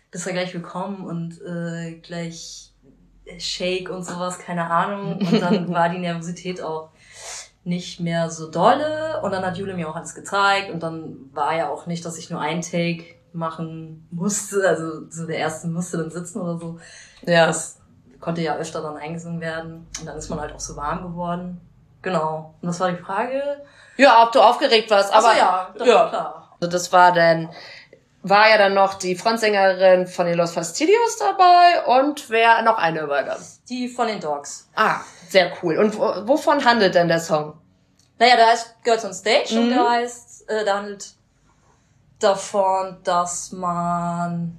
[0.09, 2.70] bist da gleich willkommen und, äh, gleich
[3.39, 5.17] Shake und sowas, keine Ahnung.
[5.17, 6.89] Und dann war die Nervosität auch
[7.63, 9.21] nicht mehr so dolle.
[9.21, 10.71] Und dann hat Jule mir auch alles gezeigt.
[10.71, 14.67] Und dann war ja auch nicht, dass ich nur einen Take machen musste.
[14.67, 16.79] Also so der erste musste dann sitzen oder so.
[17.25, 17.47] Ja.
[17.47, 17.79] Das
[18.19, 19.87] konnte ja öfter dann eingesungen werden.
[19.99, 21.61] Und dann ist man halt auch so warm geworden.
[22.01, 22.55] Genau.
[22.61, 23.41] Und das war die Frage.
[23.97, 25.13] Ja, ob du aufgeregt warst.
[25.13, 25.95] Aber Aber ja, das ja.
[25.95, 26.57] war klar.
[26.59, 27.49] Also das war dann,
[28.23, 33.07] war ja dann noch die Frontsängerin von den Los Fastidios dabei und wer noch eine
[33.23, 33.59] dann.
[33.69, 34.69] Die von den Dogs.
[34.75, 34.99] Ah,
[35.29, 35.77] sehr cool.
[35.79, 37.57] Und wo, wovon handelt denn der Song?
[38.19, 39.73] Naja, der heißt Girls on Stage und Mhm.
[39.73, 41.13] der heißt, äh, der handelt
[42.19, 44.55] davon, dass man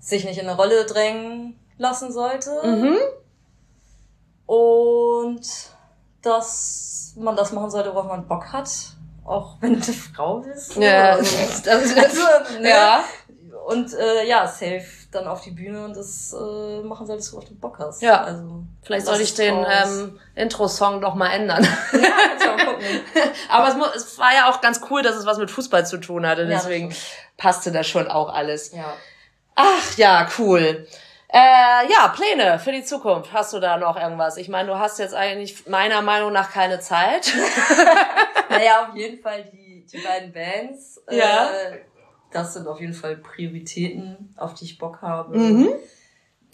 [0.00, 2.96] sich nicht in eine Rolle drängen lassen sollte Mhm.
[4.46, 5.42] und
[6.22, 8.70] dass man das machen sollte, worauf man Bock hat,
[9.24, 10.76] auch wenn du Frau bist.
[10.76, 11.36] Ja, so.
[11.64, 12.68] das, Also, ne?
[12.68, 13.04] ja.
[13.66, 17.54] Und äh, ja, safe dann auf die Bühne und das äh, machen solltest, worauf du
[17.54, 18.02] Bock hast.
[18.02, 18.22] Ja.
[18.24, 21.66] Also, Vielleicht soll ich den ähm, Intro-Song noch mal ändern.
[21.92, 22.00] ja,
[22.56, 22.84] mal gucken.
[23.48, 25.96] Aber es, mu- es war ja auch ganz cool, dass es was mit Fußball zu
[25.98, 26.42] tun hatte.
[26.42, 27.06] Ja, Deswegen stimmt.
[27.38, 28.72] passte da schon auch alles.
[28.72, 28.92] Ja.
[29.54, 30.86] Ach ja, cool.
[31.36, 33.32] Äh, ja, Pläne für die Zukunft.
[33.32, 34.36] Hast du da noch irgendwas?
[34.36, 37.32] Ich meine, du hast jetzt eigentlich meiner Meinung nach keine Zeit.
[38.50, 41.02] Naja, auf jeden Fall die, die beiden Bands.
[41.10, 41.50] Ja.
[41.50, 41.80] Äh,
[42.30, 45.36] das sind auf jeden Fall Prioritäten, auf die ich Bock habe.
[45.36, 45.70] Mhm.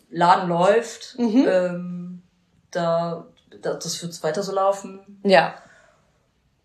[0.08, 1.18] Laden läuft.
[1.18, 1.46] Mhm.
[1.46, 2.22] Ähm,
[2.70, 3.26] da,
[3.60, 5.20] da, das wird weiter so laufen.
[5.24, 5.56] Ja,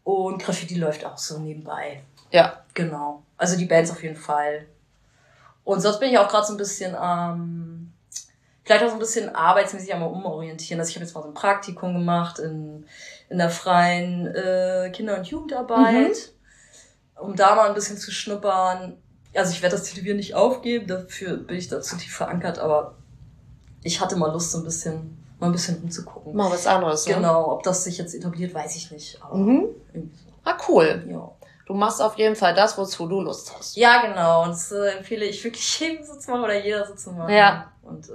[0.03, 2.03] Und Graffiti läuft auch so nebenbei.
[2.31, 2.61] ja.
[2.75, 3.23] Genau.
[3.37, 4.67] Also die Bands auf jeden Fall.
[5.65, 7.74] Und sonst bin ich auch gerade so ein bisschen ähm,
[8.65, 10.79] vielleicht auch so ein bisschen arbeitsmäßig am umorientieren.
[10.79, 12.85] Also ich habe jetzt mal so ein Praktikum gemacht in,
[13.29, 16.33] in der freien äh, Kinder- und Jugendarbeit,
[17.19, 18.97] um da mal ein bisschen zu schnuppern.
[19.35, 22.95] Also ich werde das Tätowieren nicht aufgeben, dafür bin ich da zu tief verankert, aber
[23.83, 26.35] ich hatte mal Lust, so ein bisschen, mal ein bisschen rumzugucken.
[26.35, 27.05] Mal was anderes.
[27.05, 27.15] ne?
[27.15, 29.21] Genau, ob das sich jetzt etabliert, weiß ich nicht.
[29.21, 29.67] Aber Mhm.
[29.93, 30.31] irgendwie so.
[30.43, 31.05] Ah, cool.
[31.09, 31.31] Ja.
[31.67, 33.75] Du machst auf jeden Fall das, wozu du Lust hast.
[33.75, 34.43] Ja, genau.
[34.43, 37.33] Und das äh, empfehle ich wirklich jedem so zu machen oder jeder so zu machen.
[37.33, 37.71] Ja.
[37.83, 38.13] Und äh,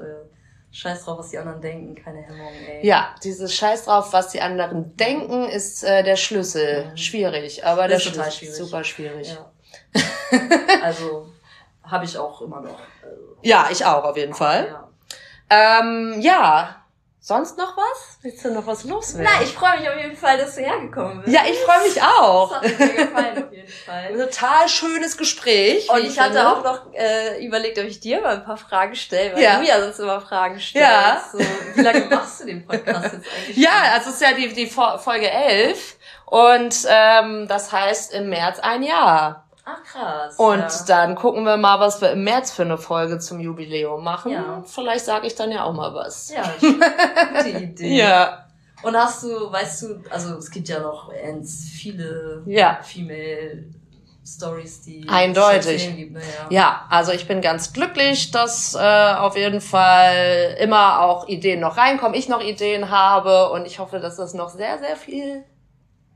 [0.72, 2.86] scheiß drauf, was die anderen denken, keine Hemmung, ey.
[2.86, 6.86] Ja, dieses Scheiß drauf, was die anderen denken, ist äh, der Schlüssel.
[6.92, 6.96] Mhm.
[6.96, 8.56] Schwierig, aber der Ist Schlüssel total ist schwierig.
[8.56, 9.28] super schwierig.
[9.94, 10.00] Ja.
[10.82, 11.28] also
[11.82, 12.78] habe ich auch immer noch.
[13.02, 14.68] Also, Ja, ich auch auf jeden Fall.
[14.68, 14.88] ja.
[15.80, 16.76] Ähm, ja.
[17.22, 18.18] Sonst noch was?
[18.22, 19.30] Willst du noch was loswerden?
[19.30, 21.34] Na, ich freue mich auf jeden Fall, dass du hergekommen bist.
[21.34, 22.54] Ja, ich freue mich Das auch.
[22.54, 24.16] hat mir gefallen, auf jeden Fall.
[24.16, 25.90] Total schönes Gespräch.
[25.90, 26.48] Und ich hatte finde.
[26.50, 29.58] auch noch äh, überlegt, ob ich dir mal ein paar Fragen stelle, weil Ja.
[29.60, 30.88] du ja sonst immer Fragen stellst.
[30.90, 31.22] Ja.
[31.30, 31.38] So,
[31.74, 33.56] wie lange machst du den Podcast jetzt eigentlich?
[33.58, 38.30] Ja, also es ist ja die, die Fo- Folge 11 und ähm, das heißt im
[38.30, 39.46] März ein Jahr.
[39.72, 40.36] Ach krass.
[40.36, 40.84] Und ja.
[40.86, 44.32] dann gucken wir mal, was wir im März für eine Folge zum Jubiläum machen.
[44.32, 44.62] Ja.
[44.66, 46.30] Vielleicht sage ich dann ja auch mal was.
[46.30, 47.96] Ja, gute Idee.
[47.96, 48.46] Ja.
[48.82, 52.80] Und hast du, weißt du, also es gibt ja noch ganz viele Ja.
[52.82, 53.64] Female
[54.26, 55.96] Stories, die Eindeutig.
[55.96, 56.20] Gibt, ne?
[56.20, 56.46] ja.
[56.50, 61.76] Ja, also ich bin ganz glücklich, dass äh, auf jeden Fall immer auch Ideen noch
[61.76, 65.44] reinkommen, ich noch Ideen habe und ich hoffe, dass das noch sehr, sehr viel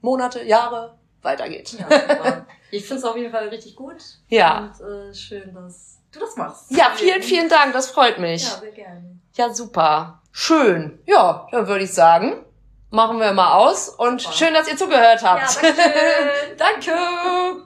[0.00, 0.94] Monate, Jahre
[1.24, 1.76] weitergeht.
[1.78, 3.96] Ja, ich finde es auf jeden Fall richtig gut.
[4.28, 4.72] Ja.
[4.78, 6.70] Und äh, schön, dass du das machst.
[6.70, 8.44] Ja, vielen, vielen Dank, das freut mich.
[8.44, 9.18] Ja, sehr gerne.
[9.34, 10.20] Ja, super.
[10.30, 11.00] Schön.
[11.06, 12.44] Ja, dann würde ich sagen,
[12.90, 14.34] machen wir mal aus und Super.
[14.34, 15.62] schön, dass ihr zugehört habt.
[15.62, 15.70] Ja,
[16.56, 16.92] danke.
[16.92, 17.64] Danke.